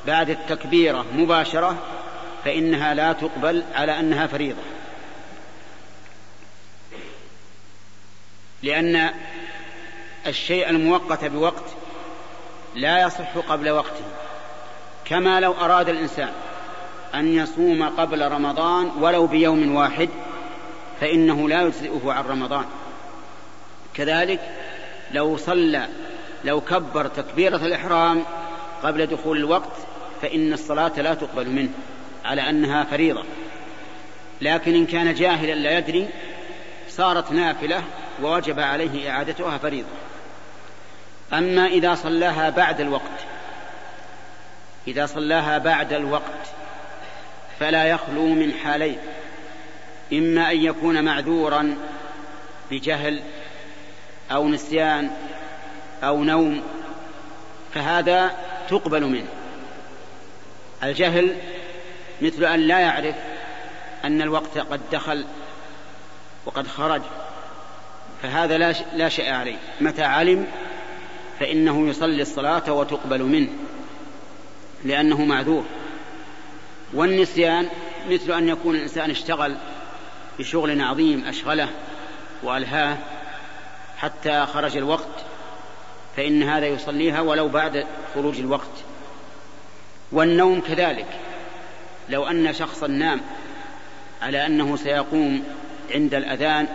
بعد 0.07 0.29
التكبيرة 0.29 1.05
مباشرة 1.13 1.77
فإنها 2.45 2.93
لا 2.93 3.13
تقبل 3.13 3.63
على 3.75 3.99
أنها 3.99 4.27
فريضة. 4.27 4.61
لأن 8.63 9.09
الشيء 10.27 10.69
المؤقت 10.69 11.25
بوقت 11.25 11.65
لا 12.75 13.01
يصح 13.01 13.37
قبل 13.37 13.69
وقته 13.69 14.05
كما 15.05 15.39
لو 15.39 15.51
أراد 15.51 15.89
الإنسان 15.89 16.31
أن 17.15 17.27
يصوم 17.33 17.89
قبل 17.89 18.31
رمضان 18.31 18.91
ولو 18.99 19.27
بيوم 19.27 19.75
واحد 19.75 20.09
فإنه 21.01 21.49
لا 21.49 21.61
يجزئه 21.61 22.11
عن 22.11 22.23
رمضان. 22.23 22.65
كذلك 23.95 24.39
لو 25.13 25.37
صلى 25.37 25.87
لو 26.45 26.61
كبر 26.61 27.07
تكبيرة 27.07 27.57
الإحرام 27.57 28.23
قبل 28.83 29.05
دخول 29.05 29.37
الوقت 29.37 29.71
فإن 30.21 30.53
الصلاة 30.53 31.01
لا 31.01 31.13
تقبل 31.13 31.49
منه 31.49 31.69
على 32.25 32.49
أنها 32.49 32.83
فريضة. 32.83 33.23
لكن 34.41 34.75
إن 34.75 34.85
كان 34.85 35.13
جاهلا 35.13 35.53
لا 35.53 35.77
يدري 35.77 36.07
صارت 36.89 37.31
نافلة 37.31 37.83
ووجب 38.21 38.59
عليه 38.59 39.09
إعادتها 39.09 39.57
فريضة. 39.57 39.87
أما 41.33 41.67
إذا 41.67 41.95
صلاها 41.95 42.49
بعد 42.49 42.81
الوقت 42.81 43.25
إذا 44.87 45.05
صلاها 45.05 45.57
بعد 45.57 45.93
الوقت 45.93 46.47
فلا 47.59 47.85
يخلو 47.85 48.27
من 48.27 48.53
حالين 48.63 48.97
إما 50.13 50.51
أن 50.51 50.57
يكون 50.61 51.03
معذورا 51.03 51.77
بجهل 52.71 53.21
أو 54.31 54.49
نسيان 54.49 55.11
أو 56.03 56.23
نوم 56.23 56.61
فهذا 57.73 58.31
تقبل 58.69 59.03
منه. 59.03 59.27
الجهل 60.83 61.35
مثل 62.21 62.45
أن 62.45 62.59
لا 62.59 62.79
يعرف 62.79 63.15
أن 64.05 64.21
الوقت 64.21 64.57
قد 64.57 64.81
دخل 64.91 65.25
وقد 66.45 66.67
خرج 66.67 67.01
فهذا 68.23 68.57
لا 68.57 68.73
لا 68.93 69.09
شيء 69.09 69.33
عليه. 69.33 69.57
متى 69.81 70.03
علم؟ 70.03 70.47
فإنه 71.39 71.89
يصلي 71.89 72.21
الصلاة 72.21 72.71
وتقبل 72.71 73.23
منه 73.23 73.49
لأنه 74.83 75.25
معذور. 75.25 75.65
والنسيان 76.93 77.67
مثل 78.09 78.31
أن 78.31 78.47
يكون 78.47 78.75
الإنسان 78.75 79.09
اشتغل 79.09 79.55
بشغل 80.39 80.81
عظيم 80.81 81.25
أشغله 81.25 81.69
وألهاه 82.43 82.97
حتى 84.01 84.45
خرج 84.45 84.77
الوقت 84.77 85.25
فإن 86.17 86.43
هذا 86.43 86.67
يصليها 86.67 87.21
ولو 87.21 87.47
بعد 87.47 87.85
خروج 88.13 88.39
الوقت. 88.39 88.83
والنوم 90.11 90.61
كذلك 90.61 91.05
لو 92.09 92.23
أن 92.23 92.53
شخصا 92.53 92.87
نام 92.87 93.21
على 94.21 94.45
أنه 94.45 94.75
سيقوم 94.75 95.43
عند 95.91 96.13
الأذان 96.13 96.67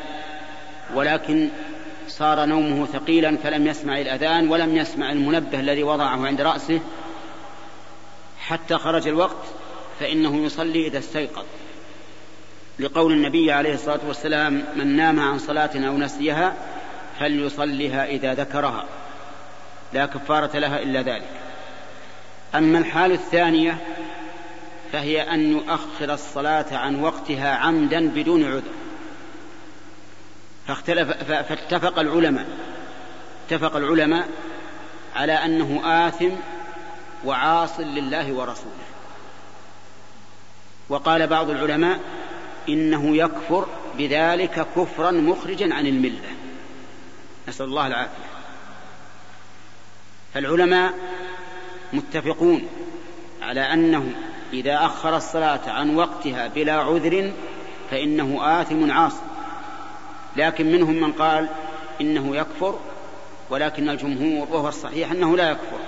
ولكن 0.94 1.48
صار 2.08 2.44
نومه 2.44 2.86
ثقيلا 2.86 3.36
فلم 3.36 3.66
يسمع 3.66 4.00
الأذان 4.00 4.48
ولم 4.48 4.76
يسمع 4.76 5.12
المنبه 5.12 5.60
الذي 5.60 5.82
وضعه 5.82 6.26
عند 6.26 6.40
رأسه 6.40 6.80
حتى 8.40 8.78
خرج 8.78 9.08
الوقت 9.08 9.44
فإنه 10.00 10.36
يصلي 10.44 10.86
إذا 10.86 10.98
استيقظ. 10.98 11.44
لقول 12.78 13.12
النبي 13.12 13.52
عليه 13.52 13.74
الصلاة 13.74 14.00
والسلام 14.06 14.64
من 14.76 14.96
نام 14.96 15.20
عن 15.20 15.38
صلاة 15.38 15.70
أو 15.88 15.98
نسيها 15.98 16.56
فليصلها 17.20 18.06
إذا 18.06 18.34
ذكرها؟ 18.34 18.84
لا 19.92 20.06
كفارة 20.06 20.58
لها 20.58 20.82
إلا 20.82 21.02
ذلك. 21.02 21.30
أما 22.54 22.78
الحال 22.78 23.12
الثانية 23.12 23.78
فهي 24.92 25.22
أن 25.22 25.52
يؤخر 25.52 26.14
الصلاة 26.14 26.76
عن 26.76 27.00
وقتها 27.00 27.56
عمدا 27.56 28.08
بدون 28.08 28.44
عذر. 28.44 28.72
فاختلف 30.68 31.10
فاتفق 31.22 31.98
العلماء 31.98 32.46
اتفق 33.46 33.76
العلماء 33.76 34.28
على 35.16 35.32
أنه 35.32 35.80
آثم 35.84 36.30
وعاص 37.24 37.80
لله 37.80 38.32
ورسوله. 38.32 38.86
وقال 40.88 41.26
بعض 41.26 41.50
العلماء 41.50 42.00
إنه 42.68 43.16
يكفر 43.16 43.66
بذلك 43.98 44.66
كفرا 44.76 45.10
مخرجا 45.10 45.74
عن 45.74 45.86
الملة. 45.86 46.35
نسأل 47.48 47.66
الله 47.66 47.86
العافية. 47.86 48.24
فالعلماء 50.34 50.94
متفقون 51.92 52.68
على 53.42 53.72
أنه 53.72 54.12
إذا 54.52 54.86
أخر 54.86 55.16
الصلاة 55.16 55.70
عن 55.70 55.96
وقتها 55.96 56.48
بلا 56.48 56.72
عذر 56.72 57.32
فإنه 57.90 58.60
آثم 58.60 58.90
عاص 58.90 59.12
لكن 60.36 60.72
منهم 60.72 60.94
من 60.94 61.12
قال 61.12 61.48
إنه 62.00 62.36
يكفر 62.36 62.78
ولكن 63.50 63.88
الجمهور 63.88 64.48
وهو 64.50 64.68
الصحيح 64.68 65.10
أنه 65.10 65.36
لا 65.36 65.50
يكفر. 65.50 65.78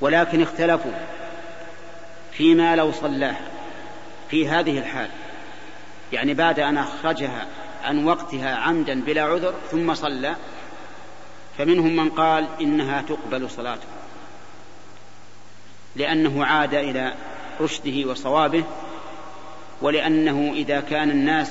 ولكن 0.00 0.42
اختلفوا 0.42 0.92
فيما 2.32 2.76
لو 2.76 2.92
صلاها 2.92 3.48
في 4.30 4.48
هذه 4.48 4.78
الحال. 4.78 5.08
يعني 6.12 6.34
بعد 6.34 6.60
أن 6.60 6.78
أخرجها 6.78 7.46
عن 7.86 8.04
وقتها 8.04 8.56
عمدا 8.56 9.00
بلا 9.00 9.22
عذر 9.22 9.54
ثم 9.70 9.94
صلى. 9.94 10.36
فمنهم 11.58 11.96
من 11.96 12.10
قال 12.10 12.46
إنها 12.60 13.02
تقبل 13.02 13.50
صلاته 13.50 13.86
لأنه 15.96 16.44
عاد 16.44 16.74
إلى 16.74 17.14
رشده 17.60 18.10
وصوابه 18.10 18.64
ولأنه 19.82 20.52
إذا 20.54 20.80
كان 20.80 21.10
الناس 21.10 21.50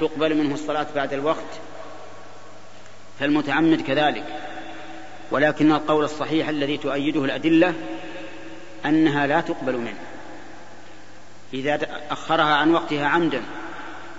تقبل 0.00 0.34
منه 0.36 0.54
الصلاة 0.54 0.86
بعد 0.94 1.12
الوقت 1.12 1.60
فالمتعمد 3.20 3.80
كذلك. 3.80 4.24
ولكن 5.30 5.72
القول 5.72 6.04
الصحيح 6.04 6.48
الذي 6.48 6.76
تؤيده 6.76 7.24
الأدلة 7.24 7.74
أنها 8.86 9.26
لا 9.26 9.40
تقبل 9.40 9.76
منه 9.76 9.98
إذا 11.54 11.78
أخرها 12.10 12.54
عن 12.54 12.70
وقتها 12.70 13.06
عمدا 13.06 13.42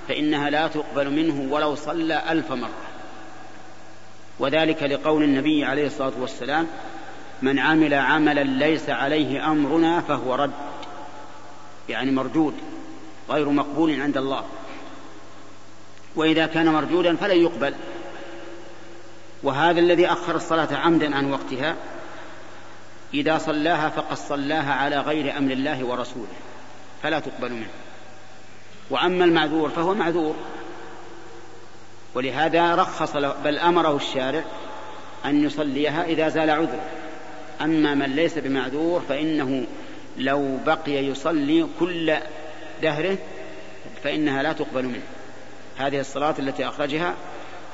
فإنها 0.07 0.49
لا 0.49 0.67
تقبل 0.67 1.09
منه 1.09 1.53
ولو 1.53 1.75
صلى 1.75 2.31
ألف 2.31 2.51
مرة. 2.51 2.69
وذلك 4.39 4.83
لقول 4.83 5.23
النبي 5.23 5.65
عليه 5.65 5.87
الصلاة 5.87 6.11
والسلام 6.19 6.67
من 7.41 7.59
عمل 7.59 7.93
عملا 7.93 8.43
ليس 8.43 8.89
عليه 8.89 9.51
أمرنا 9.51 10.01
فهو 10.01 10.35
رد. 10.35 10.51
يعني 11.89 12.11
مردود 12.11 12.53
غير 13.29 13.49
مقبول 13.49 14.01
عند 14.01 14.17
الله. 14.17 14.43
وإذا 16.15 16.45
كان 16.45 16.73
مردودا 16.73 17.15
فلن 17.15 17.41
يقبل. 17.41 17.73
وهذا 19.43 19.79
الذي 19.79 20.07
أخر 20.07 20.35
الصلاة 20.35 20.75
عمدا 20.75 21.15
عن 21.15 21.31
وقتها 21.31 21.75
إذا 23.13 23.37
صلاها 23.37 23.89
فقد 23.89 24.17
صلاها 24.17 24.73
على 24.73 24.99
غير 24.99 25.37
أمر 25.37 25.51
الله 25.51 25.85
ورسوله. 25.85 26.27
فلا 27.03 27.19
تقبل 27.19 27.51
منه. 27.51 27.69
وأما 28.89 29.25
المعذور 29.25 29.69
فهو 29.69 29.93
معذور. 29.93 30.35
ولهذا 32.15 32.75
رخص 32.75 33.15
له 33.15 33.35
بل 33.43 33.57
أمره 33.57 33.95
الشارع 33.95 34.43
أن 35.25 35.45
يصليها 35.45 36.05
إذا 36.05 36.29
زال 36.29 36.49
عذره. 36.49 36.85
أما 37.61 37.93
من 37.93 38.15
ليس 38.15 38.37
بمعذور 38.37 39.01
فإنه 39.09 39.65
لو 40.17 40.57
بقي 40.65 40.91
يصلي 40.91 41.67
كل 41.79 42.15
دهره 42.81 43.17
فإنها 44.03 44.43
لا 44.43 44.53
تقبل 44.53 44.85
منه. 44.85 45.03
هذه 45.77 45.99
الصلاة 45.99 46.35
التي 46.39 46.67
أخرجها 46.67 47.15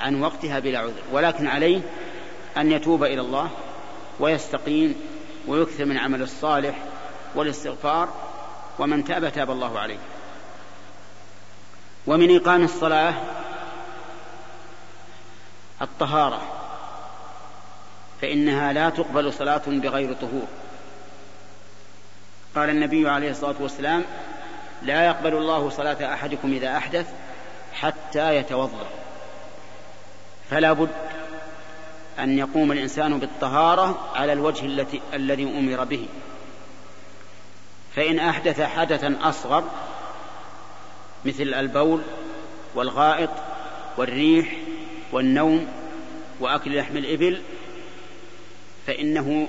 عن 0.02 0.22
وقتها 0.22 0.60
بلا 0.60 0.80
عذر. 0.80 1.02
ولكن 1.12 1.48
عليه 1.48 1.82
أن 2.58 2.72
يتوب 2.72 3.04
إلى 3.04 3.22
الله 3.22 3.50
ويستقيم 4.20 4.96
ويكثر 5.48 5.86
من 5.86 5.98
عمل 5.98 6.22
الصالح 6.22 6.76
والاستغفار 7.36 8.10
ومن 8.80 9.04
تاب 9.04 9.30
تاب 9.30 9.52
الله 9.52 9.80
عليه. 9.80 9.98
ومن 12.08 12.36
إقام 12.36 12.64
الصلاة 12.64 13.14
الطهارة 15.82 16.42
فإنها 18.22 18.74
لا 18.74 18.90
تقبل 18.90 19.34
صلاة 19.34 19.62
بغير 19.68 20.14
طهور. 20.14 20.48
قال 22.56 22.70
النبي 22.70 23.10
عليه 23.10 23.32
الصلاة 23.32 23.56
والسلام 23.60 24.04
لا 24.82 25.06
يقبل 25.06 25.34
الله 25.34 25.70
صلاة 25.70 26.14
أحدكم 26.14 26.54
إذا 26.54 26.78
أحدث 26.78 27.08
حتى 27.74 28.36
يتوضأ. 28.36 28.86
فلا 30.50 30.74
بد 30.74 30.90
أن 32.20 32.38
يقوم 32.38 32.72
الإنسان 32.72 33.20
بالطهارة 33.20 34.12
على 34.16 34.34
الوجه 34.34 34.66
التي 34.66 35.02
الذي 35.14 35.44
أمر 35.44 35.84
به. 35.84 36.08
فإن 37.96 38.20
أحدث 38.20 38.62
حدثا 38.62 39.16
أصغر 39.22 39.64
مثل 41.26 41.54
البول 41.54 42.02
والغائط 42.76 43.30
والريح 43.98 44.58
والنوم 45.12 45.68
وأكل 46.40 46.78
لحم 46.78 46.98
الإبل 46.98 47.42
فإنه 48.88 49.48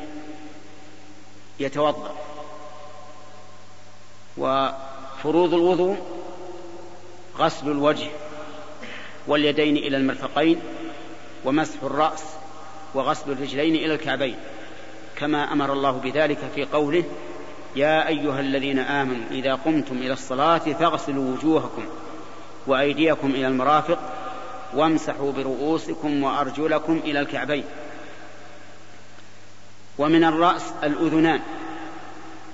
يتوضأ. 1.60 2.14
وفروض 4.36 5.54
الوضوء 5.54 5.96
غسل 7.38 7.70
الوجه 7.70 8.08
واليدين 9.26 9.76
إلى 9.76 9.96
المرفقين 9.96 10.60
ومسح 11.44 11.82
الرأس 11.82 12.24
وغسل 12.94 13.32
الرجلين 13.32 13.74
إلى 13.74 13.94
الكعبين 13.94 14.36
كما 15.16 15.52
أمر 15.52 15.72
الله 15.72 15.90
بذلك 15.90 16.38
في 16.54 16.64
قوله 16.64 17.04
يا 17.76 18.08
أيها 18.08 18.40
الذين 18.40 18.78
آمنوا 18.78 19.26
إذا 19.30 19.54
قمتم 19.54 19.96
إلى 19.96 20.12
الصلاة 20.12 20.58
فاغسلوا 20.58 21.34
وجوهكم 21.34 21.84
وأيديكم 22.66 23.30
إلى 23.30 23.46
المرافق 23.46 23.98
وامسحوا 24.74 25.32
برؤوسكم 25.32 26.22
وأرجلكم 26.22 27.00
إلى 27.04 27.20
الكعبين. 27.20 27.64
ومن 29.98 30.24
الرأس 30.24 30.72
الأذنان 30.82 31.40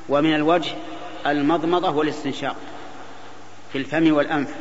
ومن 0.08 0.34
الوجه 0.34 0.72
المضمضة 1.26 1.90
والاستنشاق 1.90 2.56
في 3.72 3.78
الفم 3.78 4.12
والأنف. 4.12 4.54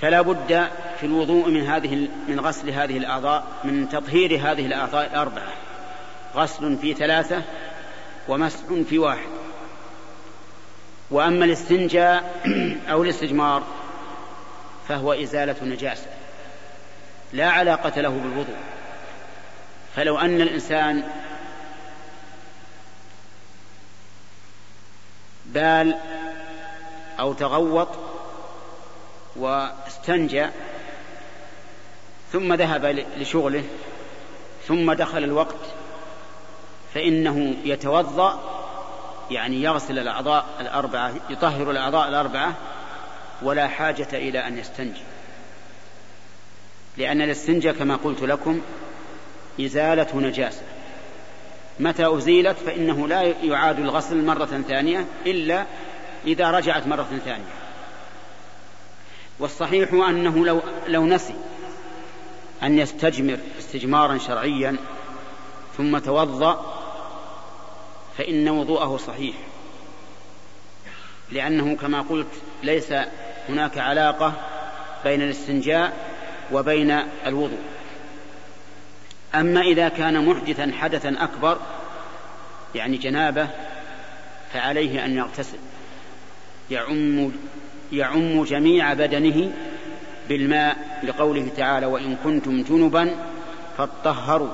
فلا 0.00 0.20
بد 0.20 0.68
في 1.00 1.06
الوضوء 1.06 1.48
من 1.48 1.66
هذه 1.66 2.08
من 2.28 2.40
غسل 2.40 2.70
هذه 2.70 2.96
الأعضاء 2.96 3.44
من 3.64 3.88
تطهير 3.88 4.36
هذه 4.36 4.66
الأعضاء 4.66 5.06
الأربعة. 5.06 5.52
غسل 6.34 6.76
في 6.76 6.94
ثلاثة 6.94 7.42
ومسح 8.28 8.58
في 8.88 8.98
واحد. 8.98 9.28
وأما 11.10 11.44
الاستنجاء 11.44 12.42
أو 12.90 13.02
الاستجمار 13.02 13.62
فهو 14.88 15.12
إزالة 15.12 15.56
نجاسة 15.62 16.06
لا 17.32 17.50
علاقة 17.50 18.00
له 18.00 18.08
بالوضوء. 18.08 18.56
فلو 19.96 20.18
أن 20.18 20.40
الإنسان 20.40 21.02
بال 25.46 25.94
أو 27.20 27.32
تغوط 27.32 27.88
واستنجى 29.36 30.46
ثم 32.32 32.54
ذهب 32.54 33.04
لشغله 33.16 33.64
ثم 34.66 34.92
دخل 34.92 35.24
الوقت 35.24 35.56
فإنه 36.96 37.54
يتوضأ 37.64 38.40
يعني 39.30 39.62
يغسل 39.62 39.98
الأعضاء 39.98 40.46
الأربعة 40.60 41.14
يطهر 41.30 41.70
الأعضاء 41.70 42.08
الأربعة 42.08 42.54
ولا 43.42 43.68
حاجة 43.68 44.08
إلى 44.12 44.46
أن 44.46 44.58
يستنجي. 44.58 45.02
لأن 46.96 47.22
الاستنجاء 47.22 47.74
كما 47.74 47.96
قلت 47.96 48.22
لكم 48.22 48.60
إزالة 49.60 50.16
نجاسة. 50.20 50.62
متى 51.80 52.16
أزيلت؟ 52.16 52.56
فإنه 52.58 53.08
لا 53.08 53.22
يعاد 53.22 53.78
الغسل 53.78 54.24
مرة 54.24 54.62
ثانية 54.68 55.06
إلا 55.26 55.66
إذا 56.26 56.50
رجعت 56.50 56.86
مرة 56.86 57.20
ثانية. 57.24 57.54
والصحيح 59.38 59.92
أنه 59.92 60.46
لو, 60.46 60.60
لو 60.86 61.06
نسي 61.06 61.34
أن 62.62 62.78
يستجمر 62.78 63.38
استجمارا 63.58 64.18
شرعيا 64.18 64.76
ثم 65.76 65.98
توضأ 65.98 66.75
فإن 68.18 68.48
وضوءه 68.48 68.96
صحيح. 68.96 69.34
لأنه 71.32 71.76
كما 71.76 72.00
قلت 72.00 72.26
ليس 72.62 72.94
هناك 73.48 73.78
علاقة 73.78 74.32
بين 75.04 75.22
الاستنجاء 75.22 75.92
وبين 76.52 76.98
الوضوء. 77.26 77.58
أما 79.34 79.60
إذا 79.60 79.88
كان 79.88 80.24
محدثا 80.26 80.72
حدثا 80.80 81.16
أكبر 81.18 81.58
يعني 82.74 82.96
جنابة 82.96 83.48
فعليه 84.52 85.04
أن 85.04 85.16
يغتسل. 85.16 85.58
يعم 86.70 87.32
يعم 87.92 88.44
جميع 88.44 88.94
بدنه 88.94 89.52
بالماء 90.28 91.00
لقوله 91.02 91.48
تعالى 91.56 91.86
وإن 91.86 92.16
كنتم 92.24 92.62
جنبا 92.62 93.10
فاطهروا. 93.78 94.52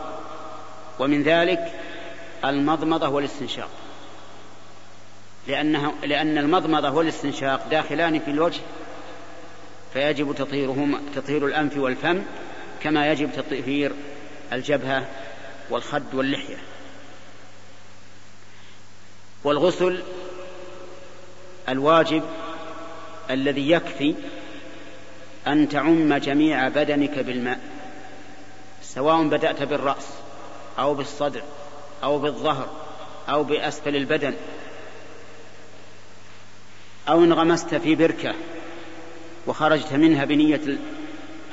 ومن 0.98 1.22
ذلك 1.22 1.72
المضمضة 2.44 3.08
والاستنشاق. 3.08 3.68
لأنها 5.48 5.92
لأن 6.02 6.38
المضمضة 6.38 6.90
والاستنشاق 6.90 7.68
داخلان 7.70 8.18
في 8.20 8.30
الوجه 8.30 8.60
فيجب 9.92 10.34
تطهيرهما 10.34 11.00
تطهير 11.14 11.46
الأنف 11.46 11.76
والفم 11.76 12.22
كما 12.82 13.12
يجب 13.12 13.30
تطهير 13.32 13.92
الجبهة 14.52 15.06
والخد 15.70 16.14
واللحية. 16.14 16.56
والغسل 19.44 20.02
الواجب 21.68 22.22
الذي 23.30 23.70
يكفي 23.70 24.14
أن 25.46 25.68
تعم 25.68 26.14
جميع 26.14 26.68
بدنك 26.68 27.18
بالماء 27.18 27.60
سواء 28.82 29.22
بدأت 29.22 29.62
بالرأس 29.62 30.08
أو 30.78 30.94
بالصدر. 30.94 31.42
أو 32.02 32.18
بالظهر 32.18 32.68
أو 33.28 33.44
بأسفل 33.44 33.96
البدن 33.96 34.34
أو 37.08 37.24
انغمست 37.24 37.74
في 37.74 37.94
بركة 37.94 38.34
وخرجت 39.46 39.92
منها 39.92 40.24
بنية 40.24 40.60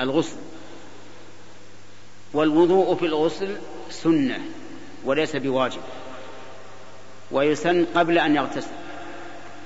الغسل. 0.02 0.38
والوضوء 2.34 2.95
في 2.95 3.06
الغسل 3.06 3.58
سنة 3.89 4.39
وليس 5.06 5.36
بواجب. 5.36 5.82
ويسن 7.32 7.86
قبل 7.95 8.20
أن 8.20 8.36
يغتسل. 8.36 8.72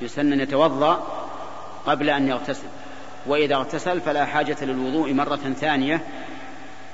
يسن 0.01 0.33
أن 0.33 0.39
يتوضأ 0.39 0.93
قبل 1.85 2.09
أن 2.09 2.27
يغتسل. 2.27 2.67
وإذا 3.25 3.55
اغتسل 3.55 4.01
فلا 4.01 4.25
حاجة 4.25 4.57
للوضوء 4.61 5.13
مرة 5.13 5.53
ثانية 5.59 6.07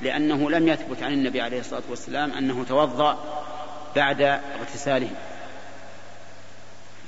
لأنه 0.01 0.49
لم 0.49 0.67
يثبت 0.67 1.03
عن 1.03 1.13
النبي 1.13 1.41
عليه 1.41 1.59
الصلاة 1.59 1.81
والسلام 1.89 2.31
أنه 2.31 2.65
توضأ 2.69 3.17
بعد 3.95 4.21
اغتساله. 4.21 5.09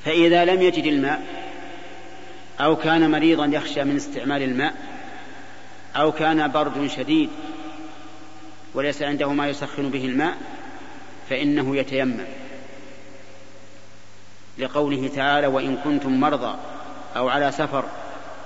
فإذا 0.05 0.45
لم 0.45 0.61
يجد 0.61 0.85
الماء 0.85 1.21
أو 2.61 2.75
كان 2.75 3.11
مريضا 3.11 3.45
يخشى 3.45 3.83
من 3.83 3.95
استعمال 3.95 4.41
الماء 4.43 4.73
أو 5.95 6.11
كان 6.11 6.51
برد 6.51 6.87
شديد 6.87 7.29
وليس 8.73 9.01
عنده 9.01 9.33
ما 9.33 9.47
يسخن 9.47 9.89
به 9.89 10.05
الماء 10.05 10.37
فإنه 11.29 11.75
يتيمم. 11.77 12.25
لقوله 14.57 15.09
تعالى 15.15 15.47
وإن 15.47 15.77
كنتم 15.77 16.19
مرضى 16.19 16.57
أو 17.15 17.29
على 17.29 17.51
سفر 17.51 17.85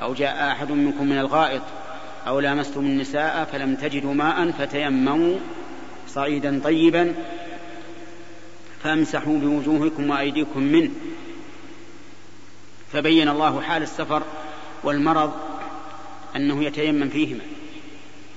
أو 0.02 0.14
جاء 0.14 0.52
أحد 0.52 0.72
منكم 0.72 1.06
من 1.06 1.18
الغائط 1.18 1.62
أو 2.28 2.40
لامستم 2.40 2.80
النساء 2.80 3.48
فلم 3.52 3.76
تجدوا 3.76 4.14
ماء 4.14 4.52
فتيمموا 4.52 5.40
صعيدا 6.08 6.62
طيبا 6.64 7.16
فامسحوا 8.86 9.38
بوجوهكم 9.38 10.10
وأيديكم 10.10 10.64
منه. 10.64 10.92
فبين 12.94 13.30
الله 13.30 13.62
حال 13.62 13.82
السفر 13.84 14.24
والمرض 14.84 15.34
أنه 16.36 16.64
يتيمم 16.64 17.10
فيهما. 17.10 17.44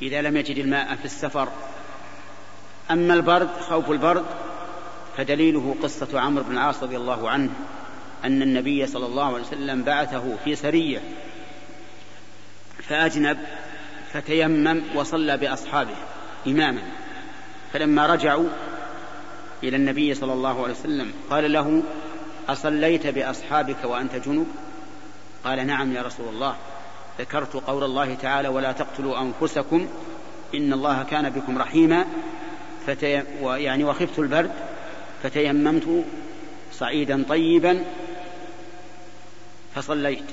إذا 0.02 0.22
لم 0.22 0.36
يجد 0.36 0.58
الماء 0.58 0.94
في 0.94 1.04
السفر. 1.04 1.48
أما 2.90 3.14
البرد 3.14 3.48
خوف 3.60 3.90
البرد 3.90 4.24
فدليله 5.16 5.76
قصة 5.82 6.20
عمرو 6.20 6.44
بن 6.44 6.52
العاص 6.52 6.82
رضي 6.82 6.96
الله 6.96 7.30
عنه 7.30 7.50
أن 8.24 8.42
النبي 8.42 8.86
صلى 8.86 9.06
الله 9.06 9.24
عليه 9.24 9.44
وسلم 9.44 9.82
بعثه 9.82 10.36
في 10.44 10.56
سرية 10.56 11.00
فأجنب 12.88 13.38
فتيمم 14.12 14.82
وصلى 14.94 15.36
بأصحابه 15.36 15.96
إماما. 16.46 16.82
فلما 17.72 18.06
رجعوا 18.06 18.48
إلى 19.62 19.76
النبي 19.76 20.14
صلى 20.14 20.32
الله 20.32 20.62
عليه 20.62 20.74
وسلم 20.74 21.12
قال 21.30 21.52
له 21.52 21.82
أصليت 22.48 23.06
بأصحابك 23.06 23.84
وأنت 23.84 24.14
جنب؟ 24.14 24.46
قال 25.44 25.66
نعم 25.66 25.92
يا 25.92 26.02
رسول 26.02 26.28
الله. 26.28 26.56
ذكرت 27.18 27.56
قول 27.56 27.84
الله 27.84 28.14
تعالى 28.14 28.48
ولا 28.48 28.72
تقتلوا 28.72 29.20
أنفسكم 29.20 29.88
إن 30.54 30.72
الله 30.72 31.02
كان 31.02 31.30
بكم 31.30 31.58
رحيما. 31.58 32.04
فتي... 32.86 33.22
يعني 33.42 33.84
وخفت 33.84 34.18
البرد 34.18 34.50
فتيممت 35.22 36.04
صعيدا 36.72 37.24
طيبا 37.28 37.84
فصليت. 39.74 40.24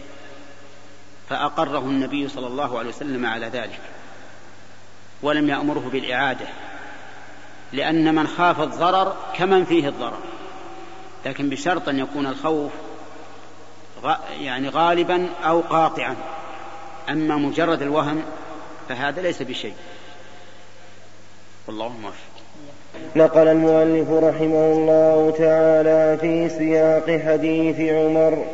فأقره 1.30 1.80
النبي 1.80 2.28
صلى 2.28 2.48
الله 2.48 2.80
عليه 2.80 2.90
وسلم 2.90 3.26
على 3.26 3.46
ذلك 3.46 3.80
ولم 5.22 5.50
يأمره 5.50 5.90
بالإعادة. 5.94 6.48
لأن 7.76 8.16
من 8.16 8.28
خاف 8.28 8.62
الضرر 8.62 9.14
كمن 9.38 9.66
فيه 9.66 9.88
الضرر. 9.88 10.18
لكن 11.26 11.50
بشرط 11.50 11.90
أن 11.90 12.00
يكون 12.00 12.28
الخوف 12.28 12.72
يعني 14.42 14.70
غالبا 14.70 15.28
أو 15.44 15.60
قاطعا. 15.60 16.16
أما 17.10 17.36
مجرد 17.36 17.82
الوهم 17.82 18.22
فهذا 18.90 19.22
ليس 19.22 19.42
بشيء. 19.42 19.74
والله 21.68 21.90
موفق 21.90 22.16
نقل 23.16 23.48
المؤلف 23.48 24.10
رحمه 24.10 24.74
الله 24.74 25.34
تعالى 25.38 26.18
في 26.22 26.50
سياق 26.50 27.22
حديث 27.26 27.80
عمر. 27.80 28.46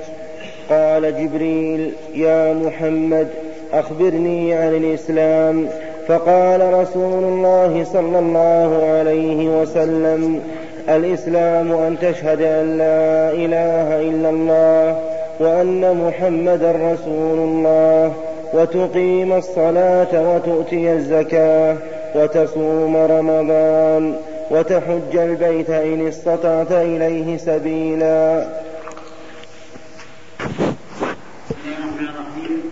قال 0.70 1.24
جبريل 1.24 1.94
يا 2.14 2.54
محمد 2.54 3.34
أخبرني 3.72 4.54
عن 4.54 4.76
الإسلام. 4.76 5.70
فقال 6.08 6.74
رسول 6.74 7.24
الله 7.24 7.84
صلى 7.94 8.20
الله 8.20 8.98
عليه 8.98 9.62
وسلم 9.62 10.42
الإسلام 10.90 11.72
أن 11.72 11.98
تشهد 12.02 12.42
أن 12.42 12.78
لا 12.78 13.32
إله 13.32 14.02
إلا 14.10 14.30
الله 14.30 15.00
وأن 15.40 16.06
محمدا 16.08 16.72
رسول 16.72 17.40
الله 17.40 18.14
وتقيم 18.54 19.34
الصلاة 19.34 20.36
وتؤتي 20.36 20.94
الزكاة 20.94 21.78
وتصوم 22.16 22.96
رمضان 22.98 24.16
وتحج 24.52 25.16
البيت 25.16 25.70
إن 25.70 26.08
استطعت 26.08 26.72
إليه 26.72 27.38
سبيلا. 27.38 28.46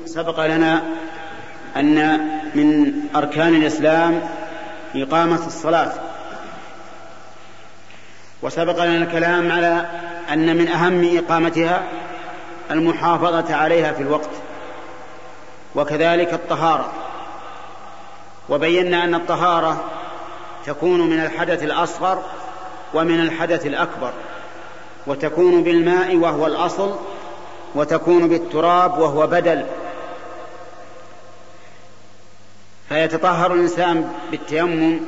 سبق 0.05 0.45
لنا 0.45 0.81
أن 1.79 2.19
من 2.55 2.93
أركان 3.15 3.55
الإسلام 3.55 4.21
إقامة 4.95 5.47
الصلاة. 5.47 5.91
وسبق 8.41 8.83
لنا 8.83 8.97
الكلام 8.97 9.51
على 9.51 9.85
أن 10.33 10.57
من 10.57 10.67
أهم 10.67 11.17
إقامتها 11.17 11.83
المحافظة 12.71 13.55
عليها 13.55 13.93
في 13.93 14.01
الوقت 14.01 14.29
وكذلك 15.75 16.33
الطهارة. 16.33 16.91
وبينا 18.49 19.03
أن 19.03 19.15
الطهارة 19.15 19.83
تكون 20.65 21.09
من 21.09 21.19
الحدث 21.19 21.63
الأصغر 21.63 22.23
ومن 22.93 23.19
الحدث 23.19 23.65
الأكبر 23.65 24.11
وتكون 25.07 25.63
بالماء 25.63 26.15
وهو 26.15 26.47
الأصل 26.47 26.95
وتكون 27.75 28.27
بالتراب 28.27 28.99
وهو 28.99 29.27
بدل. 29.27 29.65
فيتطهر 32.89 33.53
الإنسان 33.53 34.13
بالتيمم 34.31 34.99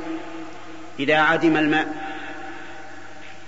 إذا 0.98 1.16
عدم 1.16 1.56
الماء 1.56 1.86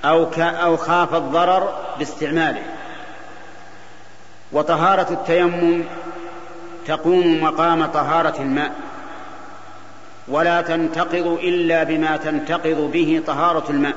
أو 0.04 0.24
أو 0.38 0.76
خاف 0.76 1.14
الضرر 1.14 1.74
باستعماله. 1.98 2.62
وطهارة 4.52 5.12
التيمم 5.12 5.84
تقوم 6.86 7.42
مقام 7.42 7.86
طهارة 7.86 8.34
الماء. 8.40 8.72
ولا 10.28 10.62
تنتقض 10.62 11.38
إلا 11.42 11.82
بما 11.82 12.16
تنتقض 12.16 12.90
به 12.92 13.22
طهارة 13.26 13.64
الماء. 13.70 13.96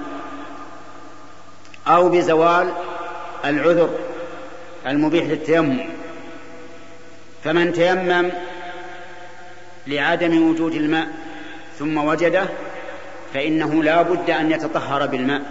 أو 1.88 2.10
بزوال 2.10 2.72
العذر 3.46 3.90
المبيح 4.88 5.26
للتيمم. 5.26 5.80
فمن 7.44 7.74
تيمم 7.74 8.32
لعدم 9.88 10.50
وجود 10.50 10.74
الماء 10.74 11.08
ثم 11.80 11.98
وجده 11.98 12.46
فإنه 13.34 13.84
لا 13.84 14.02
بد 14.02 14.30
أن 14.30 14.52
يتطهر 14.52 15.06
بالماء. 15.06 15.42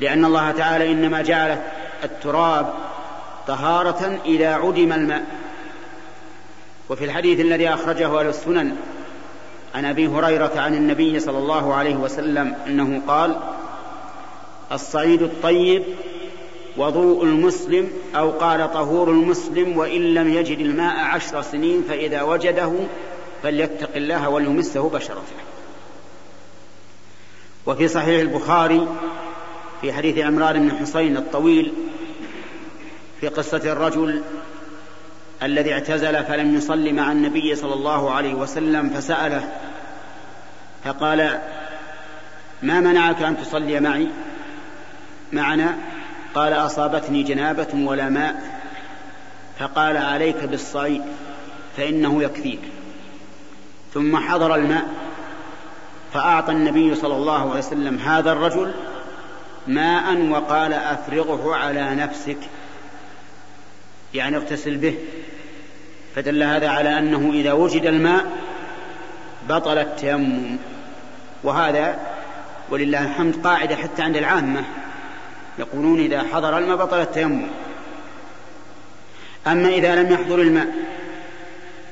لأن 0.00 0.24
الله 0.24 0.50
تعالى 0.50 0.92
إنما 0.92 1.22
جعل 1.22 1.58
التراب 2.04 2.74
طهارة 3.46 4.20
إذا 4.24 4.54
عدم 4.54 4.92
الماء. 4.92 5.24
وفي 6.88 7.04
الحديث 7.04 7.40
الذي 7.40 7.68
أخرجه 7.68 8.20
أهل 8.20 8.26
السنن 8.26 8.76
عن 9.74 9.84
أبي 9.84 10.06
هريرة 10.06 10.52
عن 10.56 10.74
النبي 10.74 11.20
صلى 11.20 11.38
الله 11.38 11.74
عليه 11.74 11.94
وسلم 11.94 12.54
أنه 12.66 13.02
قال 13.08 13.36
الصعيد 14.72 15.22
الطيب 15.22 15.84
وضوء 16.76 17.24
المسلم 17.24 17.90
أو 18.16 18.30
قال 18.30 18.72
طهور 18.72 19.10
المسلم 19.10 19.78
وإن 19.78 20.14
لم 20.14 20.34
يجد 20.34 20.58
الماء 20.58 20.96
عشر 20.96 21.42
سنين 21.42 21.84
فإذا 21.88 22.22
وجده 22.22 22.72
فليتق 23.42 23.96
الله 23.96 24.28
وليمسه 24.28 24.88
بشرته 24.88 25.36
وفي 27.66 27.88
صحيح 27.88 28.20
البخاري 28.20 28.88
في 29.80 29.92
حديث 29.92 30.18
عمران 30.18 30.68
بن 30.68 30.76
حصين 30.76 31.16
الطويل 31.16 31.72
في 33.20 33.28
قصة 33.28 33.72
الرجل 33.72 34.22
الذي 35.42 35.72
اعتزل 35.72 36.24
فلم 36.24 36.54
يصل 36.56 36.92
مع 36.92 37.12
النبي 37.12 37.54
صلى 37.54 37.74
الله 37.74 38.10
عليه 38.10 38.34
وسلم 38.34 38.90
فسأله 38.90 39.52
فقال 40.84 41.40
ما 42.62 42.80
منعك 42.80 43.22
أن 43.22 43.36
تصلي 43.36 43.80
معي؟ 43.80 44.08
معنا؟ 45.32 45.78
قال 46.34 46.52
أصابتني 46.52 47.22
جنابة 47.22 47.68
ولا 47.74 48.08
ماء 48.08 48.60
فقال 49.58 49.96
عليك 49.96 50.44
بالصعيد 50.44 51.02
فإنه 51.76 52.22
يكفيك. 52.22 52.60
ثم 53.94 54.16
حضر 54.16 54.54
الماء 54.54 54.88
فأعطى 56.12 56.52
النبي 56.52 56.94
صلى 56.94 57.16
الله 57.16 57.50
عليه 57.50 57.58
وسلم 57.58 57.98
هذا 57.98 58.32
الرجل 58.32 58.74
ماء 59.66 60.16
وقال 60.30 60.72
أفرغه 60.72 61.56
على 61.56 61.94
نفسك. 61.94 62.38
يعني 64.14 64.36
اغتسل 64.36 64.76
به. 64.76 64.94
فدل 66.14 66.42
هذا 66.42 66.68
على 66.68 66.98
أنه 66.98 67.30
إذا 67.32 67.52
وجد 67.52 67.86
الماء 67.86 68.24
بطل 69.48 69.78
التيمم. 69.78 70.56
وهذا 71.44 71.98
ولله 72.70 73.04
الحمد 73.04 73.46
قاعدة 73.46 73.76
حتى 73.76 74.02
عند 74.02 74.16
العامة. 74.16 74.64
يقولون 75.60 76.00
إذا 76.00 76.22
حضر 76.22 76.58
الماء 76.58 76.76
بطل 76.76 77.00
التيمم. 77.00 77.46
أما 79.46 79.68
إذا 79.68 80.02
لم 80.02 80.12
يحضر 80.12 80.40
الماء 80.40 80.66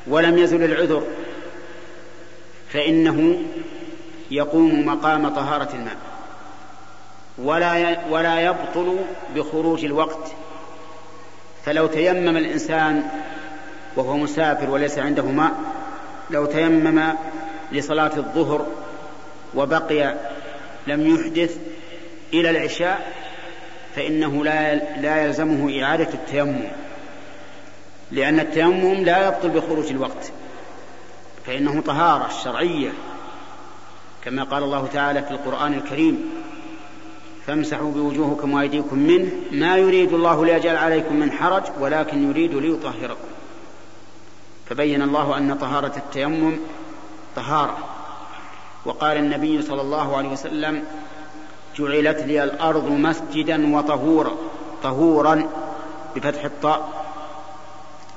ولم 0.07 0.39
يزل 0.39 0.65
العذر 0.65 1.03
فإنه 2.73 3.43
يقوم 4.31 4.87
مقام 4.87 5.29
طهارة 5.29 5.69
الماء. 5.75 5.97
ولا 7.39 7.99
ولا 8.11 8.41
يبطل 8.41 8.97
بخروج 9.35 9.85
الوقت. 9.85 10.33
فلو 11.65 11.87
تيمم 11.87 12.37
الإنسان 12.37 13.03
وهو 13.97 14.17
مسافر 14.17 14.71
وليس 14.71 14.99
عنده 14.99 15.23
ماء 15.23 15.53
لو 16.31 16.47
تيمم 16.47 17.15
لصلاة 17.73 18.17
الظهر 18.17 18.67
وبقي 19.55 20.15
لم 20.87 21.15
يحدث 21.15 21.57
إلى 22.35 22.51
العشاء 22.51 23.13
فإنه 23.99 24.45
لا 24.45 24.75
لا 24.75 25.25
يلزمه 25.25 25.83
إعادة 25.83 26.15
التيمم 26.15 26.65
لأن 28.11 28.41
التيمم 28.41 28.95
لا 28.95 29.29
يبطل 29.29 29.49
بخروج 29.49 29.87
الوقت 29.91 30.33
فإنه 31.47 31.81
طهارة 31.81 32.29
شرعية 32.45 32.91
كما 34.25 34.43
قال 34.45 34.63
الله 34.63 34.87
تعالى 34.93 35.23
في 35.23 35.31
القرآن 35.31 35.75
الكريم 35.75 36.31
فامسحوا 37.47 37.93
بوجوهكم 37.93 38.55
وأيديكم 38.55 38.99
منه 38.99 39.31
ما 39.51 39.77
يريد 39.77 40.13
الله 40.13 40.47
ليجعل 40.47 40.77
عليكم 40.77 41.17
من 41.17 41.33
حرج 41.33 41.63
ولكن 41.81 42.31
يريد 42.31 42.55
ليطهركم. 42.55 43.29
فبين 44.69 45.03
الله 45.03 45.39
أن 45.39 45.55
طهارة 45.55 45.93
التيمم 45.97 46.57
طهارة 47.37 47.79
وقال 48.85 49.17
النبي 49.17 49.63
صلى 49.63 49.81
الله 49.81 50.17
عليه 50.17 50.29
وسلم 50.29 50.85
جعلت 51.79 52.19
لي 52.19 52.45
الأرض 52.45 52.91
مسجدا 52.91 53.77
وطهورا 53.77 54.37
طهورا 54.83 55.49
بفتح 56.17 56.45
الطاء 56.45 57.05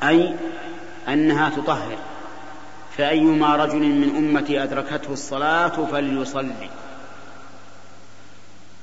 أي 0.04 0.36
أنها 1.08 1.50
تطهر. 1.50 1.98
فأيما 2.98 3.56
رجل 3.56 3.80
من 3.80 4.16
أمتي 4.16 4.64
أدركته 4.64 5.14
الصلاة 5.14 5.86
فليصلي. 5.86 6.70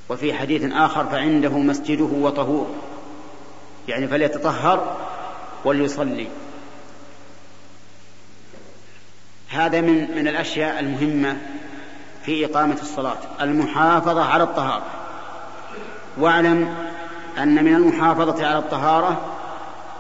وفي 0.09 0.35
حديث 0.35 0.73
آخر 0.73 1.05
فعنده 1.05 1.59
مسجده 1.59 2.05
وطهور 2.05 2.75
يعني 3.89 4.09
فليتطهر 4.09 4.97
وليصلي. 5.65 6.29
هذا 9.49 9.81
من 9.81 10.17
من 10.17 10.29
الأشياء 10.29 10.81
المهمة 10.81 11.37
في 12.29 12.45
إقامة 12.45 12.79
الصلاة. 12.83 13.19
المحافظة 13.41 14.25
على 14.25 14.43
الطهارة. 14.43 14.87
واعلم 16.19 16.75
أن 17.39 17.65
من 17.65 17.75
المحافظة 17.75 18.47
على 18.47 18.59
الطهارة 18.59 19.37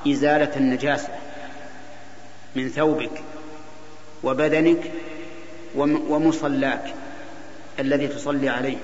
إزالة 0.08 0.56
النجاسة 0.56 1.08
من 2.56 2.68
ثوبك 2.68 3.22
وبدنك 4.22 4.92
ومصلاك 5.74 6.94
الذي 7.78 8.08
تصلي 8.08 8.48
عليه. 8.48 8.78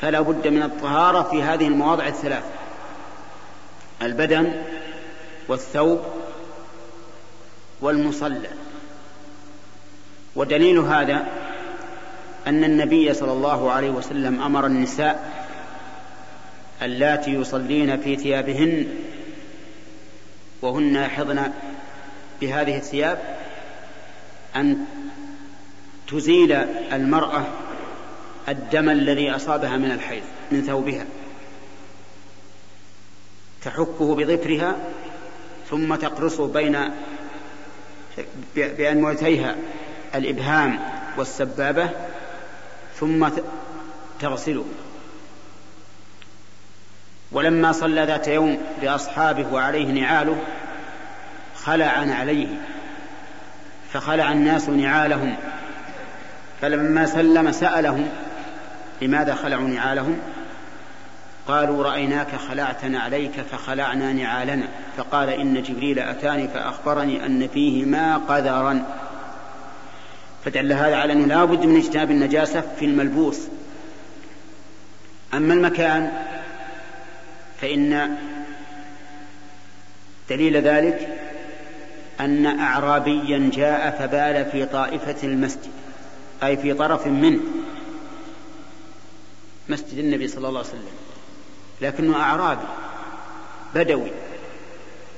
فلا 0.00 0.20
بد 0.20 0.48
من 0.48 0.62
الطهارة 0.62 1.22
في 1.22 1.42
هذه 1.42 1.66
المواضع 1.66 2.06
الثلاث 2.06 2.44
البدن 4.02 4.62
والثوب 5.48 6.00
والمصلى. 7.80 8.48
ودليل 10.36 10.78
هذا 10.78 11.26
أن 12.48 12.64
النبي 12.64 13.14
صلى 13.14 13.32
الله 13.32 13.72
عليه 13.72 13.90
وسلم 13.90 14.42
أمر 14.42 14.66
النساء 14.66 15.44
اللاتي 16.82 17.30
يصلين 17.30 18.00
في 18.00 18.16
ثيابهن 18.16 18.86
وهن 20.62 20.94
يحضن 20.96 21.52
بهذه 22.40 22.76
الثياب 22.76 23.38
أن 24.56 24.84
تزيل 26.08 26.52
المرأة 26.92 27.44
الدم 28.48 28.88
الذي 28.88 29.30
أصابها 29.30 29.76
من 29.76 29.90
الحيض 29.90 30.22
من 30.50 30.62
ثوبها. 30.62 31.06
تحكه 33.64 34.14
بظفرها 34.14 34.76
ثم 35.70 35.94
تقرصه 35.94 36.46
بين 36.46 36.78
بأنملتيها 38.56 39.56
الإبهام 40.14 40.80
والسبابة 41.18 41.90
ثم 43.00 43.28
تغسله. 44.20 44.64
ولما 47.32 47.72
صلى 47.72 48.04
ذات 48.04 48.28
يوم 48.28 48.58
بأصحابه 48.82 49.52
وعليه 49.52 49.86
نعاله 49.86 50.42
خلع 51.56 51.92
عليه. 52.18 52.48
فخلع 53.92 54.32
الناس 54.32 54.68
نعالهم. 54.68 55.36
فلما 56.60 57.06
سلم 57.06 57.52
سألهم 57.52 58.08
لماذا 59.02 59.34
خلعوا 59.34 59.68
نعالهم؟ 59.68 60.18
قالوا 61.48 61.84
رأيناك 61.84 62.36
خلعت 62.36 62.84
نعليك 62.84 63.40
فخلعنا 63.40 64.12
نعالنا. 64.12 64.68
فقال 64.96 65.28
إن 65.28 65.62
جبريل 65.62 65.98
أتاني 65.98 66.48
فأخبرني 66.48 67.26
أن 67.26 67.48
فيه 67.48 67.84
ما 67.84 68.16
قذرا. 68.16 68.84
فدل 70.44 70.72
هذا 70.72 70.96
على 70.96 71.12
أنه 71.12 71.26
لا 71.26 71.44
بد 71.44 71.66
من 71.66 71.76
اجتناب 71.76 72.10
النجاسة 72.10 72.60
في 72.78 72.84
الملبوس. 72.84 73.38
أما 75.34 75.54
المكان 75.54 76.12
فإن 77.60 78.16
دليل 80.30 80.56
ذلك 80.56 81.08
أن 82.20 82.46
أعرابيا 82.60 83.50
جاء 83.54 83.90
فبال 83.98 84.50
في 84.50 84.66
طائفة 84.66 85.16
المسجد 85.22 85.70
أي 86.42 86.56
في 86.56 86.74
طرف 86.74 87.06
منه 87.06 87.40
مسجد 89.68 89.98
النبي 89.98 90.28
صلى 90.28 90.48
الله 90.48 90.58
عليه 90.58 90.68
وسلم. 90.68 90.98
لكنه 91.80 92.16
أعرابي 92.20 92.66
بدوي 93.74 94.10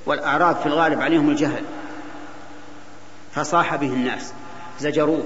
والأعراب 0.06 0.56
في 0.56 0.66
الغالب 0.66 1.00
عليهم 1.00 1.30
الجهل 1.30 1.64
فصاح 3.34 3.76
به 3.76 3.86
الناس. 3.86 4.32
زجروه. 4.80 5.24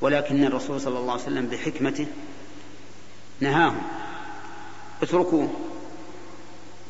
ولكن 0.00 0.44
الرسول 0.44 0.80
صلى 0.80 0.98
الله 0.98 1.12
عليه 1.12 1.22
وسلم 1.22 1.46
بحكمته 1.46 2.06
نهاهم. 3.40 3.82
اتركوه. 5.02 5.50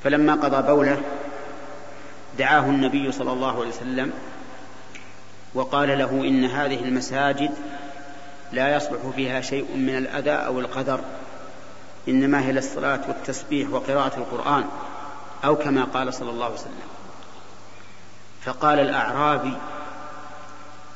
فلما 0.05 0.35
قضى 0.35 0.67
بوله 0.67 1.03
دعاه 2.39 2.61
النبي 2.61 3.13
صلى 3.13 3.33
الله 3.33 3.61
عليه 3.61 3.69
وسلم 3.69 4.13
وقال 5.55 5.99
له 5.99 6.11
إن 6.11 6.45
هذه 6.45 6.85
المساجد 6.85 7.51
لا 8.53 8.77
يصلح 8.77 9.01
فيها 9.17 9.41
شيء 9.41 9.77
من 9.77 9.97
الأذى 9.97 10.31
أو 10.31 10.61
القدر 10.61 11.01
إنما 12.09 12.47
هي 12.47 12.53
للصلاة 12.53 13.01
والتسبيح 13.09 13.71
وقراءة 13.71 14.17
القرآن 14.17 14.65
أو 15.45 15.57
كما 15.57 15.85
قال 15.85 16.15
صلى 16.15 16.31
الله 16.31 16.45
عليه 16.45 16.55
وسلم. 16.55 16.91
فقال 18.43 18.79
الأعرابي 18.79 19.57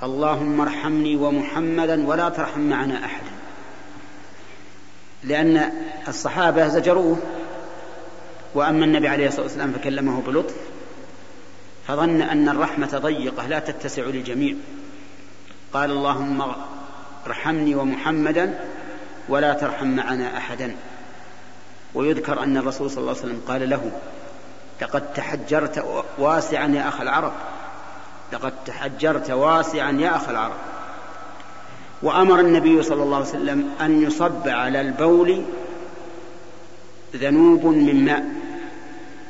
اللهم 0.04 0.60
ارحمني 0.60 1.16
ومحمدا 1.16 2.06
ولا 2.06 2.28
ترحم 2.28 2.60
معنا 2.60 3.04
احدا 3.04 3.30
لأن 5.24 5.72
الصحابة 6.08 6.68
زجروه 6.68 7.18
وأما 8.54 8.84
النبي 8.84 9.08
عليه 9.08 9.28
الصلاة 9.28 9.42
والسلام 9.42 9.72
فكلمه 9.72 10.22
بلطف 10.22 10.54
فظن 11.86 12.22
أن 12.22 12.48
الرحمة 12.48 12.98
ضيقة 12.98 13.46
لا 13.46 13.58
تتسع 13.58 14.02
للجميع. 14.02 14.54
قال 15.72 15.90
اللهم 15.90 16.54
ارحمني 17.26 17.74
ومحمدا 17.74 18.60
ولا 19.28 19.52
ترحم 19.52 19.86
معنا 19.86 20.36
أحدا. 20.36 20.76
ويذكر 21.94 22.42
أن 22.42 22.56
الرسول 22.56 22.90
صلى 22.90 22.98
الله 22.98 23.10
عليه 23.10 23.20
وسلم 23.20 23.40
قال 23.48 23.70
له 23.70 23.92
لقد 24.82 25.12
تحجرت 25.12 25.84
واسعا 26.18 26.66
يا 26.66 26.88
أخ 26.88 27.00
العرب. 27.00 27.32
لقد 28.34 28.52
تحجرت 28.66 29.30
واسعا 29.30 29.92
يا 29.92 30.16
أخ 30.16 30.28
العرب. 30.28 30.56
وأمر 32.02 32.40
النبي 32.40 32.82
صلى 32.82 33.02
الله 33.02 33.16
عليه 33.16 33.26
وسلم 33.26 33.70
أن 33.80 34.02
يصب 34.02 34.48
على 34.48 34.80
البول 34.80 35.44
ذنوب 37.16 37.66
من 37.66 38.04
ماء 38.04 38.24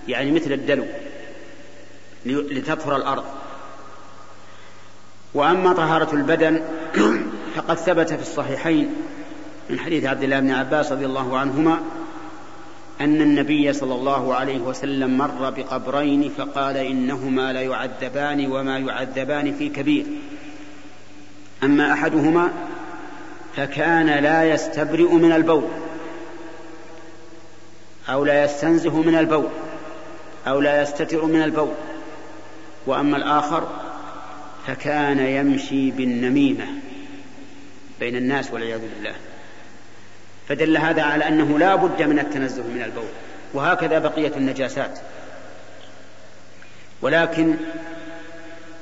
يعني 0.09 0.31
مثل 0.31 0.53
الدلو 0.53 0.85
لتطهر 2.27 2.97
الأرض. 2.97 3.25
وأما 5.35 5.73
طهارة 5.73 6.15
البدن 6.15 6.61
فقد 7.57 7.77
ثبت 7.77 8.13
في 8.13 8.23
الصحيحين 8.23 8.95
من 9.71 9.79
حديث 9.79 10.05
عبد 10.05 10.23
الله 10.23 10.41
بن 10.41 10.51
عباس 10.51 10.93
رضي 10.93 11.07
الله 11.07 11.39
عنهما 11.39 11.83
أن 13.01 13.23
النبي 13.23 13.73
صلى 13.73 13.95
الله 13.95 14.35
عليه 14.35 14.59
وسلم 14.59 15.19
مر 15.19 15.51
بقبرين 15.51 16.29
فقال 16.29 16.77
إنهما 16.77 17.53
ليعذبان 17.53 18.53
وما 18.53 18.79
يعذبان 18.79 19.55
في 19.55 19.69
كبير. 19.69 20.07
أما 21.63 21.93
أحدهما 21.93 22.53
فكان 23.57 24.07
لا 24.07 24.45
يستبرئ 24.45 25.13
من 25.13 25.33
البول 25.33 25.65
أو 28.09 28.25
لا 28.25 28.45
يستنزه 28.45 29.03
من 29.03 29.15
البول 29.15 29.49
أو 30.47 30.61
لا 30.61 30.83
يستتر 30.83 31.25
من 31.25 31.43
البول. 31.43 31.75
وأما 32.87 33.17
الآخر 33.17 33.69
فكان 34.67 35.19
يمشي 35.19 35.91
بالنميمة 35.91 36.67
بين 38.01 38.17
الناس 38.17 38.51
والعياذ 38.53 38.81
بالله. 38.81 39.15
فدل 40.49 40.77
هذا 40.77 41.03
على 41.03 41.29
أنه 41.29 41.59
لا 41.59 41.75
بد 41.75 42.03
من 42.03 42.19
التنزه 42.19 42.63
من 42.63 42.83
البول. 42.83 43.09
وهكذا 43.55 43.99
بقية 43.99 44.33
النجاسات. 44.37 44.99
ولكن 47.03 47.55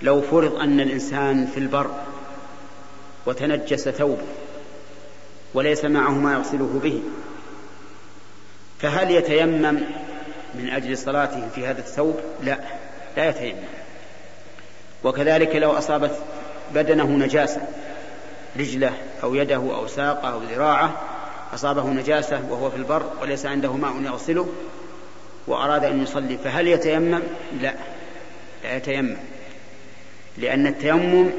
لو 0.02 0.20
فرض 0.20 0.54
أن 0.54 0.80
الإنسان 0.80 1.46
في 1.46 1.58
البر 1.58 1.90
وتنجس 3.26 3.88
ثوبه 3.88 4.26
وليس 5.54 5.84
معه 5.84 6.10
ما 6.10 6.32
يغسله 6.32 6.80
به 6.82 7.02
فهل 8.80 9.10
يتيمم 9.10 9.80
من 10.54 10.70
أجل 10.70 10.98
صلاته 10.98 11.48
في 11.54 11.66
هذا 11.66 11.80
الثوب؟ 11.80 12.20
لا 12.42 12.58
لا 13.16 13.28
يتيمم. 13.28 13.58
وكذلك 15.04 15.56
لو 15.56 15.70
أصابت 15.70 16.18
بدنه 16.74 17.06
نجاسة 17.06 17.60
رجله 18.58 18.92
أو 19.22 19.34
يده 19.34 19.56
أو 19.56 19.86
ساقه 19.86 20.32
أو 20.32 20.42
ذراعه 20.42 21.11
أصابه 21.54 21.88
نجاسة 21.90 22.42
وهو 22.50 22.70
في 22.70 22.76
البر 22.76 23.02
وليس 23.22 23.46
عنده 23.46 23.72
ماء 23.72 24.02
يغسله 24.02 24.48
وأراد 25.46 25.84
أن 25.84 26.02
يصلي 26.02 26.38
فهل 26.44 26.68
يتيمم؟ 26.68 27.22
لا 27.60 27.74
لا 28.64 28.76
يتيمم 28.76 29.16
لأن 30.38 30.66
التيمم 30.66 31.30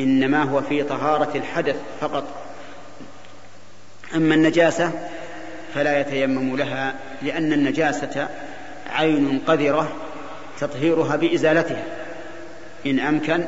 إنما 0.00 0.42
هو 0.42 0.62
في 0.62 0.82
طهارة 0.82 1.36
الحدث 1.36 1.76
فقط. 2.00 2.24
أما 4.14 4.34
النجاسة 4.34 4.92
فلا 5.74 6.00
يتيمم 6.00 6.56
لها 6.56 6.94
لأن 7.22 7.52
النجاسة 7.52 8.28
عين 8.90 9.40
قذرة 9.46 9.92
تطهيرها 10.60 11.16
بإزالتها. 11.16 11.84
إن 12.86 13.00
أمكن 13.00 13.44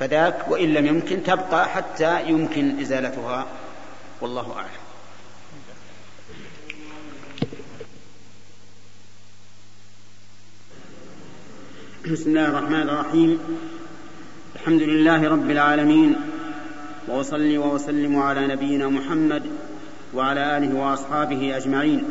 فذاك 0.00 0.48
وإن 0.48 0.74
لم 0.74 0.86
يمكن 0.86 1.22
تبقى 1.22 1.68
حتى 1.68 2.22
يمكن 2.28 2.80
إزالتها 2.80 3.46
والله 4.20 4.52
أعلم. 4.56 4.81
بسم 12.10 12.30
الله 12.30 12.48
الرحمن 12.48 12.88
الرحيم. 12.88 13.38
الحمد 14.54 14.82
لله 14.82 15.28
رب 15.28 15.50
العالمين 15.50 16.16
وأصلي 17.08 17.58
وأسلم 17.58 18.18
على 18.18 18.46
نبينا 18.46 18.88
محمد 18.88 19.42
وعلى 20.14 20.56
آله 20.56 20.74
وأصحابه 20.74 21.56
أجمعين. 21.56 22.04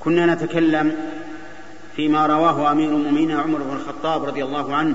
كنا 0.00 0.34
نتكلم 0.34 0.96
فيما 1.96 2.26
رواه 2.26 2.72
أمير 2.72 2.90
المؤمنين 2.90 3.30
عمر 3.30 3.62
بن 3.62 3.76
الخطاب 3.76 4.24
رضي 4.24 4.44
الله 4.44 4.74
عنه 4.74 4.94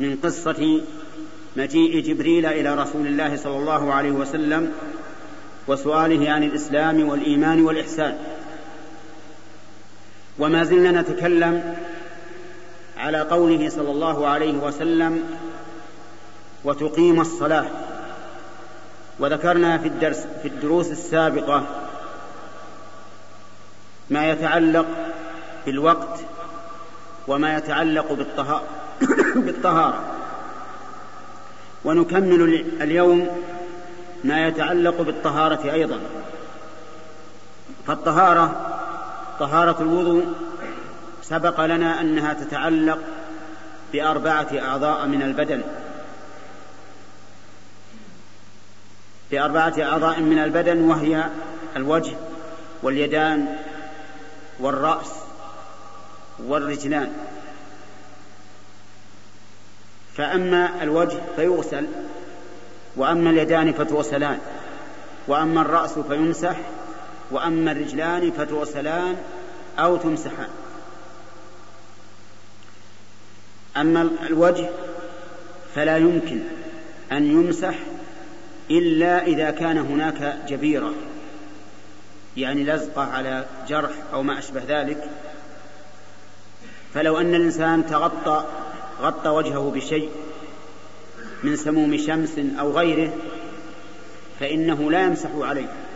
من 0.00 0.16
قصة 0.16 0.80
مجيء 1.56 2.02
جبريل 2.02 2.46
إلى 2.46 2.74
رسول 2.74 3.06
الله 3.06 3.36
صلى 3.36 3.56
الله 3.56 3.94
عليه 3.94 4.10
وسلم 4.10 4.72
وسؤاله 5.68 6.30
عن 6.30 6.42
الإسلام 6.42 7.08
والإيمان 7.08 7.60
والإحسان. 7.60 8.18
وما 10.38 10.64
زلنا 10.64 11.00
نتكلم 11.00 11.76
على 12.98 13.20
قوله 13.20 13.68
صلى 13.68 13.90
الله 13.90 14.26
عليه 14.26 14.54
وسلم 14.54 15.24
وتقيم 16.64 17.20
الصلاة. 17.20 17.64
وذكرنا 19.18 19.78
في 19.78 19.88
الدرس 19.88 20.26
في 20.42 20.48
الدروس 20.48 20.90
السابقة 20.90 21.64
ما 24.10 24.30
يتعلق 24.30 24.86
بالوقت 25.66 26.20
وما 27.28 27.56
يتعلق 27.56 28.12
بالطهارة. 29.46 30.04
ونكمل 31.84 32.64
اليوم 32.80 33.28
ما 34.24 34.46
يتعلق 34.46 35.02
بالطهارة 35.02 35.72
أيضا. 35.72 36.00
فالطهارة 37.86 38.77
طهارة 39.38 39.82
الوضوء 39.82 40.26
سبق 41.22 41.60
لنا 41.60 42.00
أنها 42.00 42.32
تتعلق 42.32 42.98
بأربعة 43.92 44.48
أعضاء 44.52 45.06
من 45.06 45.22
البدن. 45.22 45.62
بأربعة 49.30 49.74
أعضاء 49.78 50.20
من 50.20 50.38
البدن 50.38 50.80
وهي 50.80 51.24
الوجه 51.76 52.12
واليدان 52.82 53.56
والرأس 54.60 55.12
والرجلان. 56.46 57.12
فأما 60.16 60.82
الوجه 60.82 61.18
فيغسل 61.36 61.86
وأما 62.96 63.30
اليدان 63.30 63.72
فتغسلان 63.72 64.38
وأما 65.28 65.60
الرأس 65.60 65.98
فيمسح 65.98 66.56
وأما 67.30 67.72
الرجلان 67.72 68.30
فتغسلان 68.30 69.16
أو 69.78 69.96
تمسحان. 69.96 70.48
أما 73.76 74.10
الوجه 74.26 74.68
فلا 75.74 75.96
يمكن 75.96 76.40
أن 77.12 77.24
يمسح 77.26 77.74
إلا 78.70 79.26
إذا 79.26 79.50
كان 79.50 79.78
هناك 79.78 80.36
جبيرة 80.48 80.94
يعني 82.36 82.64
لزقة 82.64 83.02
على 83.02 83.46
جرح 83.68 83.90
أو 84.12 84.22
ما 84.22 84.38
أشبه 84.38 84.62
ذلك. 84.68 85.10
فلو 86.94 87.18
أن 87.18 87.34
الإنسان 87.34 87.86
تغطى 87.86 88.44
غطى 89.00 89.28
وجهه 89.28 89.72
بشيء 89.74 90.10
من 91.42 91.56
سموم 91.56 91.96
شمس 91.96 92.38
أو 92.60 92.72
غيره 92.72 93.12
فإنه 94.40 94.90
لا 94.90 95.02
يمسح 95.02 95.30
عليه. 95.34 95.87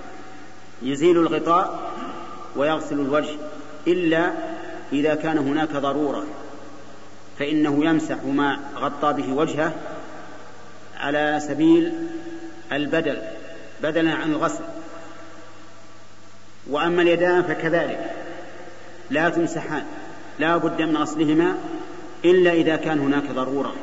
يزيل 0.82 1.18
الغطاء 1.18 1.90
ويغسل 2.56 3.00
الوجه 3.00 3.34
إلا 3.86 4.32
إذا 4.92 5.14
كان 5.14 5.38
هناك 5.38 5.72
ضرورة 5.72 6.26
فإنه 7.38 7.84
يمسح 7.84 8.24
ما 8.24 8.58
غطى 8.76 9.12
به 9.12 9.32
وجهه 9.32 9.72
على 10.96 11.40
سبيل 11.48 11.92
البدل 12.72 13.18
بدلا 13.82 14.14
عن 14.14 14.30
الغسل. 14.30 14.64
وأما 16.66 17.02
اليدان 17.02 17.42
فكذلك 17.42 18.10
لا 19.10 19.28
تمسحان 19.28 19.84
لا 20.38 20.56
بد 20.56 20.82
من 20.82 20.96
غسلهما 20.96 21.58
إلا 22.24 22.52
إذا 22.52 22.76
كان 22.76 22.98
هناك 22.98 23.30
ضرورة 23.30 23.74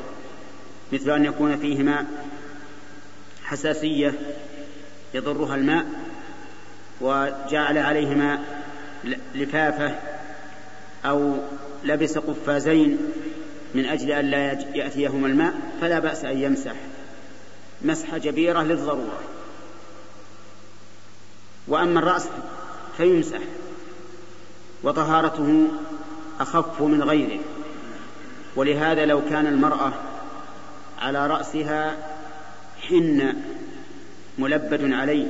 مثل 0.94 1.10
أن 1.12 1.26
يكون 1.26 1.58
فيهما 1.58 2.06
حساسية 3.44 4.14
يضرها 5.14 5.56
الماء 5.56 5.86
وجعل 7.02 7.78
عليهما 7.78 8.40
لفافة 9.36 9.96
أو 11.06 11.36
لبس 11.84 12.18
قفازين 12.18 12.98
من 13.76 13.86
أجل 13.86 14.12
أن 14.12 14.26
لا 14.26 14.52
يأتيهما 14.76 15.28
الماء 15.28 15.54
فلا 15.82 16.00
بأس 16.00 16.26
أن 16.26 16.38
يمسح. 16.38 16.76
مسح 17.82 18.16
جبيرة 18.18 18.64
للضرورة. 18.64 19.20
وأما 21.68 22.00
الرأس 22.00 22.28
فيمسح. 22.98 23.40
وطهارته 24.84 25.68
أخف 26.40 26.82
من 26.82 27.04
غيره. 27.04 27.40
ولهذا 28.56 29.06
لو 29.06 29.22
كان 29.30 29.48
المرأة 29.48 29.94
على 31.00 31.28
رأسها 31.28 31.98
حن 32.82 33.34
ملبد 34.38 34.94
عليه 34.94 35.28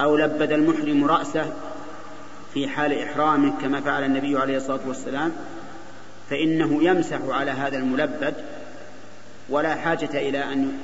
أو 0.00 0.16
لبد 0.16 0.52
المحرم 0.52 1.04
رأسه 1.04 1.52
في 2.54 2.68
حال 2.68 3.02
إحرامه 3.02 3.60
كما 3.60 3.80
فعل 3.80 4.04
النبي 4.04 4.38
عليه 4.38 4.56
الصلاة 4.56 4.80
والسلام 4.86 5.32
فإنه 6.30 6.84
يمسح 6.84 7.18
على 7.28 7.50
هذا 7.50 7.78
الملبد 7.78 8.34
ولا 9.48 9.74
حاجة 9.74 10.28
إلى 10.28 10.52
أن 10.52 10.78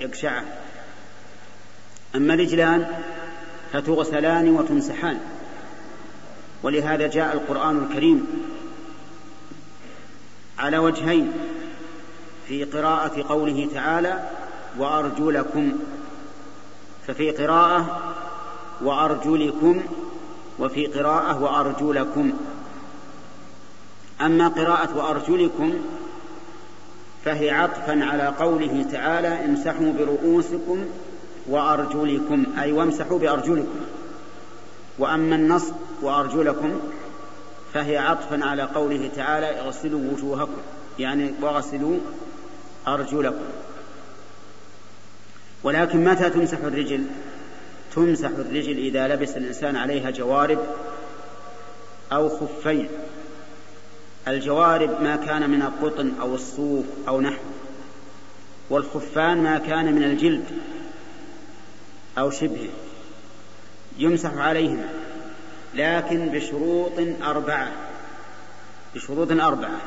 يقشعه. 0.00 0.44
أما 2.16 2.34
الرجلان 2.34 2.86
فتغسلان 3.72 4.48
وتمسحان. 4.48 5.20
ولهذا 6.62 7.06
جاء 7.06 7.32
القرآن 7.34 7.78
الكريم 7.84 8.26
على 10.58 10.78
وجهين 10.78 11.32
في 12.48 12.64
قراءة 12.64 13.22
قوله 13.28 13.68
تعالى 13.74 14.28
وأرجلكم. 14.78 15.78
ففي 17.06 17.30
قراءة 17.30 18.00
وأرجلكم 18.82 19.82
وفي 20.58 20.86
قراءة 20.86 21.42
وأرجلكم. 21.42 22.32
أما 24.20 24.48
قراءة 24.48 24.96
وأرجلكم 24.96 25.74
فهي 27.24 27.50
عطفا 27.50 28.04
على 28.04 28.26
قوله 28.26 28.86
تعالى 28.92 29.44
امسحوا 29.44 29.92
برؤوسكم 29.92 30.84
وأرجلكم. 31.48 32.44
أي 32.58 32.72
وامسحوا 32.72 33.18
بأرجلكم. 33.18 33.80
وأما 34.98 35.36
النص 35.36 35.64
وأرجلكم 36.02 36.80
فهي 37.74 37.98
عطفا 37.98 38.44
على 38.44 38.62
قوله 38.62 39.10
تعالى 39.16 39.60
اغسلوا 39.60 40.12
وجوهكم. 40.12 40.60
يعني 40.98 41.34
واغسلوا 41.42 41.98
أرجلكم. 42.88 43.44
ولكن 45.62 46.04
متى 46.04 46.30
تمسح 46.30 46.58
الرجل؟ 46.58 47.04
تمسح 47.94 48.28
الرجل 48.28 48.78
إذا 48.78 49.08
لبس 49.08 49.36
الإنسان 49.36 49.76
عليها 49.76 50.10
جوارب 50.10 50.58
أو 52.12 52.28
خفين. 52.28 52.88
الجوارب 54.28 55.02
ما 55.02 55.16
كان 55.16 55.50
من 55.50 55.62
القطن 55.62 56.12
أو 56.20 56.34
الصوف 56.34 56.84
أو 57.08 57.20
نحو 57.20 57.42
والخفان 58.70 59.42
ما 59.42 59.58
كان 59.58 59.94
من 59.94 60.02
الجلد 60.02 60.44
أو 62.18 62.30
شبهه 62.30 62.70
يمسح 63.98 64.34
عليهما 64.34 64.88
لكن 65.74 66.28
بشروط 66.28 66.92
أربعة. 67.22 67.72
بشروط 68.94 69.30
أربعة. 69.30 69.80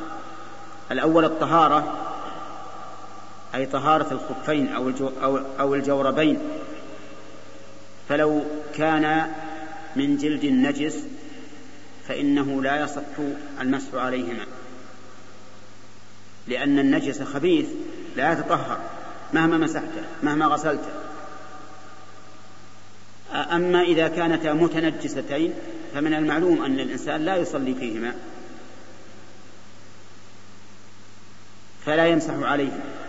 الأول 0.92 1.26
الطهارة 1.26 1.98
أي 3.56 3.66
طهارة 3.66 4.12
الخفين 4.12 4.74
أو 4.74 4.92
أو 5.24 5.40
أو 5.60 5.76
الجوربين. 5.76 6.40
فلو 8.10 8.44
كان 8.76 9.32
من 9.96 10.18
جلد 10.18 10.46
نجس 10.46 11.04
فإنه 12.08 12.62
لا 12.62 12.84
يصح 12.84 13.02
المسح 13.62 13.94
عليهما. 13.94 14.46
لأن 16.48 16.80
النجس 16.80 17.22
خبيث 17.22 17.68
لا 18.16 18.34
يتطهر 18.34 18.80
مهما 19.34 19.58
مسحته 19.58 20.04
مهما 20.24 20.46
غسلته. 20.46 20.92
أما 23.34 23.82
إذا 23.82 24.08
كانتا 24.08 24.54
متنجستين 24.54 25.54
فمن 25.94 26.14
المعلوم 26.14 26.64
أن 26.64 26.80
الإنسان 26.80 27.26
لا 27.26 27.36
يصلي 27.36 27.76
فيهما. 27.76 28.16
فلا 31.86 32.08
يمسح 32.08 32.34
عليهما. 32.34 33.03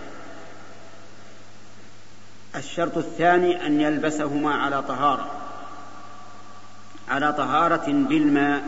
الشرط 2.57 2.99
الثاني 2.99 3.67
أن 3.67 3.81
يلبسهما 3.81 4.55
على 4.55 4.83
طهارة 4.83 5.31
على 7.09 7.33
طهارة 7.33 7.87
بالماء. 7.87 8.63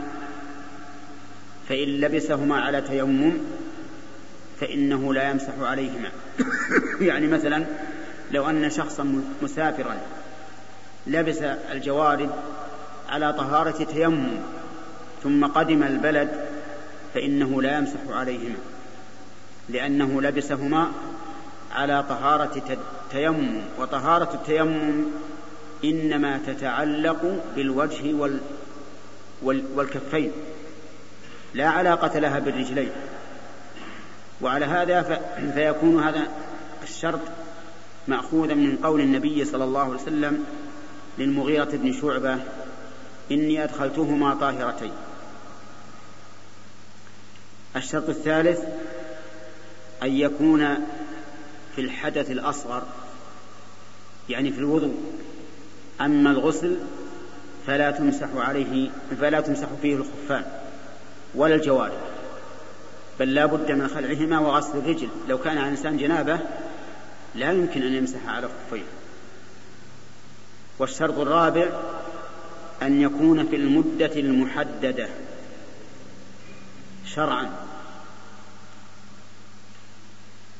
فإن 1.69 1.87
لبسهما 1.87 2.61
على 2.61 2.81
تيمم 2.81 3.33
فإنه 4.59 5.13
لا 5.13 5.29
يمسح 5.29 5.53
عليهما. 5.61 6.09
يعني 7.09 7.27
مثلا 7.27 7.65
لو 8.31 8.49
أن 8.49 8.69
شخصا 8.69 9.23
مسافرا 9.41 9.97
لبس 11.07 11.41
الجوارب 11.71 12.29
على 13.09 13.33
طهارة 13.33 13.83
تيمم 13.83 14.37
ثم 15.23 15.45
قدم 15.45 15.83
البلد 15.83 16.29
فإنه 17.13 17.61
لا 17.61 17.77
يمسح 17.77 17.99
عليهما 18.09 18.57
لأنه 19.69 20.21
لبسهما 20.21 20.91
على 21.71 22.03
طهارة 22.03 22.77
تيمم 23.11 23.61
وطهارة 23.79 24.33
التيمم 24.33 25.05
إنما 25.83 26.39
تتعلق 26.47 27.41
بالوجه 27.55 28.13
وال 28.13 28.39
والكفين. 29.75 30.31
لا 31.53 31.69
علاقة 31.69 32.19
لها 32.19 32.39
بالرجلين. 32.39 32.91
وعلى 34.41 34.65
هذا 34.65 35.21
فيكون 35.53 36.03
هذا 36.03 36.27
الشرط 36.83 37.19
مأخوذا 38.07 38.53
من 38.53 38.77
قول 38.83 39.01
النبي 39.01 39.45
صلى 39.45 39.63
الله 39.63 39.81
عليه 39.81 40.01
وسلم 40.01 40.45
للمغيرة 41.17 41.69
بن 41.73 41.93
شعبة 42.01 42.37
إني 43.31 43.63
أدخلتهما 43.63 44.33
طاهرتين. 44.33 44.91
الشرط 47.75 48.09
الثالث 48.09 48.59
أن 50.03 50.11
يكون 50.11 50.87
في 51.77 51.83
الحدث 51.83 52.31
الأصغر 52.31 52.83
يعني 54.29 54.51
في 54.51 54.59
الوضوء. 54.59 54.95
أما 56.01 56.31
الغسل 56.31 56.77
فلا 57.67 57.91
تمسح 57.91 58.27
عليه 58.35 58.89
فلا 59.21 59.41
تمسح 59.41 59.67
فيه 59.81 59.95
الخفان 59.95 60.45
ولا 61.35 61.55
الجوارح 61.55 62.01
بل 63.19 63.33
لا 63.33 63.45
بد 63.45 63.71
من 63.71 63.87
خلعهما 63.87 64.39
وغسل 64.39 64.77
الرجل. 64.77 65.09
لو 65.27 65.37
كان 65.37 65.57
على 65.57 65.67
الإنسان 65.67 65.97
جنابة 65.97 66.39
لا 67.35 67.51
يمكن 67.51 67.81
أن 67.81 67.93
يمسح 67.93 68.27
على 68.27 68.47
خفيه. 68.47 68.83
والشرط 70.79 71.19
الرابع 71.19 71.67
أن 72.81 73.01
يكون 73.01 73.47
في 73.47 73.55
المدة 73.55 74.19
المحددة 74.19 75.07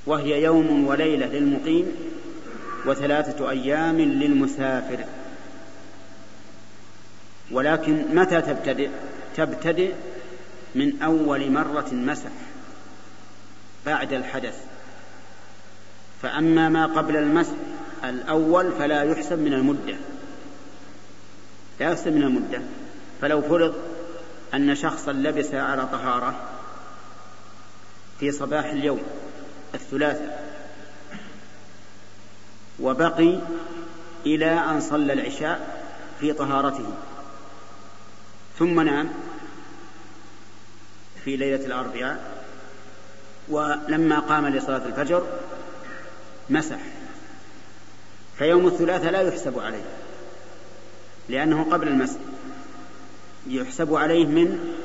وهي 0.08 0.44
يوم 0.44 0.88
وليلة 0.88 1.26
للمقيم 1.26 1.96
وثلاثة 2.86 3.50
أيام 3.50 3.98
للمسافر. 3.98 5.06
ولكن 7.52 8.16
متى 8.16 8.42
تبتدئ؟ 8.42 8.90
تبتدئ 9.36 9.94
من 10.76 11.02
أول 11.02 11.52
مرة 11.52 11.88
مسح 11.92 12.32
بعد 13.86 14.14
الحدث. 14.14 14.64
فأما 16.22 16.70
ما 16.70 16.86
قبل 16.86 17.18
المسح 17.18 17.54
الأول 18.04 18.72
فلا 18.72 19.04
يحسب 19.04 19.40
من 19.40 19.54
المدة. 19.54 19.96
لا 21.80 21.92
يحسب 21.92 22.14
من 22.14 22.24
المدة. 22.24 22.62
فلو 23.22 23.42
فرض 23.42 23.76
أن 24.54 24.76
شخصا 24.76 25.12
لبس 25.12 25.54
على 25.54 25.88
طهارة 25.88 26.50
في 28.20 28.32
صباح 28.32 28.66
اليوم 28.66 29.02
الثلاثاء 29.76 30.58
وبقي 32.80 33.40
إلى 34.26 34.52
أن 34.52 34.82
صلى 34.82 35.14
العشاء 35.14 35.86
في 36.20 36.34
طهارته. 36.34 36.86
ثم 38.60 38.80
نام 38.80 39.10
في 41.24 41.36
ليلة 41.36 41.66
الأربعاء. 41.66 42.46
ولما 43.50 44.20
قام 44.20 44.48
لصلاة 44.48 44.86
الفجر 44.86 45.28
مسح. 46.50 46.80
فيوم 48.38 48.68
الثلاثاء 48.68 49.12
لا 49.12 49.22
يحسب 49.22 49.60
عليه 49.60 49.84
لأنه 51.30 51.68
قبل 51.72 51.88
المسح. 51.88 52.20
يحسب 53.48 53.96
عليه 53.96 54.26
من 54.26 54.76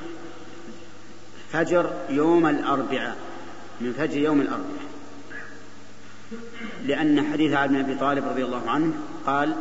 فجر 1.52 1.92
يوم 2.10 2.46
الأربعاء. 2.46 3.31
من 3.82 3.92
فجر 3.98 4.18
يوم 4.18 4.40
الأربعاء 4.40 4.92
لأن 6.86 7.32
حديث 7.32 7.52
علي 7.52 7.68
بن 7.68 7.76
أبي 7.76 7.94
طالب 7.94 8.28
رضي 8.28 8.44
الله 8.44 8.70
عنه 8.70 8.92
قال 9.26 9.54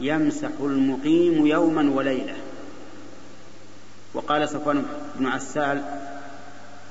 يمسح 0.00 0.50
المقيم 0.60 1.46
يوما 1.46 1.90
وليلة. 1.90 2.34
وقال 4.14 4.48
صفوان 4.48 4.84
بن 5.16 5.26
عسال 5.26 5.84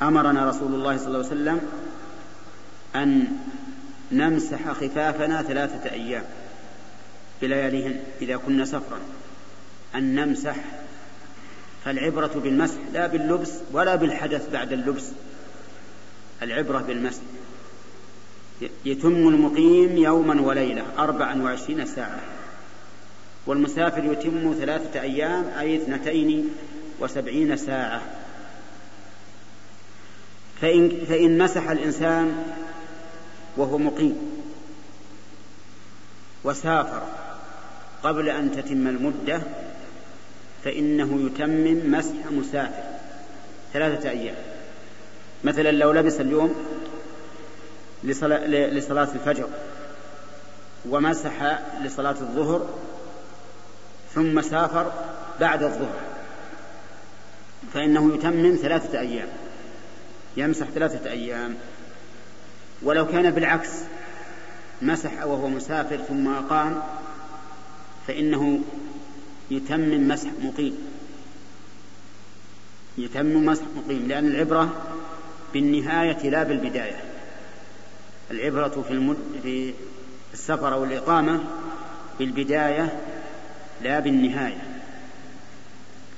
أمرنا 0.01 0.49
رسول 0.49 0.73
الله 0.73 0.97
صلى 0.97 1.07
الله 1.07 1.18
عليه 1.18 1.27
وسلم 1.27 1.61
أن 2.95 3.38
نمسح 4.11 4.72
خفافنا 4.72 5.41
ثلاثة 5.41 5.91
أيام 5.91 6.23
بلياليهن 7.41 7.99
إذا 8.22 8.38
كنا 8.38 8.65
سفرا. 8.65 8.99
أن 9.95 10.15
نمسح 10.15 10.55
فالعبرة 11.85 12.31
بالمسح 12.43 12.77
لا 12.93 13.07
باللبس 13.07 13.51
ولا 13.72 13.95
بالحدث 13.95 14.49
بعد 14.49 14.73
اللبس. 14.73 15.11
العبرة 16.41 16.80
بالمسح 16.80 17.22
يتم 18.85 19.27
المقيم 19.27 19.97
يوما 19.97 20.41
وليلة 20.41 20.84
أربعا 20.97 21.41
وعشرين 21.41 21.85
ساعة. 21.85 22.19
والمسافر 23.45 24.03
يتم 24.03 24.55
ثلاثة 24.59 25.01
أيام 25.01 25.45
أي 25.59 25.77
اثنتين 25.77 26.49
وسبعين 26.99 27.57
ساعة. 27.57 28.01
فإن, 30.61 31.05
فإن 31.09 31.38
مسح 31.38 31.69
الإنسان 31.69 32.43
وهو 33.57 33.77
مقيم 33.77 34.18
وسافر 36.43 37.01
قبل 38.03 38.30
أن 38.30 38.51
تتم 38.51 38.88
المدة 38.88 39.41
فإنه 40.63 41.26
يتمم 41.26 41.91
مسح 41.91 42.31
مسافر 42.31 42.84
ثلاثة 43.73 44.09
أيام. 44.09 44.51
مثلا 45.43 45.72
لو 45.72 45.91
لبس 45.91 46.22
اليوم 46.22 46.55
لصلاة 48.03 49.09
الفجر 49.15 49.47
ومسح 50.89 51.61
لصلاة 51.84 52.15
الظهر 52.22 52.69
ثم 54.15 54.41
سافر 54.41 54.91
بعد 55.39 55.63
الظهر 55.63 55.99
فإنه 57.73 58.15
يتمم 58.15 58.55
ثلاثة 58.55 58.99
أيام 58.99 59.27
يمسح 60.38 60.65
ثلاثة 60.65 61.11
أيام. 61.11 61.55
ولو 62.81 63.07
كان 63.07 63.31
بالعكس 63.31 63.69
مسح 64.81 65.26
وهو 65.26 65.47
مسافر 65.47 65.97
ثم 65.97 66.27
أقام 66.27 66.81
فإنه 68.07 68.59
يتمم 69.51 70.07
مسح 70.07 70.30
مقيم. 70.43 70.77
يتمم 72.97 73.45
مسح 73.45 73.63
مقيم 73.76 74.07
لأن 74.07 74.27
العبرة 74.27 74.69
بالنهاية 75.53 76.30
لا 76.30 76.44
بالبداية. 76.44 77.02
العبرة 78.32 78.84
في, 78.88 78.91
المد... 78.91 79.18
في 79.44 79.73
السفر 80.34 80.73
أو 80.73 80.84
الإقامة 80.84 81.40
بالبداية 82.19 82.99
لا 83.84 83.99
بالنهاية. 83.99 84.61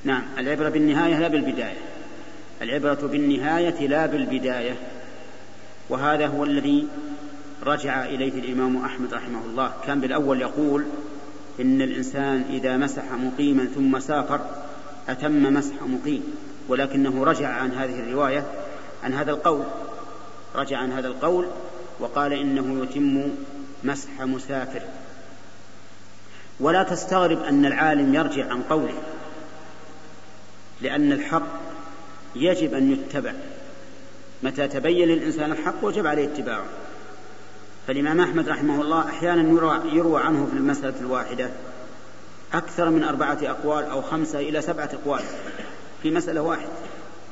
نعم 0.04 0.24
العبرة 0.38 0.70
بالنهاية 0.70 1.20
لا 1.20 1.28
بالبداية. 1.28 1.78
العبرة 2.62 3.08
بالنهاية 3.08 3.88
لا 3.88 4.06
بالبداية. 4.06 4.76
وهذا 5.90 6.28
هو 6.28 6.44
الذي 6.44 6.88
رجع 7.66 8.06
إليه 8.06 8.34
الإمام 8.34 8.86
أحمد 8.86 9.14
رحمه 9.14 9.46
الله. 9.46 9.74
كان 9.88 10.02
بالأول 10.02 10.42
يقول 10.42 10.86
إن 11.60 11.82
الإنسان 11.82 12.46
إذا 12.50 12.78
مسح 12.78 13.12
مقيما 13.12 13.66
ثم 13.66 14.00
سافر 14.00 14.40
أتم 15.10 15.54
مسح 15.54 15.74
مقيم. 15.82 16.24
ولكنه 16.68 17.24
رجع 17.24 17.48
عن 17.48 17.72
هذه 17.72 18.00
الرواية 18.00 18.46
عن 19.04 19.14
هذا 19.14 19.32
القول 19.32 19.64
رجع 20.56 20.78
عن 20.78 20.92
هذا 20.92 21.08
القول 21.08 21.48
وقال 22.00 22.34
إنه 22.34 22.84
يتم 22.84 23.32
مسح 23.84 24.22
مسافر. 24.22 24.82
ولا 26.60 26.84
تستغرب 26.84 27.44
أن 27.44 27.66
العالم 27.66 28.16
يرجع 28.16 28.50
عن 28.50 28.62
قوله 28.62 28.94
لأن 30.82 31.12
الحق 31.12 31.48
يجب 32.36 32.74
أن 32.74 32.92
يتبع. 32.92 33.34
متى 34.44 34.68
تبين 34.68 35.08
للإنسان 35.08 35.52
الحق 35.52 35.84
وجب 35.84 36.08
عليه 36.08 36.26
اتباعه. 36.26 36.66
فالإمام 37.88 38.22
أحمد 38.22 38.50
رحمه 38.50 38.82
الله 38.82 39.10
أحيانا 39.10 39.50
يروى, 39.50 39.82
يروى 39.94 40.22
عنه 40.22 40.48
في 40.52 40.58
المسألة 40.58 41.00
الواحدة 41.00 41.50
أكثر 42.54 42.90
من 42.90 43.04
أربعة 43.04 43.38
أقوال 43.44 43.86
أو 43.86 44.02
خمسة 44.02 44.40
إلى 44.40 44.62
سبعة 44.62 44.90
أقوال 44.94 45.24
في 46.04 46.12
مسألة 46.12 46.42
واحدة 46.42 46.70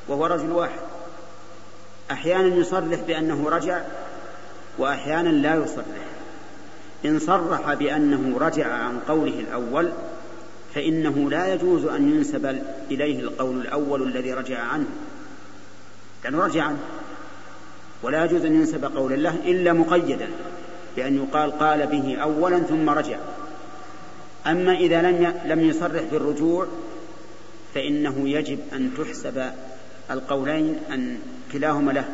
وهو 0.07 0.25
رجل 0.25 0.51
واحد. 0.51 0.79
أحيانا 2.11 2.55
يصرح 2.55 2.99
بأنه 3.07 3.49
رجع 3.49 3.81
وأحيانا 4.77 5.29
لا 5.29 5.55
يصرح. 5.55 5.85
إن 7.05 7.19
صرح 7.19 7.73
بأنه 7.73 8.37
رجع 8.37 8.67
عن 8.67 8.99
قوله 8.99 9.39
الأول 9.39 9.91
فإنه 10.75 11.29
لا 11.29 11.53
يجوز 11.53 11.85
أن 11.85 12.15
ينسب 12.15 12.61
إليه 12.91 13.19
القول 13.19 13.61
الأول 13.61 14.03
الذي 14.03 14.33
رجع 14.33 14.59
عنه. 14.59 14.85
لأنه 16.23 16.45
رجع 16.45 16.63
عنه 16.63 16.79
ولا 18.03 18.25
يجوز 18.25 18.45
أن 18.45 18.55
ينسب 18.55 18.97
قول 18.97 19.13
الله 19.13 19.35
إلا 19.45 19.73
مقيدا 19.73 20.29
بأن 20.95 21.15
يقال 21.17 21.51
قال 21.51 21.87
به 21.87 22.17
أولا 22.17 22.59
ثم 22.59 22.89
رجع. 22.89 23.17
أما 24.47 24.73
إذا 24.73 25.01
لم 25.01 25.33
لم 25.45 25.59
يصرح 25.59 26.03
بالرجوع 26.11 26.67
فإنه 27.73 28.29
يجب 28.29 28.59
أن 28.73 28.91
تحسب 28.97 29.51
القولين 30.11 30.79
أن 30.91 31.19
كلاهما 31.51 31.91
له. 31.91 32.05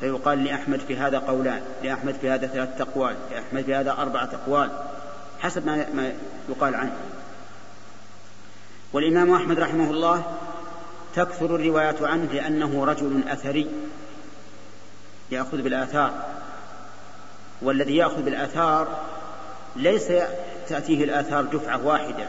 فيقال 0.00 0.44
لأحمد 0.44 0.80
في 0.80 0.96
هذا 0.96 1.18
قولان 1.18 1.62
لأحمد 1.82 2.14
في 2.14 2.30
هذا 2.30 2.46
ثلاثة 2.46 2.84
أقوال 2.84 3.16
لأحمد 3.30 3.64
في 3.64 3.74
هذا 3.74 3.92
أربعة 3.92 4.30
أقوال 4.32 4.70
حسب 5.40 5.66
ما 5.66 6.12
يقال 6.48 6.74
عنه. 6.74 6.96
والإمام 8.92 9.34
أحمد 9.34 9.60
رحمه 9.60 9.90
الله 9.90 10.36
تكثر 11.14 11.56
الروايات 11.56 12.02
عنه 12.02 12.32
لأنه 12.32 12.84
رجل 12.84 13.22
أثري 13.28 13.70
يأخذ 15.30 15.62
بالآثار. 15.62 16.12
والذي 17.62 17.96
يأخذ 17.96 18.22
بالآثار 18.22 19.00
ليس 19.76 20.12
تأتيه 20.68 21.04
الآثار 21.04 21.44
دفعة 21.44 21.86
واحدة 21.86 22.26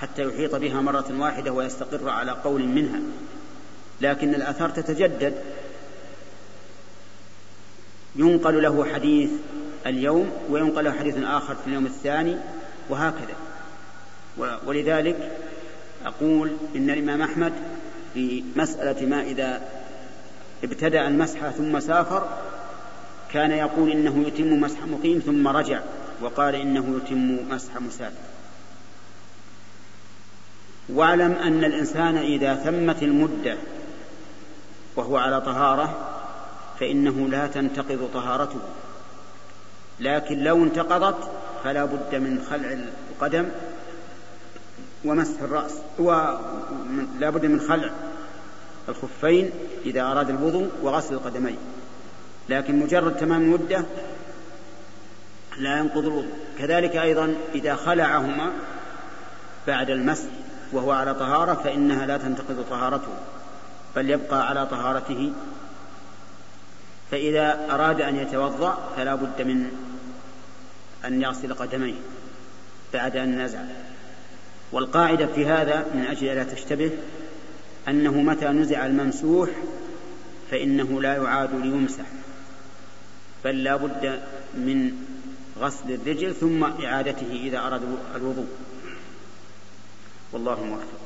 حتى 0.00 0.22
يحيط 0.22 0.54
بها 0.54 0.80
مرة 0.80 1.06
واحدة 1.18 1.52
ويستقر 1.52 2.08
على 2.08 2.30
قول 2.32 2.62
منها. 2.62 3.00
لكن 4.02 4.34
الآثار 4.34 4.70
تتجدد. 4.70 5.34
ينقل 8.16 8.62
له 8.62 8.84
حديث 8.94 9.30
اليوم 9.86 10.30
وينقل 10.50 10.84
له 10.84 10.92
حديث 10.92 11.16
آخر 11.18 11.54
في 11.54 11.66
اليوم 11.66 11.86
الثاني 11.86 12.36
وهكذا. 12.88 13.36
ولذلك 14.66 15.38
أقول 16.06 16.50
إن 16.76 16.90
الإمام 16.90 17.22
أحمد 17.22 17.52
في 18.14 18.44
مسألة 18.56 19.06
ما 19.06 19.22
إذا 19.22 19.62
ابتدأ 20.64 21.08
المسح 21.08 21.50
ثم 21.50 21.80
سافر 21.80 22.38
كان 23.32 23.50
يقول 23.50 23.90
إنه 23.90 24.24
يتم 24.26 24.60
مسح 24.60 24.86
مقيم 24.86 25.18
ثم 25.18 25.48
رجع 25.48 25.80
وقال 26.20 26.54
إنه 26.54 26.96
يتم 26.96 27.38
مسح 27.50 27.76
مسافر. 27.80 28.32
واعلم 30.88 31.32
أن 31.32 31.64
الإنسان 31.64 32.16
إذا 32.16 32.54
ثمت 32.54 33.02
المدة 33.02 33.56
وهو 34.96 35.16
على 35.16 35.40
طهارة 35.40 36.08
فإنه 36.80 37.28
لا 37.28 37.46
تنتقض 37.46 38.10
طهارته. 38.14 38.60
لكن 40.00 40.38
لو 40.38 40.64
انتقضت 40.64 41.30
فلا 41.64 41.84
بد 41.84 42.14
من 42.14 42.46
خلع 42.50 42.78
القدم 43.12 43.48
ومسح 45.04 45.42
الرأس 45.42 45.72
ولا 45.98 47.30
بد 47.30 47.46
من 47.46 47.60
خلع 47.60 47.90
الخفين 48.88 49.50
إذا 49.86 50.02
أراد 50.02 50.30
الوضوء 50.30 50.70
وغسل 50.82 51.14
القدمين. 51.14 51.58
لكن 52.48 52.78
مجرد 52.78 53.16
تمام 53.16 53.42
المدة 53.42 53.84
لا 55.58 55.78
ينقض 55.78 56.04
الوضوء. 56.04 56.32
كذلك 56.58 56.96
أيضا 56.96 57.34
إذا 57.54 57.74
خلعهما 57.74 58.52
بعد 59.66 59.90
المسح 59.90 60.28
وهو 60.72 60.90
على 60.92 61.14
طهارة 61.14 61.54
فإنها 61.54 62.06
لا 62.06 62.16
تنتقض 62.16 62.64
طهارته. 62.70 63.12
بل 63.96 64.10
يبقى 64.10 64.48
على 64.48 64.66
طهارته. 64.66 65.32
فإذا 67.10 67.66
أراد 67.70 68.00
أن 68.00 68.16
يتوضأ 68.16 68.92
فلا 68.96 69.14
بد 69.14 69.42
من 69.42 69.70
أن 71.04 71.22
يغسل 71.22 71.54
قدميه 71.54 71.94
بعد 72.92 73.16
أن 73.16 73.44
نزع. 73.44 73.60
والقاعدة 74.72 75.26
في 75.26 75.46
هذا 75.46 75.86
من 75.94 76.06
أجل 76.06 76.26
لا 76.26 76.44
تشتبه 76.44 76.90
أنه 77.88 78.22
متى 78.22 78.48
نزع 78.48 78.86
الممسوح 78.86 79.50
فإنه 80.50 81.02
لا 81.02 81.16
يعاد 81.16 81.54
ليمسح 81.54 82.04
بل 83.44 83.64
لا 83.64 83.76
بد 83.76 84.22
من 84.54 84.92
غسل 85.60 85.92
الرجل 85.92 86.34
ثم 86.34 86.64
إعادته 86.64 87.30
إذا 87.32 87.58
أراد 87.58 87.82
الوضوء. 88.16 88.46
والله 90.32 90.64
موفق. 90.64 91.01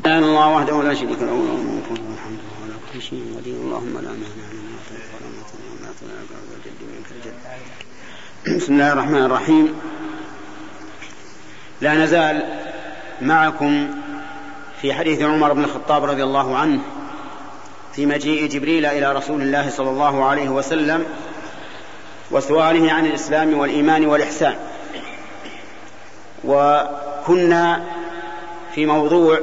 سبحان 0.00 0.24
الله 0.24 0.48
وحده 0.56 0.82
لا 0.82 0.94
شريك 0.94 1.18
له 1.20 1.26
له 1.26 1.32
الملك 1.32 1.90
وله 1.90 2.14
الحمد 2.14 2.38
وهو 2.44 2.64
على 2.64 2.74
كل 2.92 3.02
شيء 3.02 3.34
قدير. 3.36 3.54
اللهم 3.54 3.94
لا 3.94 4.10
مانع 4.10 4.48
لما 4.52 4.76
اعطيت 4.76 5.04
ولا 5.14 5.28
معطي 5.36 5.56
لما 5.66 5.86
اعطيت 5.86 6.02
ولا 6.02 6.56
الجد 6.56 6.80
منك 6.92 7.08
الجد. 7.16 8.60
بسم 8.62 8.72
الله 8.72 8.92
الرحمن 8.92 9.24
الرحيم. 9.24 9.74
لا 11.80 11.94
نزال 11.94 12.42
معكم 13.22 13.90
في 14.82 14.94
حديث 14.94 15.22
عمر 15.22 15.52
بن 15.52 15.64
الخطاب 15.64 16.04
رضي 16.04 16.24
الله 16.24 16.56
عنه 16.56 16.80
في 17.92 18.06
مجيء 18.06 18.48
جبريل 18.48 18.86
إلى 18.86 19.12
رسول 19.12 19.42
الله 19.42 19.70
صلى 19.70 19.90
الله 19.90 20.24
عليه 20.24 20.48
وسلم 20.48 21.04
وسؤاله 22.30 22.92
عن 22.92 23.06
الإسلام 23.06 23.58
والإيمان 23.58 24.06
والإحسان. 24.06 24.54
وكنا 26.44 27.84
في 28.74 28.86
موضوع 28.86 29.40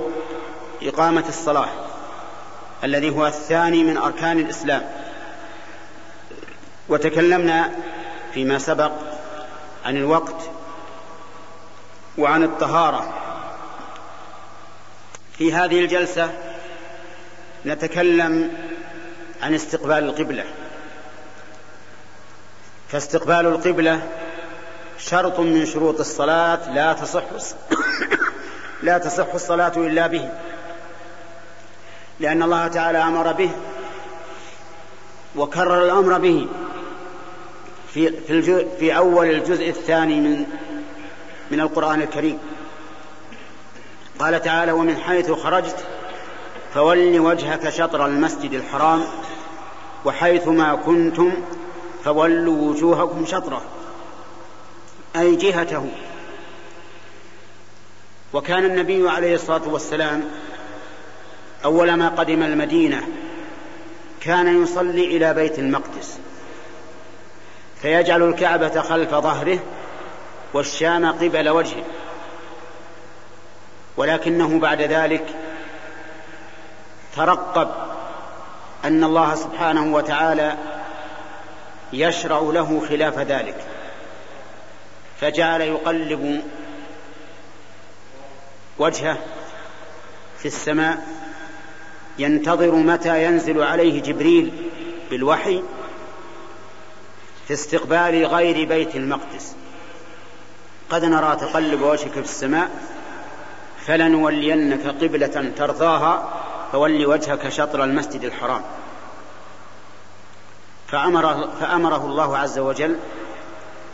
إقامة 0.82 1.24
الصلاة 1.30 1.70
الذي 2.84 3.10
هو 3.10 3.28
الثاني 3.28 3.84
من 3.84 3.98
أركان 3.98 4.40
الإسلام. 4.40 4.90
وتكلمنا 6.90 7.72
فيما 8.34 8.60
سبق 8.60 8.92
عن 9.86 9.98
الوقت 9.98 10.50
وعن 12.18 12.44
الطهارة. 12.44 13.14
في 15.38 15.54
هذه 15.54 15.80
الجلسة 15.80 16.30
نتكلم 17.66 18.52
عن 19.42 19.54
استقبال 19.54 20.04
القبلة. 20.04 20.46
فاستقبال 22.90 23.46
القبلة 23.46 24.02
شرط 24.98 25.40
من 25.40 25.66
شروط 25.66 26.00
الصلاة 26.00 26.74
لا 26.74 26.94
تصح 26.94 27.24
لا 28.84 28.98
تصح 28.98 29.34
الصلاة 29.34 29.74
إلا 29.78 30.08
به. 30.08 30.30
لأن 32.20 32.44
الله 32.44 32.68
تعالى 32.68 32.98
أمر 32.98 33.32
به 33.32 33.50
وكرر 35.36 35.86
الأمر 35.86 36.18
به 36.18 36.48
في 37.94 38.12
في, 38.12 38.66
في 38.80 38.98
أول 38.98 39.30
الجزء 39.30 39.70
الثاني 39.70 40.20
من 40.20 40.46
من 41.52 41.60
القرآن 41.60 42.02
الكريم. 42.02 42.40
قال 44.20 44.42
تعالى 44.42 44.72
ومن 44.72 44.98
حيث 44.98 45.32
خرجت 45.32 45.86
فول 46.74 47.20
وجهك 47.20 47.70
شطر 47.70 48.06
المسجد 48.06 48.54
الحرام 48.54 49.04
وحيث 50.06 50.48
ما 50.48 50.76
كنتم 50.76 51.34
فولوا 52.04 52.70
وجوهكم 52.70 53.26
شطره 53.26 53.62
أي 55.16 55.36
جهته. 55.36 55.90
وكان 58.34 58.66
النبي 58.66 59.10
عليه 59.10 59.36
الصلاة 59.36 59.68
والسلام 59.68 60.24
أول 61.66 61.94
ما 61.94 62.10
قدم 62.10 62.44
المدينة 62.44 63.08
كان 64.22 64.64
يصلي 64.64 65.18
إلى 65.18 65.34
بيت 65.34 65.60
المقدس 65.60 66.20
فيجعل 67.82 68.24
الكعبة 68.24 68.82
خلف 68.82 69.10
ظهره 69.10 69.60
والشام 70.54 71.12
قبل 71.12 71.50
وجهه 71.50 71.84
ولكنه 73.98 74.60
بعد 74.60 74.82
ذلك 74.82 75.26
ترقب 77.16 77.70
أن 78.86 79.04
الله 79.04 79.36
سبحانه 79.36 79.94
وتعالى 79.94 80.58
يشرع 81.94 82.40
له 82.40 82.88
خلاف 82.90 83.20
ذلك 83.20 83.66
فجعل 85.22 85.62
يقلب 85.62 86.44
وجهه 88.78 89.18
في 90.40 90.46
السماء 90.46 91.17
ينتظر 92.20 92.76
متى 92.76 93.26
ينزل 93.26 93.64
عليه 93.64 94.02
جبريل 94.02 94.52
بالوحي 95.10 95.64
في 97.48 97.54
استقبال 97.54 98.26
غير 98.26 98.68
بيت 98.68 98.96
المقدس. 98.96 99.56
قد 100.90 101.06
نرى 101.06 101.36
تقلب 101.36 101.82
وجهك 101.82 102.12
في 102.12 102.20
السماء 102.20 102.70
فلنولينك 103.86 104.88
قبلة 104.88 105.52
ترضاها 105.58 106.30
فول 106.72 107.06
وجهك 107.06 107.50
شطر 107.50 107.84
المسجد 107.84 108.24
الحرام. 108.24 108.62
فأمر 110.88 111.50
فأمره 111.60 112.06
الله 112.06 112.38
عز 112.38 112.60
وجل 112.60 112.96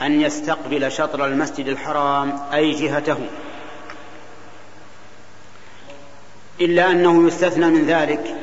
أن 0.02 0.22
يستقبل 0.22 0.92
شطر 0.92 1.26
المسجد 1.26 1.68
الحرام 1.68 2.40
أي 2.54 2.72
جهته. 2.72 3.18
إلا 6.62 6.92
أنه 6.92 7.28
يستثنى 7.28 7.66
من 7.66 7.86
ذلك 7.86 8.36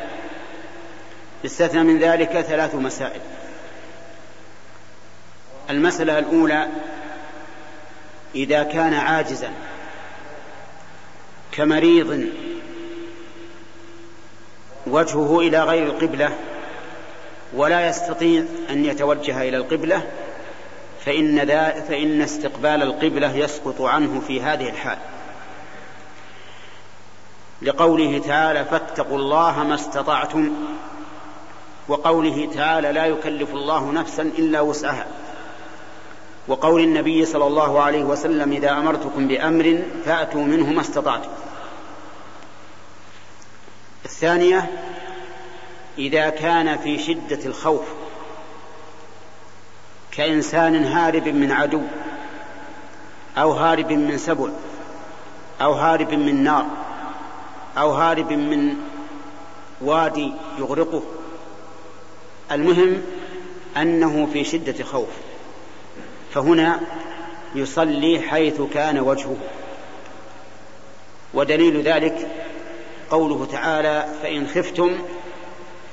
يستثنى 1.45 1.83
من 1.83 1.99
ذلك 1.99 2.41
ثلاث 2.41 2.75
مسائل. 2.75 3.21
المسألة 5.71 6.19
الأولى 6.19 6.69
إذا 8.35 8.63
كان 8.63 8.95
عاجزا 8.95 9.51
كمريض 11.53 12.27
وجهه 14.87 15.41
إلى 15.41 15.63
غير 15.63 15.87
القبلة 15.87 16.33
ولا 17.55 17.89
يستطيع 17.89 18.45
أن 18.71 18.85
يتوجه 18.85 19.43
إلى 19.43 19.57
القبلة 19.57 20.03
فإن, 21.05 21.47
فإن 21.89 22.23
استقبال 22.23 22.83
القبلة 22.83 23.37
يسقط 23.37 23.81
عنه 23.81 24.21
في 24.21 24.43
هذه 24.43 24.69
الحال. 24.69 24.99
لقوله 27.63 28.19
تعالى 28.19 28.65
فاتقوا 28.65 29.19
الله 29.19 29.65
ما 29.65 29.75
استطعتم 29.75 30.53
وقوله 31.89 32.49
تعالى 32.55 32.93
لا 32.93 33.07
يكلف 33.07 33.55
الله 33.55 33.93
نفسا 33.93 34.23
إلا 34.23 34.61
وسعها. 34.61 35.07
وقول 36.49 36.81
النبي 36.81 37.25
صلى 37.25 37.47
الله 37.47 37.81
عليه 37.83 38.05
وسلم 38.05 38.53
إذا 38.53 38.71
أمرتكم 38.71 39.29
بأمر 39.29 39.83
فأتوا 40.05 40.43
منه 40.43 40.73
ما 40.73 40.81
استطعتم. 40.81 41.31
الثانية 44.05 44.71
إذا 45.99 46.29
كان 46.29 46.79
في 46.79 46.99
شدة 46.99 47.47
الخوف 47.47 47.85
كإنسان 50.13 50.85
هارب 50.85 51.29
من 51.29 51.53
عدو 51.53 51.83
أو 53.39 53.53
هارب 53.53 53.93
من 53.93 54.19
سبع 54.19 54.49
أو 55.63 55.73
هارب 55.73 56.15
من 56.15 56.45
نار 56.45 56.67
أو 57.79 57.91
هارب 57.91 58.33
من 58.33 58.75
وادي 59.81 60.33
يغرقه. 60.59 61.03
المهم 62.53 63.03
أنه 63.77 64.29
في 64.33 64.45
شدة 64.45 64.85
خوف. 64.85 65.09
فهنا 66.35 66.81
يصلي 67.55 68.21
حيث 68.21 68.61
كان 68.75 68.99
وجهه. 68.99 69.37
ودليل 71.35 71.83
ذلك 71.83 72.29
قوله 73.11 73.47
تعالى 73.53 74.07
فإن 74.23 74.47
خفتم 74.47 74.99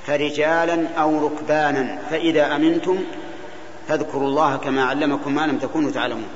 فرجالا 0.06 0.88
أو 0.88 1.26
ركبانا 1.26 1.98
فإذا 2.10 2.56
أمنتم 2.56 2.98
فاذكروا 3.88 4.28
الله 4.28 4.56
كما 4.56 4.84
علمكم 4.84 5.34
ما 5.34 5.46
لم 5.46 5.58
تكونوا 5.58 5.90
تعلمون. 5.90 6.28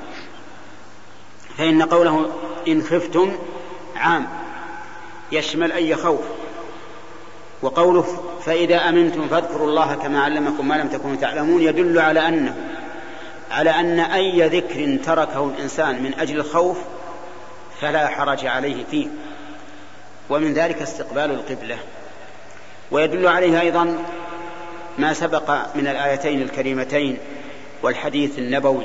فإن 1.59 1.82
قوله 1.82 2.31
إن 2.69 2.82
خفتم 2.82 3.32
عام. 3.97 4.41
يشمل 5.33 5.73
أي 5.73 5.97
خوف. 5.97 6.21
وقوله 7.63 8.23
فإذا 8.45 8.89
أمنتم 8.89 9.29
فاذكروا 9.29 9.69
الله 9.69 9.95
كما 9.95 10.23
علمكم 10.23 10.69
ما 10.69 10.75
لم 10.75 10.89
تكونوا 10.89 11.17
تعلمون 11.17 11.63
يدل 11.63 11.99
على 11.99 12.29
أنه 12.29 12.57
على 13.51 13.71
أن 13.71 14.01
أي 14.01 14.49
ذكر 14.49 14.99
تركه 15.05 15.45
الإنسان 15.57 16.03
من 16.03 16.15
أجل 16.19 16.37
الخوف 16.37 16.79
فلا 17.81 18.09
حرج 18.09 18.47
عليه 18.47 18.85
فيه. 18.91 19.07
ومن 20.31 20.55
ذلك 20.55 20.83
استقبال 20.83 21.31
القبلة. 21.31 21.79
ويدل 22.91 23.27
عليه 23.27 23.61
أيضا 23.61 23.99
ما 24.99 25.13
سبق 25.13 25.51
من 25.75 25.87
الآيتين 25.87 26.43
الكريمتين 26.43 27.19
والحديث 27.83 28.39
النبوي 28.39 28.85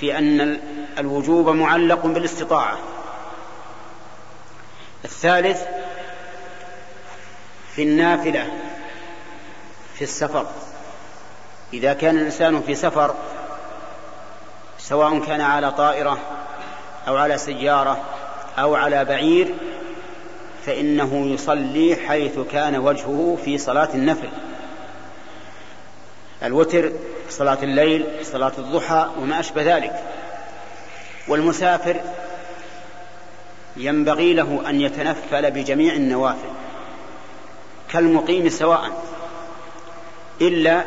في 0.00 0.18
أن 0.18 0.60
الوجوب 0.98 1.48
معلق 1.48 2.06
بالاستطاعة. 2.06 2.78
الثالث 5.04 5.62
في 7.74 7.82
النافلة 7.82 8.46
في 9.94 10.02
السفر. 10.02 10.46
إذا 11.72 11.92
كان 11.92 12.18
الإنسان 12.18 12.62
في 12.62 12.74
سفر 12.74 13.14
سواء 14.78 15.18
كان 15.18 15.40
على 15.40 15.72
طائرة 15.72 16.18
أو 17.08 17.16
على 17.16 17.38
سيارة 17.38 18.00
أو 18.58 18.74
على 18.74 19.04
بعير 19.04 19.54
فإنه 20.66 21.26
يصلي 21.26 21.96
حيث 22.08 22.38
كان 22.52 22.76
وجهه 22.76 23.38
في 23.44 23.58
صلاة 23.58 23.88
النفل. 23.94 24.28
الوتر 26.42 26.92
صلاة 27.30 27.58
الليل 27.62 28.06
صلاة 28.22 28.52
الضحى 28.58 29.10
وما 29.18 29.40
أشبه 29.40 29.76
ذلك. 29.76 30.02
والمسافر 31.28 32.00
ينبغي 33.76 34.34
له 34.34 34.62
أن 34.68 34.80
يتنفل 34.80 35.50
بجميع 35.50 35.94
النوافل 35.94 36.48
كالمقيم 37.90 38.48
سواء 38.48 38.90
إلا 40.40 40.84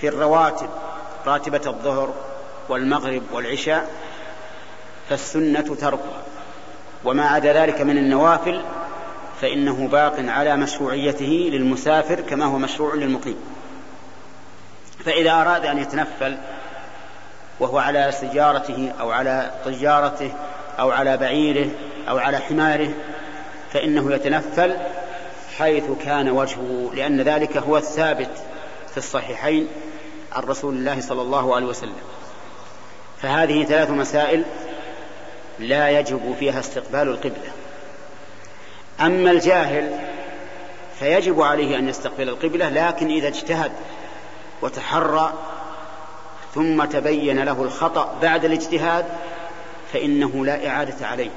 في 0.00 0.08
الرواتب 0.08 0.68
راتبة 1.26 1.60
الظهر 1.66 2.14
والمغرب 2.68 3.22
والعشاء 3.32 3.90
فالسنة 5.08 5.76
تركها. 5.80 6.22
وما 7.04 7.28
عدا 7.28 7.52
ذلك 7.52 7.80
من 7.80 7.98
النوافل 7.98 8.62
فإنه 9.40 9.88
باق 9.88 10.16
على 10.18 10.56
مشروعيته 10.56 11.50
للمسافر 11.52 12.20
كما 12.20 12.44
هو 12.44 12.58
مشروع 12.58 12.94
للمقيم. 12.94 13.36
فإذا 15.04 15.32
أراد 15.32 15.66
أن 15.66 15.78
يتنفل 15.78 16.36
وهو 17.60 17.78
على 17.78 18.12
سيارته 18.12 18.92
أو 19.00 19.10
على 19.10 19.50
طيارته 19.64 20.32
أو 20.78 20.90
على 20.90 21.16
بعيره 21.16 21.70
أو 22.08 22.18
على 22.18 22.38
حماره 22.38 22.90
فإنه 23.72 24.12
يتنفل 24.12 24.76
حيث 25.58 25.84
كان 26.04 26.28
وجهه 26.30 26.90
لأن 26.94 27.20
ذلك 27.20 27.56
هو 27.56 27.76
الثابت 27.76 28.30
في 28.90 28.96
الصحيحين 28.98 29.68
عن 30.32 30.42
رسول 30.42 30.74
الله 30.74 31.00
صلى 31.00 31.22
الله 31.22 31.54
عليه 31.54 31.66
وسلم. 31.66 31.96
فهذه 33.22 33.64
ثلاث 33.64 33.90
مسائل 33.90 34.44
لا 35.58 35.88
يجب 35.90 36.36
فيها 36.38 36.60
استقبال 36.60 37.08
القبلة. 37.08 37.52
أما 39.00 39.30
الجاهل 39.30 39.98
فيجب 40.98 41.42
عليه 41.42 41.78
أن 41.78 41.88
يستقبل 41.88 42.28
القبلة 42.28 42.68
لكن 42.68 43.10
إذا 43.10 43.28
اجتهد 43.28 43.72
وتحرى 44.62 45.32
ثم 46.54 46.84
تبين 46.84 47.44
له 47.44 47.62
الخطأ 47.62 48.18
بعد 48.22 48.44
الاجتهاد 48.44 49.04
فإنه 49.92 50.44
لا 50.46 50.68
إعادة 50.68 51.06
عليه. 51.06 51.30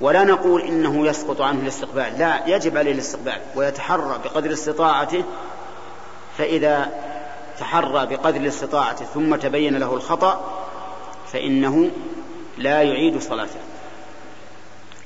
ولا 0.00 0.24
نقول 0.24 0.62
إنه 0.62 1.06
يسقط 1.06 1.40
عنه 1.40 1.62
الاستقبال. 1.62 2.18
لا 2.18 2.46
يجب 2.46 2.76
عليه 2.76 2.92
الاستقبال 2.92 3.40
ويتحرى 3.54 4.20
بقدر 4.24 4.52
استطاعته. 4.52 5.24
فإذا 6.38 6.90
تحرى 7.58 8.06
بقدر 8.06 8.48
استطاعته 8.48 9.04
ثم 9.04 9.36
تبين 9.36 9.76
له 9.78 9.94
الخطأ 9.94 10.64
فإنه 11.32 11.90
لا 12.58 12.82
يعيد 12.82 13.20
صلاته. 13.20 13.60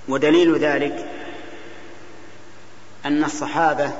ودليل 0.08 0.58
ذلك 0.58 1.06
أن 3.06 3.24
الصحابة 3.24 3.90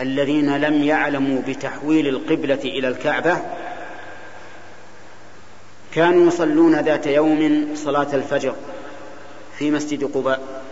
الذين 0.00 0.56
لم 0.56 0.82
يعلموا 0.82 1.42
بتحويل 1.48 2.08
القبلة 2.08 2.54
إلى 2.54 2.88
الكعبة 2.88 3.38
كانوا 5.98 6.26
يصلون 6.26 6.80
ذات 6.80 7.06
يوم 7.06 7.68
صلاة 7.74 8.06
الفجر 8.12 8.54
في 9.58 9.70
مسجد 9.70 10.04
قباء. 10.04 10.62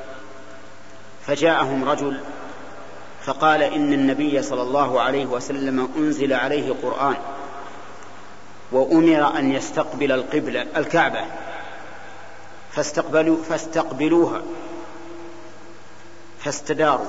فجاءهم 1.26 1.88
رجل 1.88 2.20
فقال 3.24 3.62
إن 3.62 3.92
النبي 3.92 4.42
صلى 4.42 4.62
الله 4.62 5.00
عليه 5.00 5.26
وسلم 5.26 5.88
أنزل 5.96 6.32
عليه 6.32 6.74
قرآن 6.82 7.14
وأمر 8.72 9.38
أن 9.38 9.52
يستقبل 9.52 10.12
القبلة 10.12 10.66
الكعبة. 10.76 11.20
فاستقبلوا 12.72 13.36
فاستقبلوها. 13.48 14.42
فاستداروا. 16.38 17.06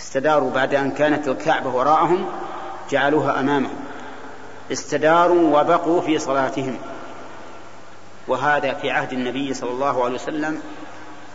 استداروا 0.00 0.50
بعد 0.50 0.74
أن 0.74 0.90
كانت 0.90 1.28
الكعبة 1.28 1.70
وراءهم 1.70 2.26
جعلوها 2.90 3.40
أمامهم. 3.40 3.85
استداروا 4.72 5.60
وبقوا 5.60 6.00
في 6.00 6.18
صلاتهم. 6.18 6.76
وهذا 8.28 8.74
في 8.74 8.90
عهد 8.90 9.12
النبي 9.12 9.54
صلى 9.54 9.70
الله 9.70 10.04
عليه 10.04 10.14
وسلم 10.14 10.60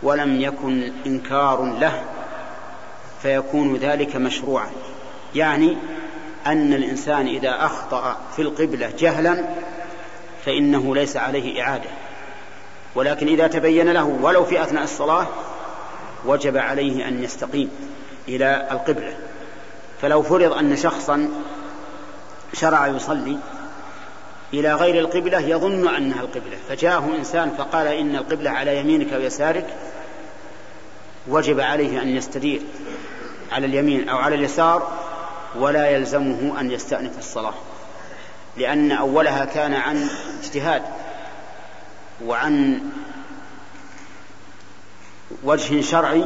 ولم 0.02 0.40
يكن 0.40 0.92
إنكار 1.06 1.64
له 1.80 2.02
فيكون 3.22 3.76
ذلك 3.76 4.16
مشروعا. 4.16 4.70
يعني 5.34 5.76
أن 6.46 6.72
الإنسان 6.72 7.26
إذا 7.26 7.66
أخطأ 7.66 8.16
في 8.36 8.42
القبلة 8.42 8.92
جهلا 8.98 9.44
فإنه 10.44 10.94
ليس 10.94 11.16
عليه 11.16 11.62
إعادة. 11.62 11.90
ولكن 12.94 13.26
إذا 13.26 13.46
تبين 13.46 13.92
له 13.92 14.04
ولو 14.22 14.44
في 14.44 14.62
أثناء 14.62 14.84
الصلاة 14.84 15.26
وجب 16.26 16.56
عليه 16.56 17.08
أن 17.08 17.24
يستقيم 17.24 17.70
إلى 18.28 18.68
القبلة. 18.70 19.14
فلو 20.02 20.22
فرض 20.22 20.52
أن 20.52 20.76
شخصا 20.76 21.28
شرع 22.52 22.86
يصلي 22.86 23.38
إلى 24.54 24.74
غير 24.74 24.98
القبلة 24.98 25.40
يظن 25.40 25.88
أنها 25.88 26.20
القبلة. 26.20 26.56
فجاءه 26.68 27.16
إنسان 27.18 27.50
فقال 27.58 27.86
إن 27.86 28.16
القبلة 28.16 28.50
على 28.50 28.78
يمينك 28.78 29.12
ويسارك 29.12 29.66
وجب 31.28 31.60
عليه 31.60 32.02
أن 32.02 32.08
يستدير 32.08 32.62
على 33.52 33.66
اليمين 33.66 34.08
أو 34.08 34.18
على 34.18 34.34
اليسار 34.34 34.98
ولا 35.56 35.90
يلزمه 35.90 36.60
أن 36.60 36.70
يستأنف 36.70 37.18
الصلاة 37.18 37.54
لأن 38.56 38.92
أولها 38.92 39.44
كان 39.44 39.74
عن 39.74 40.08
اجتهاد 40.42 40.82
وعن 42.24 42.80
وجه 45.42 45.80
شرعي 45.80 46.24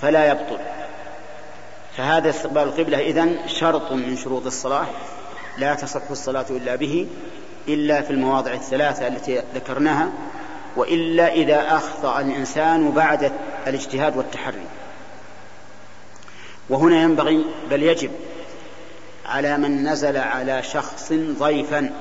فلا 0.00 0.30
يبطل. 0.30 0.58
فهذا 2.00 2.30
استقبال 2.30 2.62
القبلة 2.62 2.98
إذن 2.98 3.38
شرط 3.46 3.92
من 3.92 4.16
شروط 4.16 4.46
الصلاة 4.46 4.86
لا 5.58 5.74
تصح 5.74 6.10
الصلاة 6.10 6.46
إلا 6.50 6.76
به 6.76 7.06
إلا 7.68 8.02
في 8.02 8.10
المواضع 8.10 8.52
الثلاثة 8.52 9.06
التي 9.06 9.42
ذكرناها 9.54 10.12
وإلا 10.76 11.32
إذا 11.32 11.76
أخطأ 11.76 12.20
الإنسان 12.20 12.90
بعد 12.90 13.32
الاجتهاد 13.66 14.16
والتحري. 14.16 14.66
وهنا 16.68 17.02
ينبغي 17.02 17.44
بل 17.70 17.82
يجب 17.82 18.10
على 19.26 19.58
من 19.58 19.88
نزل 19.88 20.16
على 20.16 20.62
شخص 20.62 21.12
ضيفا 21.38 21.92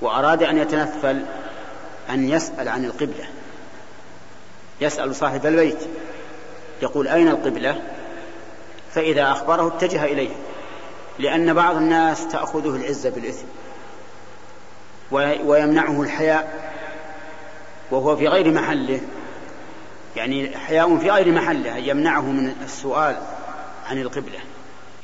وأراد 0.00 0.42
أن 0.42 0.58
يتنفل 0.58 1.22
أن 2.10 2.28
يسأل 2.28 2.68
عن 2.68 2.84
القبلة. 2.84 3.24
يسأل 4.80 5.14
صاحب 5.14 5.46
البيت 5.46 5.78
يقول 6.82 7.08
أين 7.08 7.28
القبلة؟ 7.28 7.82
فإذا 8.94 9.32
أخبره 9.32 9.66
اتجه 9.66 10.04
إليه 10.04 10.30
لأن 11.18 11.54
بعض 11.54 11.76
الناس 11.76 12.28
تأخذه 12.28 12.76
العزة 12.76 13.10
بالإثم 13.10 13.46
ويمنعه 15.44 16.02
الحياء 16.02 16.72
وهو 17.90 18.16
في 18.16 18.28
غير 18.28 18.52
محله. 18.52 19.00
يعني 20.16 20.56
حياء 20.56 20.98
في 20.98 21.10
غير 21.10 21.32
محله 21.32 21.76
يمنعه 21.76 22.20
من 22.20 22.54
السؤال 22.64 23.16
عن 23.86 23.98
القبلة. 23.98 24.38